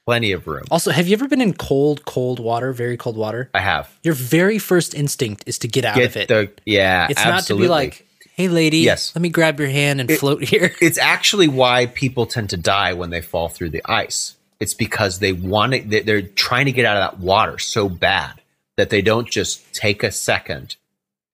plenty 0.06 0.32
of 0.32 0.46
room." 0.46 0.64
Also, 0.70 0.90
have 0.90 1.06
you 1.06 1.12
ever 1.12 1.28
been 1.28 1.42
in 1.42 1.52
cold, 1.52 2.06
cold 2.06 2.40
water, 2.40 2.72
very 2.72 2.96
cold 2.96 3.16
water? 3.18 3.50
I 3.52 3.60
have. 3.60 3.90
Your 4.02 4.14
very 4.14 4.58
first 4.58 4.94
instinct 4.94 5.44
is 5.46 5.58
to 5.58 5.68
get 5.68 5.84
out 5.84 5.96
Get 5.96 6.06
of 6.10 6.16
it. 6.16 6.28
the 6.28 6.50
yeah, 6.64 7.08
it's 7.10 7.20
absolutely. 7.20 7.32
not 7.32 7.44
to 7.46 7.56
be 7.56 7.68
like, 7.68 8.06
"Hey, 8.36 8.48
lady, 8.48 8.78
Yes. 8.78 9.12
let 9.14 9.20
me 9.20 9.28
grab 9.28 9.58
your 9.60 9.68
hand 9.68 10.00
and 10.00 10.10
It- 10.10 10.18
float 10.18 10.42
here." 10.44 10.72
it's 10.80 10.96
actually 10.98 11.48
why 11.48 11.86
people 11.86 12.24
tend 12.24 12.48
to 12.50 12.56
die 12.56 12.94
when 12.94 13.10
they 13.10 13.20
fall 13.20 13.50
through 13.50 13.70
the 13.70 13.82
ice. 13.84 14.36
It's 14.60 14.72
because 14.74 15.18
they 15.18 15.32
want 15.34 15.90
they- 15.90 16.00
they're 16.00 16.22
trying 16.22 16.64
to 16.66 16.72
get 16.72 16.86
out 16.86 16.96
of 16.96 17.02
that 17.12 17.18
water 17.20 17.58
so 17.58 17.88
bad 17.90 18.40
that 18.78 18.88
they 18.90 19.02
don't 19.02 19.28
just 19.28 19.74
take 19.74 20.02
a 20.02 20.10
second 20.10 20.76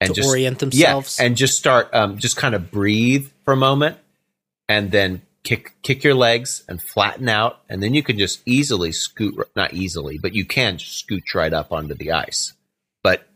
and 0.00 0.08
To 0.08 0.14
just 0.14 0.28
orient 0.28 0.56
yeah, 0.56 0.58
themselves. 0.94 1.20
and 1.20 1.36
just 1.36 1.56
start, 1.56 1.92
um, 1.94 2.18
just 2.18 2.36
kind 2.36 2.54
of 2.54 2.70
breathe 2.70 3.28
for 3.44 3.52
a 3.52 3.56
moment, 3.56 3.96
and 4.68 4.90
then 4.90 5.22
kick 5.44 5.72
kick 5.82 6.02
your 6.02 6.14
legs 6.14 6.64
and 6.68 6.82
flatten 6.82 7.28
out, 7.28 7.60
and 7.68 7.82
then 7.82 7.92
you 7.94 8.02
can 8.02 8.18
just 8.18 8.40
easily 8.46 8.90
scoot, 8.92 9.36
not 9.54 9.72
easily, 9.74 10.18
but 10.18 10.34
you 10.34 10.44
can 10.44 10.78
scooch 10.78 11.34
right 11.34 11.52
up 11.52 11.70
onto 11.70 11.94
the 11.94 12.12
ice. 12.12 12.54
But 13.02 13.28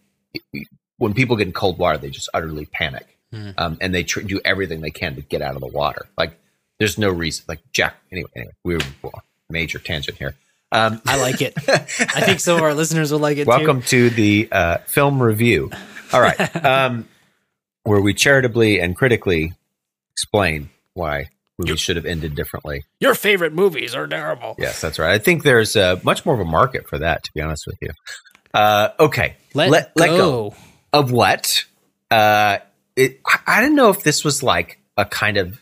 when 0.97 1.15
people 1.15 1.37
get 1.37 1.47
in 1.47 1.53
cold 1.53 1.79
water, 1.79 1.99
they 1.99 2.11
just 2.11 2.29
utterly 2.35 2.67
panic, 2.67 3.07
Hmm. 3.33 3.51
um, 3.59 3.77
and 3.81 3.95
they 3.95 4.05
tr- 4.05 4.21
do 4.23 4.41
everything 4.45 4.81
they 4.81 4.91
can 4.91 5.15
to 5.17 5.21
get 5.21 5.43
out 5.43 5.55
of 5.55 5.61
the 5.61 5.69
water. 5.69 6.07
Like 6.17 6.39
there's 6.79 6.97
no 6.99 7.11
reason. 7.11 7.45
Like 7.47 7.61
Jack. 7.73 7.97
Anyway, 8.11 8.31
anyway, 8.35 8.53
we 8.65 8.75
were 8.77 9.11
major 9.51 9.79
tangent 9.79 10.17
here. 10.19 10.35
Um, 10.71 11.01
I 11.07 11.21
like 11.21 11.41
it. 11.41 11.55
I 11.69 12.21
think 12.21 12.41
some 12.41 12.57
of 12.57 12.63
our 12.63 12.75
listeners 12.75 13.11
will 13.11 13.21
like 13.21 13.39
it 13.39 13.45
too. 13.45 13.49
welcome 13.51 13.81
too. 13.83 14.11
to 14.11 14.15
the 14.15 14.49
uh, 14.53 14.79
film 14.87 15.23
review. 15.23 15.71
All 16.13 16.21
right, 16.21 16.65
um, 16.65 17.09
where 17.85 18.01
we 18.01 18.15
charitably 18.15 18.81
and 18.81 18.97
critically 18.97 19.53
explain 20.13 20.71
why 20.95 21.29
movies 21.59 21.81
should 21.81 21.97
have 21.97 22.07
ended 22.07 22.35
differently. 22.35 22.85
Your 23.01 23.15
favorite 23.15 23.53
movies 23.53 23.95
are 23.95 24.07
terrible. 24.07 24.57
Yes, 24.59 24.81
that's 24.81 24.99
right. 24.99 25.13
I 25.13 25.19
think 25.19 25.43
there's 25.43 25.75
uh, 25.77 26.01
much 26.03 26.25
more 26.27 26.35
of 26.35 26.41
a 26.41 26.45
market 26.51 26.87
for 26.89 26.99
that, 26.99 27.25
to 27.25 27.31
be 27.35 27.41
honest 27.41 27.67
with 27.67 27.77
you. 27.81 27.91
Uh, 28.55 28.91
okay, 29.01 29.37
Let, 29.55 29.71
let, 29.71 29.95
go. 29.95 30.01
let 30.01 30.07
go 30.09 30.55
of 30.93 31.13
what? 31.13 31.65
Uh, 32.11 32.59
it, 32.97 33.21
I- 33.27 33.41
I 33.47 33.61
didn't 33.61 33.77
know 33.77 33.91
if 33.91 34.03
this 34.03 34.25
was 34.25 34.43
like 34.43 34.79
a 34.97 35.05
kind 35.05 35.37
of 35.37 35.61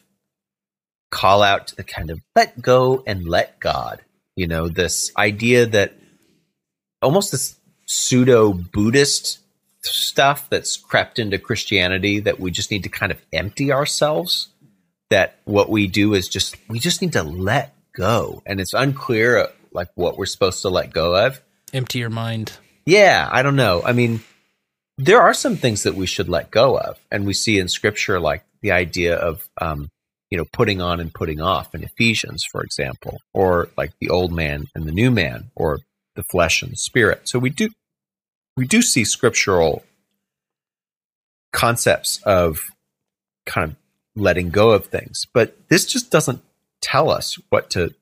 call 1.10 1.42
out 1.42 1.68
to 1.68 1.76
the 1.76 1.84
kind 1.84 2.10
of 2.10 2.20
let 2.34 2.60
go 2.60 3.02
and 3.06 3.26
let 3.26 3.58
God. 3.60 4.00
You 4.36 4.46
know, 4.46 4.68
this 4.68 5.12
idea 5.16 5.66
that 5.66 5.94
almost 7.02 7.32
this 7.32 7.56
pseudo 7.86 8.52
Buddhist 8.52 9.40
stuff 9.80 10.48
that's 10.50 10.76
crept 10.76 11.18
into 11.18 11.38
Christianity 11.38 12.20
that 12.20 12.40
we 12.40 12.50
just 12.50 12.70
need 12.70 12.82
to 12.82 12.88
kind 12.88 13.12
of 13.12 13.20
empty 13.32 13.72
ourselves. 13.72 14.48
That 15.10 15.38
what 15.44 15.70
we 15.70 15.86
do 15.86 16.14
is 16.14 16.28
just 16.28 16.56
we 16.68 16.80
just 16.80 17.00
need 17.00 17.12
to 17.12 17.22
let 17.22 17.74
go, 17.92 18.42
and 18.44 18.60
it's 18.60 18.74
unclear 18.74 19.38
uh, 19.38 19.46
like 19.72 19.88
what 19.94 20.18
we're 20.18 20.26
supposed 20.26 20.62
to 20.62 20.68
let 20.68 20.92
go 20.92 21.14
of. 21.26 21.40
Empty 21.72 22.00
your 22.00 22.10
mind. 22.10 22.52
Yeah, 22.84 23.28
I 23.30 23.42
don't 23.42 23.56
know. 23.56 23.82
I 23.84 23.92
mean, 23.92 24.20
there 24.98 25.22
are 25.22 25.34
some 25.34 25.56
things 25.56 25.84
that 25.84 25.94
we 25.94 26.06
should 26.06 26.28
let 26.28 26.50
go 26.50 26.78
of, 26.78 26.98
and 27.10 27.26
we 27.26 27.34
see 27.34 27.58
in 27.58 27.68
Scripture 27.68 28.18
like 28.18 28.44
the 28.62 28.72
idea 28.72 29.16
of, 29.16 29.48
um, 29.60 29.88
you 30.30 30.38
know, 30.38 30.44
putting 30.52 30.80
on 30.80 31.00
and 31.00 31.14
putting 31.14 31.40
off 31.40 31.74
in 31.74 31.82
Ephesians, 31.82 32.44
for 32.44 32.62
example, 32.62 33.20
or 33.32 33.68
like 33.76 33.92
the 34.00 34.10
old 34.10 34.32
man 34.32 34.66
and 34.74 34.84
the 34.84 34.92
new 34.92 35.10
man, 35.10 35.50
or 35.54 35.80
the 36.14 36.24
flesh 36.24 36.62
and 36.62 36.72
the 36.72 36.76
spirit. 36.76 37.28
So 37.28 37.38
we 37.38 37.50
do, 37.50 37.70
we 38.56 38.66
do 38.66 38.82
see 38.82 39.04
scriptural 39.04 39.84
concepts 41.52 42.20
of 42.24 42.70
kind 43.44 43.70
of 43.70 43.76
letting 44.14 44.50
go 44.50 44.70
of 44.70 44.86
things, 44.86 45.26
but 45.32 45.56
this 45.68 45.86
just 45.86 46.10
doesn't 46.10 46.42
tell 46.80 47.10
us 47.10 47.38
what 47.50 47.70
to 47.70 47.94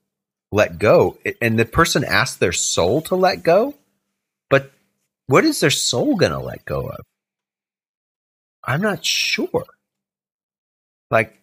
let 0.51 0.79
go. 0.79 1.17
And 1.41 1.59
the 1.59 1.65
person 1.65 2.03
asks 2.03 2.37
their 2.37 2.51
soul 2.53 3.01
to 3.03 3.15
let 3.15 3.43
go, 3.43 3.75
but 4.49 4.71
what 5.27 5.43
is 5.43 5.59
their 5.59 5.69
soul 5.69 6.15
going 6.15 6.31
to 6.31 6.39
let 6.39 6.65
go 6.65 6.87
of? 6.87 7.01
I'm 8.63 8.81
not 8.81 9.05
sure. 9.05 9.65
Like, 11.11 11.39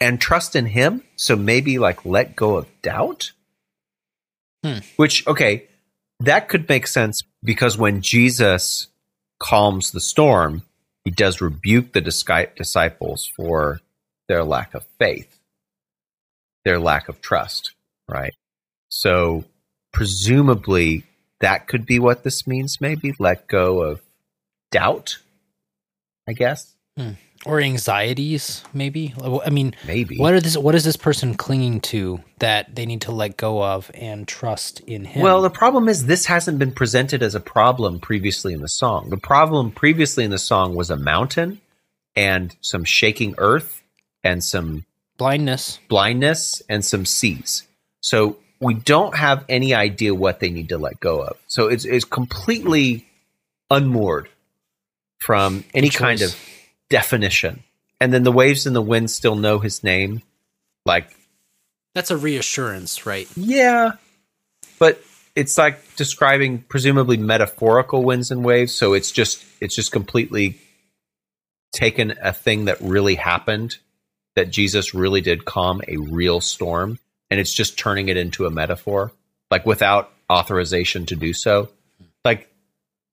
and 0.00 0.20
trust 0.20 0.56
in 0.56 0.66
Him. 0.66 1.02
So 1.16 1.36
maybe 1.36 1.78
like 1.78 2.04
let 2.04 2.36
go 2.36 2.56
of 2.56 2.66
doubt. 2.82 3.32
Hmm. 4.64 4.78
Which, 4.96 5.26
okay, 5.26 5.68
that 6.20 6.48
could 6.48 6.68
make 6.68 6.86
sense 6.86 7.22
because 7.42 7.76
when 7.76 8.00
Jesus 8.00 8.88
calms 9.38 9.90
the 9.90 10.00
storm, 10.00 10.62
he 11.04 11.10
does 11.10 11.40
rebuke 11.40 11.92
the 11.92 12.00
disciples 12.00 13.30
for 13.36 13.80
their 14.28 14.42
lack 14.42 14.74
of 14.74 14.84
faith, 14.98 15.38
their 16.64 16.80
lack 16.80 17.08
of 17.08 17.20
trust, 17.20 17.72
right? 18.08 18.34
So 18.88 19.44
presumably 19.92 21.04
that 21.40 21.68
could 21.68 21.86
be 21.86 21.98
what 21.98 22.24
this 22.24 22.46
means, 22.46 22.80
maybe 22.80 23.14
let 23.18 23.46
go 23.46 23.82
of 23.82 24.00
doubt, 24.72 25.18
I 26.28 26.32
guess. 26.32 26.74
Or 27.44 27.60
anxieties, 27.60 28.64
maybe. 28.72 29.14
I 29.22 29.50
mean, 29.50 29.74
Maybe. 29.86 30.18
what 30.18 30.34
are 30.34 30.40
this? 30.40 30.56
What 30.56 30.74
is 30.74 30.84
this 30.84 30.96
person 30.96 31.34
clinging 31.34 31.80
to 31.82 32.20
that 32.38 32.74
they 32.74 32.86
need 32.86 33.02
to 33.02 33.12
let 33.12 33.36
go 33.36 33.62
of 33.62 33.90
and 33.94 34.26
trust 34.26 34.80
in 34.80 35.04
him? 35.04 35.22
Well, 35.22 35.42
the 35.42 35.50
problem 35.50 35.88
is 35.88 36.06
this 36.06 36.26
hasn't 36.26 36.58
been 36.58 36.72
presented 36.72 37.22
as 37.22 37.34
a 37.34 37.40
problem 37.40 38.00
previously 38.00 38.52
in 38.52 38.62
the 38.62 38.68
song. 38.68 39.10
The 39.10 39.16
problem 39.16 39.70
previously 39.70 40.24
in 40.24 40.30
the 40.30 40.38
song 40.38 40.74
was 40.74 40.90
a 40.90 40.96
mountain 40.96 41.60
and 42.16 42.56
some 42.62 42.84
shaking 42.84 43.34
earth 43.38 43.82
and 44.24 44.42
some 44.42 44.84
blindness. 45.18 45.78
blindness 45.88 46.62
and 46.68 46.84
some 46.84 47.04
seas. 47.06 47.62
So 48.00 48.38
we 48.60 48.74
don't 48.74 49.16
have 49.16 49.44
any 49.48 49.74
idea 49.74 50.14
what 50.14 50.40
they 50.40 50.50
need 50.50 50.70
to 50.70 50.78
let 50.78 50.98
go 50.98 51.22
of. 51.22 51.36
So 51.46 51.68
it's, 51.68 51.84
it's 51.84 52.04
completely 52.04 53.06
unmoored 53.70 54.28
from 55.18 55.64
any 55.74 55.90
kind 55.90 56.22
of 56.22 56.34
definition. 56.90 57.62
And 58.00 58.12
then 58.12 58.24
the 58.24 58.32
waves 58.32 58.66
and 58.66 58.76
the 58.76 58.82
wind 58.82 59.10
still 59.10 59.36
know 59.36 59.58
his 59.58 59.82
name. 59.82 60.22
Like, 60.84 61.10
That's 61.94 62.10
a 62.10 62.16
reassurance, 62.16 63.06
right? 63.06 63.28
yeah, 63.36 63.92
but 64.78 65.02
it's 65.34 65.56
like 65.58 65.96
describing 65.96 66.58
presumably 66.62 67.16
metaphorical 67.16 68.02
winds 68.02 68.30
and 68.30 68.44
waves. 68.44 68.72
So 68.74 68.92
it's 68.94 69.10
just 69.10 69.44
it's 69.60 69.74
just 69.74 69.92
completely 69.92 70.58
taken 71.72 72.14
a 72.22 72.32
thing 72.32 72.66
that 72.66 72.80
really 72.80 73.14
happened, 73.14 73.76
that 74.34 74.50
Jesus 74.50 74.94
really 74.94 75.20
did 75.20 75.44
calm 75.44 75.82
a 75.88 75.96
real 75.96 76.40
storm, 76.40 76.98
and 77.30 77.40
it's 77.40 77.52
just 77.52 77.78
turning 77.78 78.08
it 78.08 78.16
into 78.16 78.46
a 78.46 78.50
metaphor, 78.50 79.12
like 79.50 79.66
without 79.66 80.12
authorization 80.30 81.06
to 81.06 81.16
do 81.16 81.32
so. 81.32 81.70
Like 82.24 82.50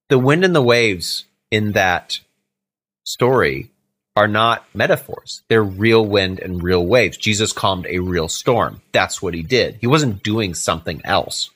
the 0.09 0.19
wind 0.19 0.43
and 0.43 0.55
the 0.55 0.61
waves 0.61 1.26
in 1.51 1.74
that 1.74 2.19
story 3.04 3.72
are 4.16 4.28
not 4.28 4.66
metaphors. 4.74 5.41
They're 5.47 5.64
real 5.64 6.06
wind 6.06 6.39
and 6.39 6.62
real 6.62 6.86
waves. 6.86 7.18
Jesus 7.18 7.51
calmed 7.51 7.88
a 7.88 7.99
real 7.99 8.28
storm. 8.28 8.82
That's 8.91 9.22
what 9.22 9.34
he 9.34 9.41
did. 9.41 9.78
He 9.82 9.88
wasn't 9.88 10.24
doing 10.24 10.54
something 10.54 11.01
else. 11.04 11.49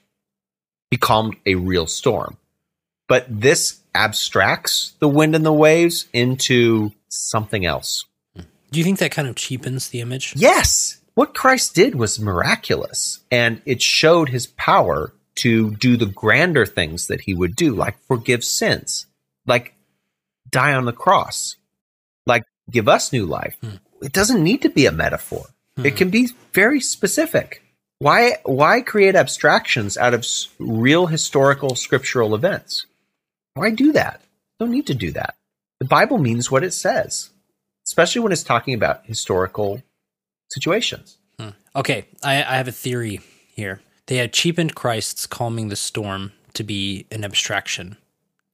He 0.90 0.98
calmed 0.98 1.36
a 1.46 1.56
real 1.56 1.86
storm. 1.86 2.38
But 3.08 3.26
this 3.30 3.80
abstracts 3.94 4.94
the 5.00 5.08
wind 5.08 5.36
and 5.36 5.46
the 5.46 5.54
waves 5.54 6.08
into 6.14 6.92
something 7.10 7.66
else. 7.66 8.06
Do 8.72 8.80
you 8.80 8.84
think 8.84 9.00
that 9.00 9.12
kind 9.12 9.28
of 9.28 9.36
cheapens 9.36 9.90
the 9.90 10.02
image? 10.02 10.34
Yes. 10.36 11.00
What 11.14 11.34
Christ 11.34 11.74
did 11.74 11.96
was 11.96 12.20
miraculous, 12.20 13.22
and 13.32 13.62
it 13.66 13.82
showed 13.82 14.30
his 14.30 14.48
power 14.48 15.14
to 15.36 15.72
do 15.72 15.98
the 15.98 16.06
grander 16.06 16.66
things 16.66 17.08
that 17.08 17.22
he 17.22 17.34
would 17.34 17.56
do, 17.56 17.74
like 17.74 17.98
forgive 18.08 18.44
sins, 18.44 19.08
like 19.46 19.74
die 20.50 20.74
on 20.74 20.86
the 20.86 20.94
cross, 20.94 21.56
like 22.26 22.44
give 22.70 22.88
us 22.88 23.14
new 23.14 23.26
life. 23.26 23.58
Hmm. 23.62 23.76
It 24.02 24.14
doesn't 24.14 24.44
need 24.44 24.62
to 24.62 24.70
be 24.70 24.86
a 24.86 24.92
metaphor. 24.92 25.46
Hmm. 25.76 25.86
It 25.86 25.96
can 25.96 26.10
be 26.10 26.30
very 26.54 26.80
specific. 26.82 27.64
Why 28.00 28.38
why 28.44 28.82
create 28.82 29.16
abstractions 29.16 29.98
out 29.98 30.14
of 30.14 30.20
s- 30.22 30.50
real 30.60 31.08
historical 31.08 31.76
scriptural 31.76 32.36
events? 32.36 32.86
Why 33.56 33.72
do 33.72 33.92
that? 33.94 34.22
Don't 34.60 34.72
need 34.72 34.88
to 34.88 34.94
do 34.94 35.12
that. 35.12 35.36
The 35.80 35.86
Bible 35.86 36.18
means 36.18 36.52
what 36.52 36.64
it 36.64 36.74
says, 36.74 37.30
especially 37.86 38.22
when 38.22 38.32
it's 38.32 38.44
talking 38.44 38.74
about 38.74 39.06
historical 39.06 39.82
situations. 40.50 41.18
Hmm. 41.40 41.50
Okay, 41.76 42.06
I, 42.24 42.36
I 42.44 42.58
have 42.58 42.68
a 42.68 42.72
theory 42.72 43.22
here. 43.56 43.82
They 44.08 44.18
had 44.18 44.34
cheapened 44.34 44.76
Christ's 44.76 45.26
calming 45.26 45.70
the 45.70 45.76
storm 45.76 46.32
to 46.54 46.64
be 46.64 47.06
an 47.12 47.24
abstraction 47.24 47.98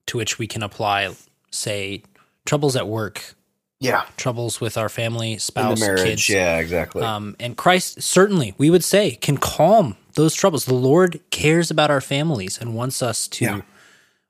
to 0.06 0.18
which 0.18 0.38
we 0.38 0.46
can 0.46 0.62
apply, 0.62 1.14
say, 1.54 2.02
troubles 2.44 2.76
at 2.76 2.86
work, 2.88 3.34
Yeah. 3.80 4.04
troubles 4.16 4.60
with 4.60 4.76
our 4.76 4.88
family, 4.88 5.38
spouse, 5.38 5.80
kids. 6.02 6.28
Yeah, 6.28 6.58
exactly. 6.58 7.02
Um, 7.02 7.36
and 7.40 7.56
Christ 7.56 8.02
certainly, 8.02 8.54
we 8.58 8.70
would 8.70 8.84
say, 8.84 9.12
can 9.16 9.36
calm 9.38 9.96
those 10.14 10.34
troubles. 10.34 10.64
The 10.66 10.74
Lord 10.74 11.20
cares 11.30 11.70
about 11.70 11.90
our 11.90 12.00
families 12.00 12.58
and 12.58 12.74
wants 12.74 13.02
us 13.02 13.26
to 13.28 13.44
Yeah. 13.44 13.60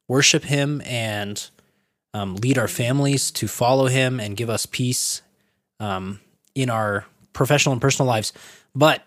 worship 0.09 0.45
Him 0.45 0.81
and 0.85 1.49
um, 2.15 2.37
lead 2.37 2.59
our 2.59 2.69
families 2.69 3.31
to 3.33 3.49
follow 3.49 3.87
Him 3.87 4.21
and 4.21 4.37
give 4.37 4.49
us 4.49 4.67
peace 4.67 5.23
um, 5.81 6.21
in 6.55 6.71
our 6.71 7.05
professional 7.33 7.73
and 7.73 7.83
personal 7.83 8.07
lives. 8.07 8.33
But 8.75 9.03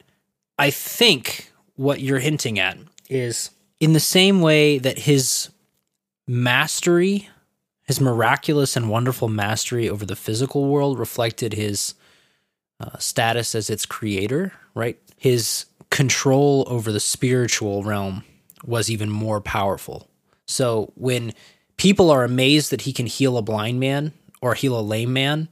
I 0.59 0.70
think 0.72 1.51
what 1.76 2.01
you're 2.01 2.20
hinting 2.20 2.59
at 2.59 2.78
is 3.09 3.51
in 3.80 3.93
the 3.93 3.99
same 4.01 4.41
way 4.41 4.78
that 4.80 4.99
His 4.99 5.49
mastery, 6.28 7.30
His 7.88 8.01
miraculous 8.01 8.75
and 8.75 8.89
wonderful 8.89 9.29
mastery 9.29 9.89
over 9.89 10.05
the 10.05 10.15
physical 10.15 10.65
world 10.65 10.99
reflected 10.99 11.53
His 11.53 11.93
uh, 12.79 12.97
status 12.97 13.55
as 13.55 13.69
its 13.69 13.85
creator, 13.85 14.53
right? 14.75 14.99
His 15.17 15.65
control 15.89 16.65
over 16.67 16.91
the 16.91 16.99
spiritual 16.99 17.83
realm 17.83 18.23
was 18.65 18.89
even 18.89 19.09
more 19.09 19.41
powerful. 19.41 20.09
So 20.45 20.91
when 20.95 21.33
people 21.77 22.11
are 22.11 22.23
amazed 22.23 22.71
that 22.71 22.81
he 22.81 22.93
can 22.93 23.05
heal 23.05 23.38
a 23.38 23.41
blind 23.41 23.79
man 23.79 24.11
or 24.41 24.53
heal 24.53 24.77
a 24.77 24.81
lame 24.81 25.13
man 25.13 25.49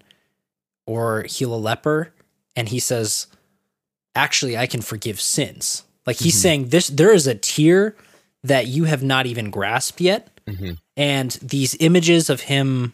or 0.86 1.24
heal 1.24 1.54
a 1.54 1.58
leper, 1.58 2.14
and 2.56 2.70
he 2.70 2.80
says, 2.80 3.28
actually, 4.14 4.58
I 4.58 4.68
can 4.68 4.82
forgive 4.82 5.20
sins. 5.20 5.84
Like 6.06 6.18
he's 6.18 6.40
saying 6.40 6.70
this, 6.70 6.88
there 6.88 7.14
is 7.14 7.28
a 7.28 7.36
tier 7.36 7.96
that 8.44 8.68
you 8.68 8.84
have 8.84 9.02
not 9.02 9.26
even 9.26 9.50
grasped 9.50 10.00
yet. 10.00 10.30
And 10.98 11.32
these 11.42 11.76
images 11.80 12.30
of 12.30 12.42
him 12.42 12.94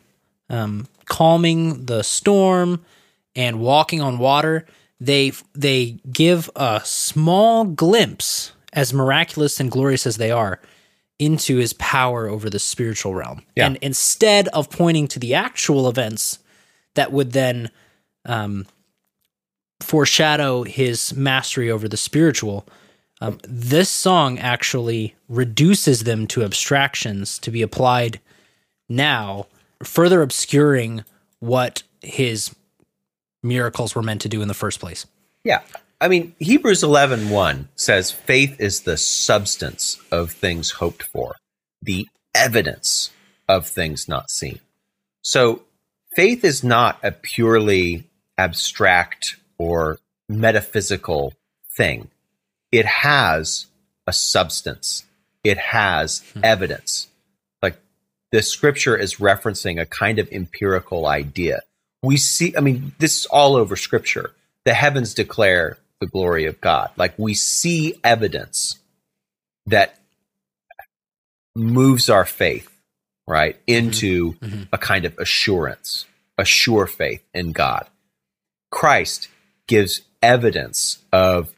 um, 0.49 0.87
calming 1.05 1.85
the 1.85 2.03
storm 2.03 2.83
and 3.35 3.59
walking 3.59 4.01
on 4.01 4.17
water, 4.17 4.65
they 4.99 5.31
they 5.53 5.99
give 6.11 6.49
a 6.55 6.81
small 6.83 7.65
glimpse 7.65 8.53
as 8.73 8.93
miraculous 8.93 9.59
and 9.59 9.69
glorious 9.71 10.07
as 10.07 10.17
they 10.17 10.31
are, 10.31 10.59
into 11.19 11.57
his 11.57 11.73
power 11.73 12.27
over 12.27 12.49
the 12.49 12.59
spiritual 12.59 13.13
realm. 13.13 13.43
Yeah. 13.55 13.67
And 13.67 13.77
instead 13.77 14.47
of 14.49 14.69
pointing 14.69 15.07
to 15.09 15.19
the 15.19 15.35
actual 15.35 15.87
events 15.87 16.39
that 16.95 17.11
would 17.11 17.31
then 17.31 17.69
um, 18.25 18.65
foreshadow 19.79 20.63
his 20.63 21.13
mastery 21.15 21.69
over 21.69 21.87
the 21.87 21.97
spiritual, 21.97 22.67
um, 23.21 23.39
this 23.43 23.89
song 23.89 24.39
actually 24.39 25.15
reduces 25.29 26.03
them 26.03 26.25
to 26.27 26.43
abstractions 26.43 27.37
to 27.39 27.51
be 27.51 27.61
applied 27.61 28.19
now, 28.89 29.47
further 29.83 30.21
obscuring 30.21 31.05
what 31.39 31.83
his 32.01 32.53
miracles 33.43 33.95
were 33.95 34.01
meant 34.01 34.21
to 34.21 34.29
do 34.29 34.41
in 34.41 34.47
the 34.47 34.53
first 34.53 34.79
place. 34.79 35.05
Yeah. 35.43 35.61
I 36.01 36.07
mean, 36.07 36.35
Hebrews 36.39 36.83
11 36.83 37.29
1 37.29 37.69
says 37.75 38.11
faith 38.11 38.59
is 38.59 38.81
the 38.81 38.97
substance 38.97 39.99
of 40.11 40.31
things 40.31 40.71
hoped 40.71 41.03
for, 41.03 41.35
the 41.81 42.07
evidence 42.33 43.11
of 43.47 43.67
things 43.67 44.07
not 44.07 44.31
seen. 44.31 44.59
So 45.21 45.61
faith 46.15 46.43
is 46.43 46.63
not 46.63 46.97
a 47.03 47.11
purely 47.11 48.09
abstract 48.37 49.35
or 49.59 49.99
metaphysical 50.27 51.33
thing. 51.77 52.09
It 52.71 52.85
has 52.85 53.67
a 54.07 54.13
substance. 54.13 55.05
It 55.43 55.57
has 55.57 56.23
hmm. 56.33 56.41
evidence. 56.43 57.07
Like 57.61 57.77
the 58.31 58.41
scripture 58.41 58.95
is 58.95 59.15
referencing 59.15 59.81
a 59.81 59.85
kind 59.85 60.19
of 60.19 60.31
empirical 60.31 61.05
idea. 61.05 61.61
We 62.03 62.17
see, 62.17 62.55
I 62.57 62.61
mean, 62.61 62.93
this 62.97 63.19
is 63.19 63.25
all 63.27 63.55
over 63.55 63.75
scripture. 63.75 64.31
The 64.65 64.73
heavens 64.73 65.13
declare 65.13 65.77
the 65.99 66.07
glory 66.07 66.45
of 66.45 66.59
God. 66.61 66.89
Like 66.97 67.13
we 67.17 67.33
see 67.33 67.99
evidence 68.03 68.79
that 69.67 69.99
moves 71.55 72.09
our 72.09 72.25
faith, 72.25 72.69
right, 73.27 73.55
mm-hmm. 73.65 73.85
into 73.85 74.33
mm-hmm. 74.33 74.63
a 74.73 74.77
kind 74.77 75.05
of 75.05 75.17
assurance, 75.17 76.05
a 76.37 76.45
sure 76.45 76.87
faith 76.87 77.23
in 77.33 77.51
God. 77.51 77.87
Christ 78.71 79.29
gives 79.67 80.01
evidence 80.21 80.99
of 81.11 81.53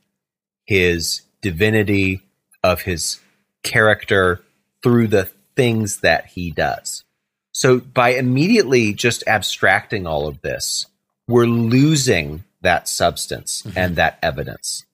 his 0.66 1.22
divinity, 1.42 2.22
of 2.64 2.82
his 2.82 3.20
character 3.64 4.42
through 4.82 5.08
the 5.08 5.26
things 5.56 6.00
that 6.00 6.26
he 6.28 6.52
does. 6.52 7.04
So 7.52 7.80
by 7.80 8.10
immediately 8.16 8.94
just 8.94 9.24
abstracting 9.28 10.08
all 10.08 10.28
of 10.28 10.42
this, 10.42 10.88
we're 11.28 11.46
losing 11.46 12.44
that 12.62 12.88
substance 12.88 13.64
mm-hmm. 13.64 13.78
and 13.78 13.96
that 13.98 14.18
evidence. 14.22 14.86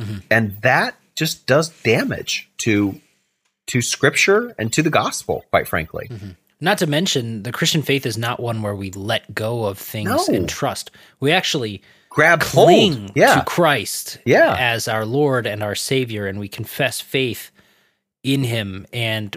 Mm-hmm. 0.00 0.18
And 0.30 0.56
that 0.62 0.96
just 1.16 1.46
does 1.46 1.68
damage 1.68 2.48
to 2.58 3.00
to 3.66 3.82
scripture 3.82 4.52
and 4.58 4.72
to 4.72 4.82
the 4.82 4.90
gospel, 4.90 5.44
quite 5.50 5.68
frankly. 5.68 6.08
Mm-hmm. 6.10 6.30
Not 6.60 6.78
to 6.78 6.86
mention, 6.86 7.44
the 7.44 7.52
Christian 7.52 7.82
faith 7.82 8.04
is 8.04 8.18
not 8.18 8.40
one 8.40 8.62
where 8.62 8.74
we 8.74 8.90
let 8.90 9.32
go 9.32 9.64
of 9.64 9.78
things 9.78 10.28
No. 10.28 10.34
and 10.34 10.48
trust. 10.48 10.90
We 11.20 11.32
actually 11.32 11.82
Grab 12.10 12.40
cling 12.40 12.92
hold. 12.98 13.12
Yeah. 13.14 13.36
to 13.36 13.44
Christ 13.44 14.18
Yeah. 14.24 14.56
as 14.58 14.88
our 14.88 15.04
Lord 15.06 15.46
and 15.46 15.62
our 15.62 15.74
Savior, 15.76 16.26
and 16.26 16.38
we 16.40 16.48
confess 16.48 17.00
faith 17.00 17.50
in 18.24 18.44
Him, 18.44 18.86
and 18.92 19.36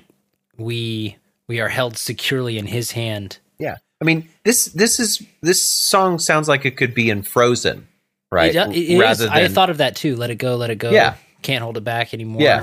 we 0.57 1.17
we 1.47 1.59
are 1.59 1.69
held 1.69 1.97
securely 1.97 2.57
in 2.57 2.65
His 2.67 2.91
hand. 2.91 3.37
Yeah. 3.59 3.77
I 4.01 4.05
mean, 4.05 4.27
this 4.43 4.65
this 4.65 4.99
is 4.99 5.21
this 5.41 5.61
song 5.61 6.17
sounds 6.19 6.47
like 6.49 6.65
it 6.65 6.75
could 6.77 6.93
be 6.95 7.09
in 7.09 7.21
Frozen, 7.23 7.87
right? 8.31 8.55
It, 8.55 8.57
uh, 8.57 8.69
it 8.71 8.75
is- 8.77 8.99
Rather 8.99 9.29
I 9.29 9.43
than 9.43 9.53
thought 9.53 9.69
of 9.69 9.77
that 9.77 9.95
too. 9.95 10.15
Let 10.15 10.31
it 10.31 10.35
go, 10.35 10.55
let 10.55 10.69
it 10.71 10.77
go. 10.79 10.89
Yeah. 10.91 11.15
can't 11.43 11.61
hold 11.63 11.77
it 11.77 11.83
back 11.83 12.13
anymore. 12.13 12.41
Yeah. 12.41 12.61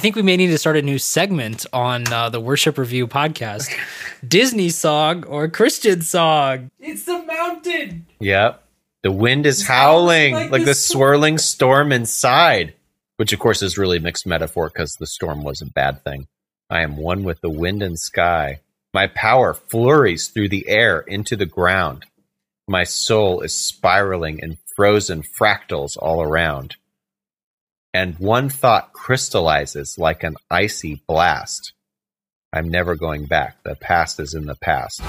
Think 0.00 0.16
we 0.16 0.22
may 0.22 0.36
need 0.36 0.48
to 0.48 0.58
start 0.58 0.76
a 0.76 0.82
new 0.82 0.98
segment 0.98 1.66
on 1.72 2.10
uh, 2.12 2.30
the 2.30 2.40
Worship 2.40 2.78
Review 2.78 3.06
podcast. 3.06 3.70
Disney 4.26 4.70
song 4.70 5.24
or 5.24 5.46
Christian 5.46 6.00
song? 6.00 6.70
It's 6.80 7.04
the 7.04 7.22
mountain. 7.22 8.06
Yep. 8.18 8.64
The 9.02 9.12
wind 9.12 9.46
is 9.46 9.66
howling 9.66 10.34
like 10.34 10.50
like, 10.50 10.60
the 10.62 10.66
the 10.66 10.74
swirling 10.74 11.38
storm 11.38 11.92
inside, 11.92 12.74
which 13.18 13.32
of 13.32 13.38
course 13.38 13.62
is 13.62 13.78
really 13.78 13.98
mixed 13.98 14.26
metaphor 14.26 14.68
because 14.68 14.96
the 14.96 15.06
storm 15.06 15.44
was 15.44 15.60
a 15.60 15.66
bad 15.66 16.02
thing. 16.02 16.26
I 16.68 16.82
am 16.82 16.96
one 16.96 17.22
with 17.22 17.40
the 17.42 17.50
wind 17.50 17.82
and 17.82 17.98
sky. 17.98 18.60
My 18.92 19.06
power 19.06 19.54
flurries 19.54 20.28
through 20.28 20.48
the 20.48 20.68
air 20.68 21.00
into 21.00 21.36
the 21.36 21.46
ground. 21.46 22.06
My 22.66 22.84
soul 22.84 23.40
is 23.42 23.54
spiraling 23.54 24.38
in 24.38 24.58
frozen 24.74 25.22
fractals 25.22 25.96
all 25.98 26.22
around. 26.22 26.76
And 27.92 28.16
one 28.18 28.48
thought 28.48 28.92
crystallizes 28.92 29.98
like 29.98 30.22
an 30.22 30.36
icy 30.50 31.02
blast. 31.08 31.72
I'm 32.52 32.68
never 32.68 32.94
going 32.94 33.26
back. 33.26 33.62
The 33.64 33.74
past 33.74 34.20
is 34.20 34.34
in 34.34 34.46
the 34.46 34.56
past. 34.56 35.00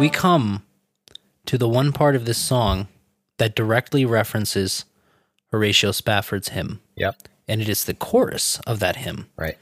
We 0.00 0.08
come 0.08 0.64
to 1.46 1.58
the 1.58 1.68
one 1.68 1.92
part 1.92 2.16
of 2.16 2.24
this 2.24 2.38
song 2.38 2.88
that 3.38 3.54
directly 3.54 4.04
references 4.04 4.84
Horatio 5.52 5.92
Spafford's 5.92 6.48
hymn, 6.48 6.80
Yep. 6.96 7.16
and 7.46 7.60
it 7.60 7.68
is 7.68 7.84
the 7.84 7.94
chorus 7.94 8.58
of 8.66 8.80
that 8.80 8.96
hymn. 8.96 9.26
Right. 9.36 9.58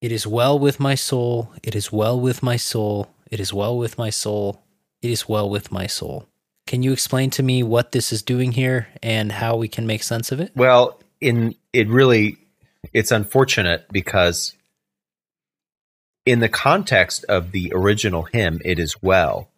It 0.00 0.12
is 0.12 0.26
well 0.26 0.58
with 0.58 0.78
my 0.78 0.94
soul, 0.94 1.52
it 1.62 1.74
is 1.74 1.90
well 1.90 2.18
with 2.20 2.42
my 2.42 2.56
soul, 2.56 3.08
it 3.30 3.40
is 3.40 3.52
well 3.52 3.76
with 3.76 3.98
my 3.98 4.10
soul, 4.10 4.62
it 5.02 5.10
is 5.10 5.28
well 5.28 5.50
with 5.50 5.72
my 5.72 5.86
soul. 5.86 6.26
Can 6.66 6.82
you 6.82 6.92
explain 6.92 7.30
to 7.30 7.42
me 7.42 7.62
what 7.62 7.92
this 7.92 8.12
is 8.12 8.22
doing 8.22 8.52
here 8.52 8.88
and 9.02 9.32
how 9.32 9.56
we 9.56 9.66
can 9.68 9.86
make 9.86 10.02
sense 10.02 10.30
of 10.30 10.38
it? 10.40 10.52
Well, 10.54 11.00
in 11.20 11.54
it 11.72 11.88
really 11.88 12.36
it's 12.92 13.10
unfortunate 13.10 13.86
because 13.90 14.54
in 16.28 16.40
the 16.40 16.48
context 16.50 17.24
of 17.24 17.52
the 17.52 17.72
original 17.74 18.24
hymn, 18.24 18.60
it 18.62 18.78
is 18.78 19.00
well, 19.00 19.48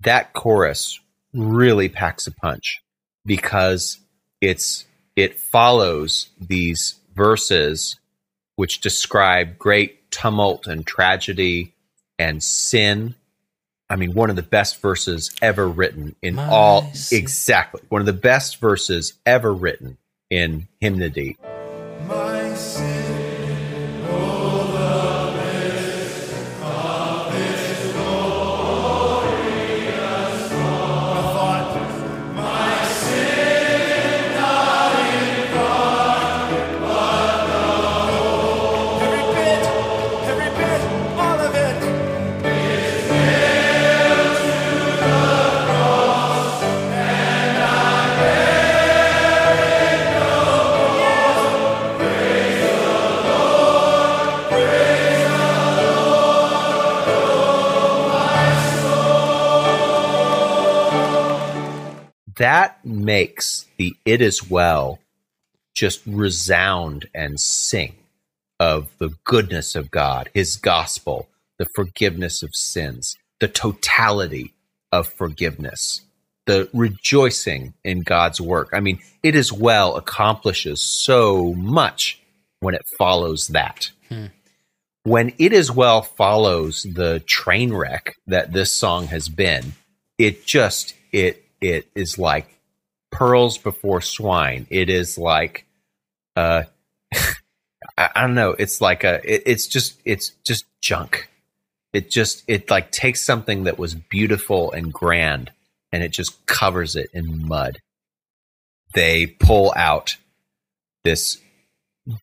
that 0.00 0.32
chorus 0.32 0.98
really 1.32 1.88
packs 1.88 2.26
a 2.26 2.32
punch 2.32 2.82
because 3.24 4.00
it's 4.40 4.86
it 5.14 5.38
follows 5.38 6.28
these 6.40 6.96
verses 7.14 7.96
which 8.56 8.80
describe 8.80 9.56
great 9.56 10.10
tumult 10.10 10.66
and 10.66 10.84
tragedy 10.84 11.72
and 12.18 12.42
sin. 12.42 13.14
I 13.88 13.94
mean, 13.94 14.12
one 14.12 14.28
of 14.28 14.34
the 14.34 14.42
best 14.42 14.82
verses 14.82 15.30
ever 15.40 15.68
written 15.68 16.16
in 16.22 16.40
all 16.40 16.90
exactly 17.12 17.82
one 17.88 18.02
of 18.02 18.06
the 18.06 18.12
best 18.12 18.56
verses 18.56 19.14
ever 19.24 19.54
written 19.54 19.96
in 20.28 20.66
hymnody. 20.80 21.36
That 62.36 62.84
makes 62.84 63.66
the 63.76 63.94
"It 64.04 64.20
Is 64.20 64.48
Well" 64.48 64.98
just 65.74 66.00
resound 66.06 67.08
and 67.14 67.38
sing 67.38 67.94
of 68.58 68.88
the 68.98 69.14
goodness 69.24 69.74
of 69.74 69.90
God, 69.90 70.30
His 70.34 70.56
gospel, 70.56 71.28
the 71.58 71.66
forgiveness 71.74 72.42
of 72.42 72.54
sins, 72.54 73.16
the 73.40 73.48
totality 73.48 74.54
of 74.92 75.08
forgiveness, 75.08 76.02
the 76.46 76.68
rejoicing 76.72 77.74
in 77.84 78.00
God's 78.00 78.40
work. 78.40 78.70
I 78.72 78.80
mean, 78.80 79.00
it 79.22 79.34
is 79.34 79.52
well 79.52 79.96
accomplishes 79.96 80.80
so 80.80 81.52
much 81.54 82.20
when 82.60 82.74
it 82.74 82.86
follows 82.98 83.48
that. 83.48 83.90
Hmm. 84.08 84.26
When 85.02 85.34
it 85.38 85.52
is 85.52 85.70
well 85.70 86.02
follows 86.02 86.82
the 86.82 87.20
train 87.20 87.72
wreck 87.72 88.16
that 88.26 88.52
this 88.52 88.72
song 88.72 89.06
has 89.08 89.28
been, 89.28 89.74
it 90.18 90.46
just 90.46 90.94
it 91.12 91.45
it 91.60 91.88
is 91.94 92.18
like 92.18 92.58
pearls 93.10 93.58
before 93.58 94.00
swine. 94.00 94.66
It 94.70 94.88
is 94.90 95.18
like 95.18 95.66
uh 96.34 96.64
I, 97.96 98.10
I 98.14 98.20
don't 98.22 98.34
know. 98.34 98.50
It's 98.50 98.80
like 98.80 99.04
a. 99.04 99.20
It, 99.24 99.42
it's 99.46 99.66
just. 99.66 100.00
It's 100.04 100.30
just 100.44 100.64
junk. 100.80 101.28
It 101.92 102.10
just. 102.10 102.44
It 102.46 102.70
like 102.70 102.90
takes 102.90 103.22
something 103.22 103.64
that 103.64 103.78
was 103.78 103.94
beautiful 103.94 104.72
and 104.72 104.92
grand, 104.92 105.52
and 105.92 106.02
it 106.02 106.10
just 106.10 106.44
covers 106.46 106.96
it 106.96 107.10
in 107.12 107.46
mud. 107.46 107.78
They 108.94 109.26
pull 109.26 109.72
out 109.76 110.16
this 111.04 111.38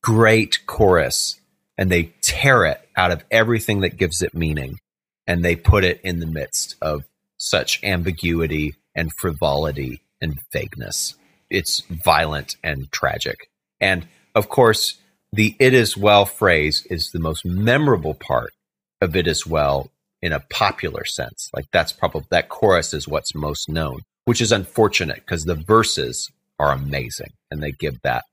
great 0.02 0.66
chorus, 0.66 1.40
and 1.78 1.92
they 1.92 2.14
tear 2.22 2.66
it 2.66 2.88
out 2.96 3.12
of 3.12 3.24
everything 3.32 3.82
that 3.82 3.98
gives 3.98 4.22
it 4.22 4.34
meaning, 4.34 4.80
and 5.28 5.44
they 5.44 5.56
put 5.56 5.84
it 5.84 6.02
in 6.04 6.20
the 6.20 6.26
midst 6.28 6.76
of 6.82 7.04
such 7.38 7.84
ambiguity 7.84 8.76
and 8.96 9.12
frivolity 9.14 10.02
and 10.22 10.40
vagueness. 10.52 11.16
It's 11.50 11.82
violent 11.82 12.58
and 12.64 12.92
tragic, 12.92 13.50
and 13.80 14.08
of 14.36 14.50
course 14.50 15.00
the 15.32 15.56
it 15.60 15.74
is 15.74 15.98
well 15.98 16.26
phrase 16.26 16.86
is 16.90 17.12
the 17.12 17.20
most 17.20 17.44
memorable 17.44 18.14
part 18.14 18.54
of 19.02 19.16
it 19.16 19.28
is 19.28 19.46
well 19.46 19.90
in 20.22 20.32
a 20.32 20.40
popular 20.40 21.06
sense. 21.06 21.50
Like 21.54 21.66
that's 21.72 21.92
probably 21.92 22.26
that 22.30 22.50
chorus 22.50 22.94
is 22.94 23.08
what's 23.08 23.36
most 23.36 23.68
known, 23.68 24.02
which 24.26 24.42
is 24.42 24.52
unfortunate 24.52 25.18
because 25.18 25.44
the 25.44 25.56
verses 25.56 26.32
are 26.60 26.72
amazing 26.72 27.34
and 27.52 27.62
they 27.62 27.72
give 27.72 28.00
that 28.04 28.24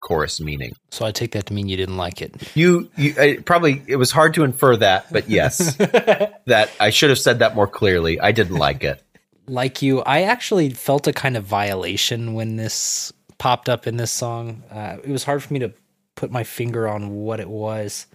chorus 0.00 0.38
meaning. 0.40 0.76
So 0.90 1.04
I 1.06 1.10
take 1.10 1.32
that 1.32 1.46
to 1.46 1.54
mean 1.54 1.66
you 1.66 1.76
didn't 1.76 1.96
like 1.96 2.20
it. 2.22 2.34
You, 2.54 2.90
you 2.96 3.14
I, 3.18 3.38
probably 3.44 3.82
it 3.86 3.96
was 3.96 4.12
hard 4.12 4.34
to 4.34 4.44
infer 4.44 4.76
that, 4.76 5.10
but 5.10 5.28
yes, 5.28 5.74
that 5.76 6.70
I 6.78 6.90
should 6.90 7.08
have 7.08 7.18
said 7.18 7.40
that 7.40 7.56
more 7.56 7.66
clearly. 7.66 8.20
I 8.20 8.32
didn't 8.32 8.56
like 8.56 8.84
it. 8.84 9.02
Like 9.46 9.82
you, 9.82 10.00
I 10.00 10.22
actually 10.22 10.70
felt 10.70 11.06
a 11.06 11.12
kind 11.12 11.36
of 11.36 11.44
violation 11.44 12.34
when 12.34 12.56
this 12.56 13.12
popped 13.38 13.68
up 13.68 13.86
in 13.86 13.96
this 13.96 14.10
song. 14.10 14.62
Uh, 14.70 14.96
it 15.02 15.10
was 15.10 15.24
hard 15.24 15.42
for 15.42 15.52
me 15.52 15.60
to 15.60 15.72
put 16.14 16.30
my 16.30 16.44
finger 16.44 16.88
on 16.88 17.10
what 17.14 17.40
it 17.40 17.48
was, 17.48 18.06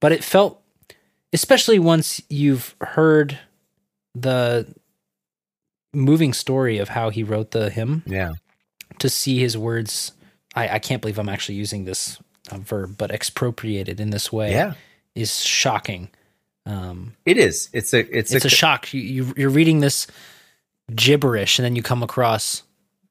but 0.00 0.12
it 0.12 0.24
felt, 0.24 0.60
especially 1.32 1.78
once 1.78 2.20
you've 2.28 2.74
heard 2.80 3.38
the 4.14 4.66
moving 5.92 6.32
story 6.32 6.78
of 6.78 6.88
how 6.88 7.10
he 7.10 7.22
wrote 7.22 7.52
the 7.52 7.70
hymn, 7.70 8.02
Yeah, 8.06 8.34
to 8.98 9.08
see 9.08 9.38
his 9.38 9.56
words. 9.56 10.12
I, 10.54 10.68
I 10.68 10.78
can't 10.78 11.00
believe 11.00 11.18
I'm 11.18 11.28
actually 11.28 11.56
using 11.56 11.84
this 11.84 12.18
uh, 12.50 12.58
verb, 12.58 12.96
but 12.98 13.10
expropriated 13.10 14.00
in 14.00 14.10
this 14.10 14.32
way 14.32 14.52
yeah, 14.52 14.74
is 15.14 15.40
shocking. 15.40 16.08
Um, 16.66 17.14
it 17.24 17.38
is. 17.38 17.68
It's 17.72 17.94
a 17.94 18.00
it's, 18.16 18.32
it's 18.32 18.44
a 18.44 18.50
shock. 18.50 18.92
You, 18.92 19.00
you 19.00 19.34
you're 19.36 19.50
reading 19.50 19.80
this 19.80 20.06
gibberish, 20.94 21.58
and 21.58 21.64
then 21.64 21.76
you 21.76 21.82
come 21.82 22.02
across 22.02 22.62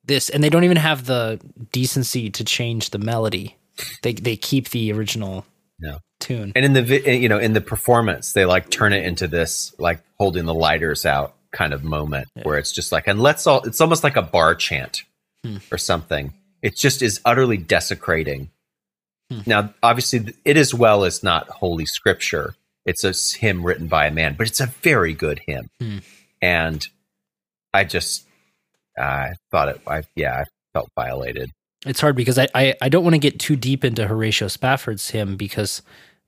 this, 0.05 0.29
and 0.29 0.43
they 0.43 0.49
don't 0.49 0.63
even 0.63 0.77
have 0.77 1.05
the 1.05 1.39
decency 1.71 2.29
to 2.31 2.43
change 2.43 2.89
the 2.91 2.97
melody. 2.99 3.55
They 4.03 4.13
they 4.13 4.35
keep 4.35 4.69
the 4.69 4.91
original 4.91 5.45
No. 5.79 5.99
tune. 6.19 6.51
and 6.55 6.65
in 6.65 6.73
the 6.73 6.81
vi- 6.81 7.11
you 7.11 7.29
know 7.29 7.37
in 7.37 7.53
the 7.53 7.61
performance 7.61 8.33
they 8.33 8.45
like 8.45 8.71
turn 8.71 8.91
it 8.93 9.05
into 9.05 9.27
this 9.27 9.75
like 9.77 10.01
holding 10.17 10.45
the 10.45 10.53
lighters 10.53 11.05
out 11.05 11.35
kind 11.51 11.71
of 11.73 11.83
moment 11.83 12.27
where 12.41 12.57
it's 12.57 12.71
just 12.71 12.91
like 12.91 13.05
and 13.07 13.21
let's 13.21 13.45
all 13.45 13.61
it's 13.63 13.79
almost 13.79 14.03
like 14.03 14.15
a 14.15 14.21
bar 14.23 14.55
chant 14.55 15.03
Hmm. 15.43 15.57
or 15.71 15.77
something 15.77 16.33
it 16.63 16.75
just 16.75 17.03
is 17.03 17.21
utterly 17.23 17.57
desecrating 17.57 18.49
Hmm. 19.31 19.41
now 19.45 19.73
obviously 19.83 20.33
It 20.43 20.57
Is 20.57 20.73
Well 20.73 21.03
is 21.03 21.21
not 21.21 21.47
holy 21.49 21.85
scripture 21.85 22.55
it's 22.85 23.03
a 23.03 23.13
hymn 23.37 23.63
written 23.63 23.85
by 23.87 24.07
a 24.07 24.11
man 24.11 24.33
but 24.35 24.47
it's 24.47 24.59
a 24.59 24.65
very 24.81 25.13
good 25.13 25.41
hymn 25.45 25.69
Hmm. 25.79 25.97
and 26.41 26.87
i 27.77 27.83
just 27.83 28.25
i 28.97 29.33
thought 29.51 29.69
it 29.69 29.81
i 29.87 30.03
yeah 30.15 30.35
i 30.41 30.43
felt 30.73 30.89
violated 30.95 31.51
It's 31.85 32.01
hard 32.01 32.15
because 32.15 32.37
I, 32.37 32.47
I, 32.55 32.75
I 32.81 32.89
don't 32.89 33.03
want 33.03 33.13
to 33.13 33.19
get 33.19 33.39
too 33.39 33.55
deep 33.55 33.85
into 33.85 34.07
Horatio 34.07 34.47
Spafford's 34.47 35.09
hymn 35.11 35.37
because 35.37 35.81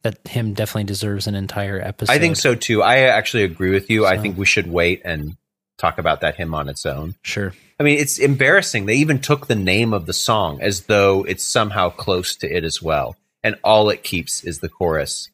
that 0.04 0.20
hymn 0.28 0.54
definitely 0.54 0.86
deserves 0.86 1.28
an 1.28 1.36
entire 1.36 1.82
episode. 1.82 2.14
i 2.14 2.20
think 2.20 2.36
so 2.38 2.56
too 2.56 2.82
i 2.84 3.00
actually 3.00 3.43
agree 3.43 3.72
with 3.72 3.89
you 3.89 4.06
i 4.06 4.18
think 4.18 4.38
we 4.38 4.45
should 4.45 4.68
wait 4.72 5.02
and 5.04 5.36
talk 5.78 5.97
about 5.97 6.22
that 6.22 6.36
hymn 6.36 6.54
on 6.54 6.70
its 6.70 6.86
own 6.86 7.16
Sure. 7.24 7.54
I 7.80 7.84
mean, 7.86 7.97
it's 7.97 8.20
embarrassing. 8.20 8.86
They 8.88 8.95
even 8.95 9.20
took 9.20 9.47
the 9.47 9.56
name 9.56 9.93
of 9.93 10.06
the 10.06 10.12
song 10.12 10.62
as 10.62 10.82
though 10.88 11.24
it's 11.24 11.45
somehow 11.45 11.89
close 11.89 12.36
to 12.36 12.47
It 12.54 12.66
Is 12.66 12.82
Well. 12.82 13.16
And 13.41 13.56
all 13.64 13.89
it 13.89 14.04
keeps 14.04 14.43
is 14.43 14.60
the 14.60 14.68
chorus. 14.68 15.30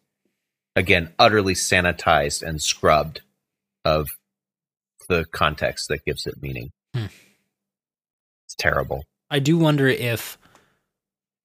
Again, 0.75 1.11
utterly 1.17 1.55
sanitized 1.55 2.43
and 2.43 2.61
scrubbed 2.61 3.21
of 3.83 4.09
the 5.07 5.25
context 5.31 5.87
that 5.89 6.03
gives 6.05 6.25
it 6.25 6.35
meaning. 6.41 6.71
Hmm. 6.93 7.05
It's 8.45 8.55
terrible. 8.57 9.03
I 9.29 9.39
do 9.39 9.57
wonder 9.57 9.87
if 9.87 10.37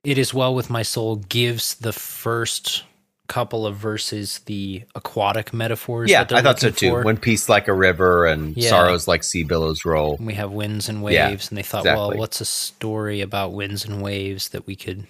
It 0.05 0.19
Is 0.19 0.35
Well 0.35 0.55
With 0.55 0.71
My 0.71 0.83
Soul 0.83 1.17
gives 1.17 1.75
the 1.75 1.93
first 1.93 2.85
couple 3.27 3.65
of 3.65 3.77
verses 3.77 4.41
the 4.47 4.83
aquatic 4.97 5.53
metaphors. 5.55 6.11
yeah, 6.11 6.27
I 6.31 6.43
thought 6.43 6.59
so 6.59 6.71
too. 6.71 6.91
for. 6.91 7.03
When 7.05 7.17
peace 7.17 7.49
like 7.49 7.69
a 7.69 7.73
river 7.73 8.27
and 8.27 8.57
Yeah. 8.57 8.71
sorrows 8.71 9.07
like 9.07 9.23
sea 9.23 9.45
billows 9.45 9.85
roll. 9.85 10.17
And 10.17 10.27
we 10.27 10.35
have 10.35 10.51
winds 10.51 10.89
and 10.89 10.99
Yeah, 11.09 11.29
waves, 11.29 11.49
and 11.49 11.57
they 11.57 11.63
thought, 11.63 11.85
well, 11.85 12.11
what's 12.17 12.41
a 12.41 12.45
story 12.45 13.21
about 13.21 13.53
winds 13.53 13.85
and 13.85 14.03
waves 14.03 14.49
that 14.49 14.67
we 14.67 14.75
could 14.75 15.07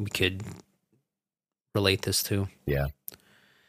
we 0.00 0.06
could 0.10 0.42
relate 1.76 2.02
this 2.02 2.22
to? 2.24 2.48
Yeah, 2.66 2.86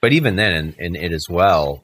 but 0.01 0.11
even 0.11 0.35
then, 0.35 0.73
in, 0.79 0.95
in 0.95 0.95
It 0.95 1.13
Is 1.13 1.29
Well, 1.29 1.83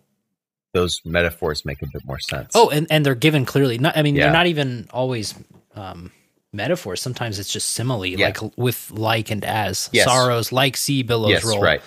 those 0.73 1.01
metaphors 1.05 1.65
make 1.65 1.81
a 1.81 1.87
bit 1.91 2.03
more 2.05 2.19
sense. 2.19 2.51
Oh, 2.55 2.69
and 2.69 2.87
and 2.89 3.05
they're 3.05 3.15
given 3.15 3.45
clearly. 3.45 3.77
Not, 3.77 3.97
I 3.97 4.01
mean, 4.03 4.15
Yeah. 4.15 4.23
they're 4.25 4.33
not 4.33 4.47
even 4.47 4.87
always 4.91 5.35
um, 5.75 6.11
metaphors. 6.53 7.01
Sometimes 7.01 7.39
it's 7.39 7.51
just 7.51 7.71
simile, 7.71 8.05
Yeah. 8.05 8.27
like 8.27 8.57
with 8.57 8.91
like 8.91 9.31
and 9.31 9.43
as 9.45 9.89
Yes. 9.93 10.05
sorrows 10.05 10.51
like 10.51 10.77
sea 10.77 11.03
billows 11.03 11.31
yes, 11.31 11.45
roll. 11.45 11.61
right. 11.61 11.81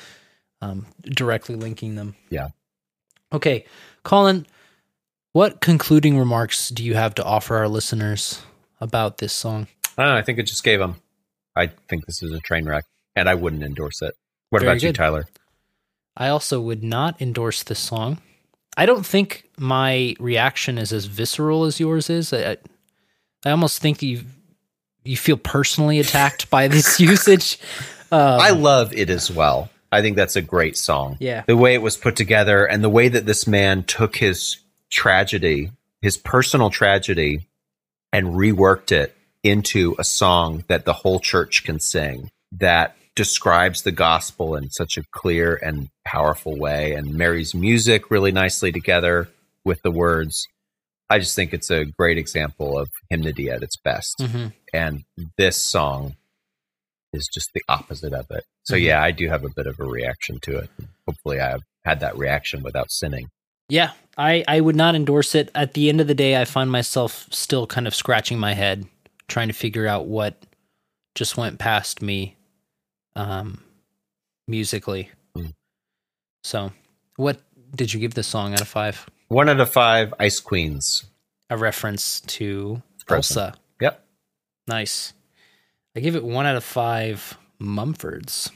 um, 0.62 0.86
directly 1.02 1.54
linking 1.56 1.94
them. 1.94 2.14
Yeah. 2.30 2.48
Okay, 3.32 3.66
Colin, 4.02 4.46
what 5.32 5.60
concluding 5.60 6.16
remarks 6.18 6.70
do 6.70 6.82
you 6.82 6.94
have 6.94 7.14
to 7.16 7.24
offer 7.24 7.56
our 7.56 7.68
listeners 7.68 8.40
about 8.80 9.18
this 9.18 9.32
song? 9.34 9.66
I 9.98 10.04
don't 10.04 10.12
know. 10.14 10.18
I 10.18 10.22
think 10.22 10.38
it 10.38 10.44
just 10.46 10.64
gave 10.64 10.78
them. 10.78 10.96
I 11.56 11.66
think 11.66 12.06
this 12.06 12.22
is 12.22 12.32
a 12.32 12.40
train 12.40 12.64
wreck, 12.66 12.84
and 13.14 13.28
I 13.28 13.34
wouldn't 13.34 13.62
endorse 13.62 14.00
it. 14.02 14.14
What 14.50 14.62
Very 14.62 14.72
about 14.72 14.82
you. 14.82 14.92
Tyler? 14.94 15.26
I 16.16 16.28
also 16.28 16.60
would 16.60 16.82
not 16.82 17.20
endorse 17.20 17.62
this 17.62 17.80
song. 17.80 18.22
I 18.76 18.86
don't 18.86 19.06
think 19.06 19.48
my 19.58 20.14
reaction 20.18 20.78
is 20.78 20.92
as 20.92 21.04
visceral 21.06 21.64
as 21.64 21.78
yours 21.78 22.10
is. 22.10 22.32
I, 22.32 22.56
I 23.44 23.50
almost 23.50 23.80
think 23.80 24.02
you 24.02 24.24
you 25.04 25.16
feel 25.16 25.36
personally 25.36 26.00
attacked 26.00 26.50
by 26.50 26.68
this 26.68 26.98
usage. 27.00 27.58
Um, 28.10 28.40
I 28.40 28.50
love 28.50 28.92
It 28.92 29.10
Is 29.10 29.30
Well. 29.30 29.70
I 29.92 30.02
think 30.02 30.16
that's 30.16 30.34
a 30.34 30.42
great 30.42 30.76
song. 30.76 31.16
Yeah. 31.20 31.44
The 31.46 31.56
way 31.56 31.74
it 31.74 31.82
was 31.82 31.96
put 31.96 32.16
together 32.16 32.64
and 32.64 32.82
the 32.82 32.88
way 32.88 33.08
that 33.08 33.26
this 33.26 33.46
man 33.46 33.84
took 33.84 34.16
his 34.16 34.58
tragedy, 34.90 35.70
his 36.00 36.16
personal 36.16 36.70
tragedy, 36.70 37.46
and 38.12 38.28
reworked 38.28 38.92
it 38.92 39.14
into 39.42 39.94
a 39.98 40.04
song 40.04 40.64
that 40.68 40.84
the 40.84 40.94
whole 40.94 41.20
church 41.20 41.64
can 41.64 41.78
sing 41.78 42.30
that 42.52 42.96
describes 43.16 43.82
the 43.82 43.92
gospel 43.92 44.56
in 44.56 44.70
such 44.70 44.96
a 44.96 45.02
clear 45.12 45.54
and 45.62 45.88
powerful 46.04 46.56
way 46.56 46.92
and 46.94 47.14
marries 47.14 47.54
music 47.54 48.10
really 48.10 48.32
nicely 48.32 48.72
together 48.72 49.28
with 49.64 49.80
the 49.82 49.90
words. 49.90 50.46
I 51.08 51.18
just 51.18 51.36
think 51.36 51.52
it's 51.52 51.70
a 51.70 51.84
great 51.84 52.18
example 52.18 52.78
of 52.78 52.88
hymnody 53.10 53.50
at 53.50 53.62
its 53.62 53.76
best. 53.76 54.16
mhm. 54.18 54.52
And 54.72 55.04
this 55.38 55.56
song 55.56 56.16
is 57.12 57.28
just 57.32 57.50
the 57.54 57.62
opposite 57.68 58.12
of 58.12 58.26
it. 58.30 58.44
So 58.64 58.74
Mhm. 58.74 58.82
yeah, 58.82 59.02
I 59.02 59.12
do 59.12 59.28
have 59.28 59.44
a 59.44 59.48
bit 59.50 59.66
of 59.68 59.78
a 59.78 59.84
reaction 59.84 60.40
to 60.40 60.58
it. 60.58 60.70
Hopefully 61.06 61.38
I 61.40 61.50
have 61.50 61.62
had 61.84 62.00
that 62.00 62.16
reaction 62.18 62.62
without 62.62 62.90
sinning. 62.90 63.28
Yeah, 63.68 63.92
I, 64.18 64.42
I 64.48 64.60
would 64.60 64.74
not 64.76 64.94
endorse 64.96 65.34
it. 65.34 65.50
At 65.54 65.74
the 65.74 65.88
end 65.88 66.00
of 66.00 66.08
the 66.08 66.14
day, 66.14 66.40
I 66.40 66.44
find 66.44 66.70
myself 66.70 67.28
still 67.30 67.66
kind 67.66 67.86
of 67.86 67.94
scratching 67.94 68.38
my 68.38 68.54
head, 68.54 68.86
trying 69.28 69.48
to 69.48 69.54
figure 69.54 69.86
out 69.86 70.06
what 70.06 70.42
just 71.14 71.36
went 71.36 71.58
past 71.60 72.02
me 72.02 72.36
um, 73.16 73.62
musically. 74.46 75.10
Hmm. 75.36 75.46
So, 76.42 76.72
what 77.16 77.40
did 77.74 77.92
you 77.92 78.00
give 78.00 78.14
this 78.14 78.26
song 78.26 78.52
out 78.52 78.60
of 78.60 78.68
five? 78.68 79.08
One 79.28 79.48
out 79.48 79.60
of 79.60 79.70
five 79.72 80.12
Ice 80.18 80.40
Queens. 80.40 81.04
a 81.50 81.56
reference 81.56 82.20
to. 82.22 82.82
Elsa. 83.08 83.54
Yep. 83.80 84.02
Nice. 84.66 85.12
I 85.94 86.00
give 86.00 86.16
it 86.16 86.24
one 86.24 86.46
out 86.46 86.56
of 86.56 86.64
five 86.64 87.36
Mumfords. 87.60 88.50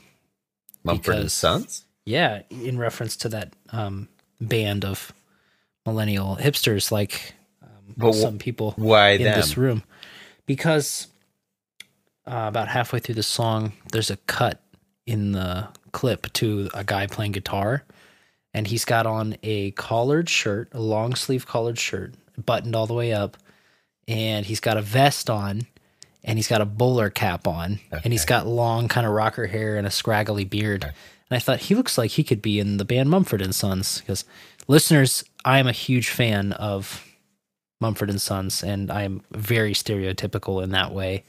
Mumford 0.84 1.16
and 1.16 1.32
Sons. 1.32 1.84
Yeah, 2.06 2.42
in 2.48 2.78
reference 2.78 3.16
to 3.18 3.28
that 3.30 3.52
um, 3.70 4.08
band 4.40 4.84
of 4.84 5.12
millennial 5.84 6.36
hipsters, 6.40 6.90
like 6.90 7.34
um, 8.00 8.12
some 8.14 8.38
people 8.38 8.72
Why 8.76 9.10
in 9.10 9.24
them? 9.24 9.36
this 9.36 9.58
room, 9.58 9.82
because 10.46 11.08
uh, 12.28 12.46
about 12.48 12.68
halfway 12.68 12.98
through 12.98 13.14
the 13.14 13.22
song, 13.22 13.72
there's 13.90 14.10
a 14.10 14.16
cut 14.18 14.60
in 15.06 15.32
the 15.32 15.68
clip 15.92 16.30
to 16.34 16.68
a 16.74 16.84
guy 16.84 17.06
playing 17.06 17.32
guitar, 17.32 17.84
and 18.52 18.66
he's 18.66 18.84
got 18.84 19.06
on 19.06 19.36
a 19.42 19.70
collared 19.72 20.28
shirt, 20.28 20.68
a 20.72 20.80
long 20.80 21.14
sleeve 21.14 21.46
collared 21.46 21.78
shirt, 21.78 22.14
buttoned 22.36 22.76
all 22.76 22.86
the 22.86 22.94
way 22.94 23.12
up, 23.12 23.38
and 24.06 24.44
he's 24.44 24.60
got 24.60 24.76
a 24.76 24.82
vest 24.82 25.30
on, 25.30 25.66
and 26.22 26.38
he's 26.38 26.48
got 26.48 26.60
a 26.60 26.66
bowler 26.66 27.08
cap 27.08 27.46
on, 27.46 27.80
and 28.04 28.12
he's 28.12 28.26
got 28.26 28.46
long 28.46 28.88
kind 28.88 29.06
of 29.06 29.12
rocker 29.12 29.46
hair 29.46 29.76
and 29.76 29.86
a 29.86 29.90
scraggly 29.90 30.44
beard. 30.44 30.84
And 30.84 31.36
I 31.36 31.38
thought 31.38 31.60
he 31.60 31.74
looks 31.74 31.96
like 31.96 32.12
he 32.12 32.24
could 32.24 32.42
be 32.42 32.60
in 32.60 32.76
the 32.76 32.84
band 32.84 33.08
Mumford 33.08 33.40
and 33.40 33.54
Sons 33.54 34.00
because 34.00 34.26
listeners, 34.66 35.24
I 35.46 35.58
am 35.58 35.66
a 35.66 35.72
huge 35.72 36.10
fan 36.10 36.52
of 36.52 37.06
Mumford 37.80 38.10
and 38.10 38.20
Sons, 38.20 38.62
and 38.62 38.90
I'm 38.90 39.22
very 39.30 39.72
stereotypical 39.72 40.62
in 40.62 40.70
that 40.70 40.92
way 40.92 41.24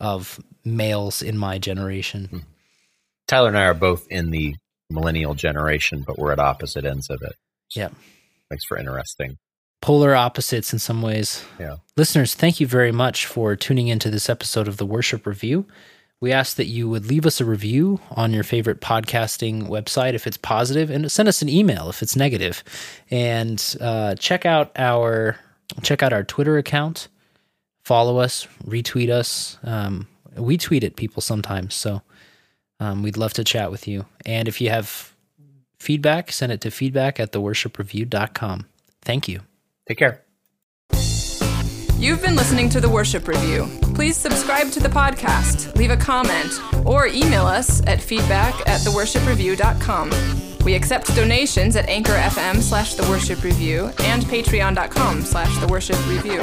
of 0.00 0.40
males 0.64 1.22
in 1.22 1.36
my 1.36 1.58
generation. 1.58 2.44
Tyler 3.26 3.48
and 3.48 3.58
I 3.58 3.64
are 3.64 3.74
both 3.74 4.06
in 4.08 4.30
the 4.30 4.56
millennial 4.90 5.34
generation, 5.34 6.02
but 6.06 6.18
we're 6.18 6.32
at 6.32 6.38
opposite 6.38 6.84
ends 6.84 7.10
of 7.10 7.20
it. 7.22 7.34
Yeah. 7.74 7.88
Thanks 8.48 8.64
for 8.64 8.78
interesting. 8.78 9.36
Polar 9.80 10.14
opposites 10.14 10.72
in 10.72 10.78
some 10.78 11.02
ways. 11.02 11.44
Yeah. 11.60 11.76
Listeners, 11.96 12.34
thank 12.34 12.58
you 12.58 12.66
very 12.66 12.90
much 12.90 13.26
for 13.26 13.54
tuning 13.54 13.88
into 13.88 14.10
this 14.10 14.28
episode 14.28 14.66
of 14.66 14.76
the 14.76 14.86
Worship 14.86 15.26
Review. 15.26 15.66
We 16.20 16.32
ask 16.32 16.56
that 16.56 16.66
you 16.66 16.88
would 16.88 17.06
leave 17.06 17.26
us 17.26 17.40
a 17.40 17.44
review 17.44 18.00
on 18.10 18.32
your 18.32 18.42
favorite 18.42 18.80
podcasting 18.80 19.68
website 19.68 20.14
if 20.14 20.26
it's 20.26 20.36
positive, 20.36 20.90
and 20.90 21.12
send 21.12 21.28
us 21.28 21.42
an 21.42 21.48
email 21.48 21.88
if 21.88 22.02
it's 22.02 22.16
negative. 22.16 22.64
And 23.08 23.62
uh, 23.80 24.16
check 24.16 24.44
out 24.44 24.72
our 24.76 25.36
check 25.82 26.02
out 26.02 26.12
our 26.12 26.24
Twitter 26.24 26.58
account. 26.58 27.06
Follow 27.88 28.18
us, 28.18 28.46
retweet 28.66 29.08
us. 29.08 29.56
Um, 29.64 30.08
we 30.36 30.58
tweet 30.58 30.84
at 30.84 30.96
people 30.96 31.22
sometimes, 31.22 31.74
so 31.74 32.02
um, 32.80 33.02
we'd 33.02 33.16
love 33.16 33.32
to 33.32 33.44
chat 33.44 33.70
with 33.70 33.88
you. 33.88 34.04
And 34.26 34.46
if 34.46 34.60
you 34.60 34.68
have 34.68 35.14
feedback, 35.78 36.30
send 36.30 36.52
it 36.52 36.60
to 36.60 36.70
feedback 36.70 37.18
at 37.18 37.32
theworshipreview.com. 37.32 38.66
Thank 39.00 39.26
you. 39.26 39.40
Take 39.88 39.96
care. 39.96 40.22
You've 41.96 42.20
been 42.20 42.36
listening 42.36 42.68
to 42.68 42.80
the 42.82 42.90
Worship 42.90 43.26
Review. 43.26 43.66
Please 43.94 44.18
subscribe 44.18 44.70
to 44.72 44.80
the 44.80 44.90
podcast, 44.90 45.74
leave 45.74 45.90
a 45.90 45.96
comment, 45.96 46.60
or 46.84 47.06
email 47.06 47.46
us 47.46 47.82
at 47.86 48.02
feedback 48.02 48.52
at 48.68 48.82
theworshipreview.com. 48.82 50.10
We 50.62 50.74
accept 50.74 51.16
donations 51.16 51.74
at 51.74 51.88
Anchor 51.88 52.12
FM 52.12 52.60
slash 52.60 52.96
The 52.96 53.08
Worship 53.08 53.42
Review 53.42 53.90
and 54.00 54.24
patreon.com 54.24 55.22
slash 55.22 55.58
The 55.60 55.68
Worship 55.68 55.96
Review. 56.06 56.42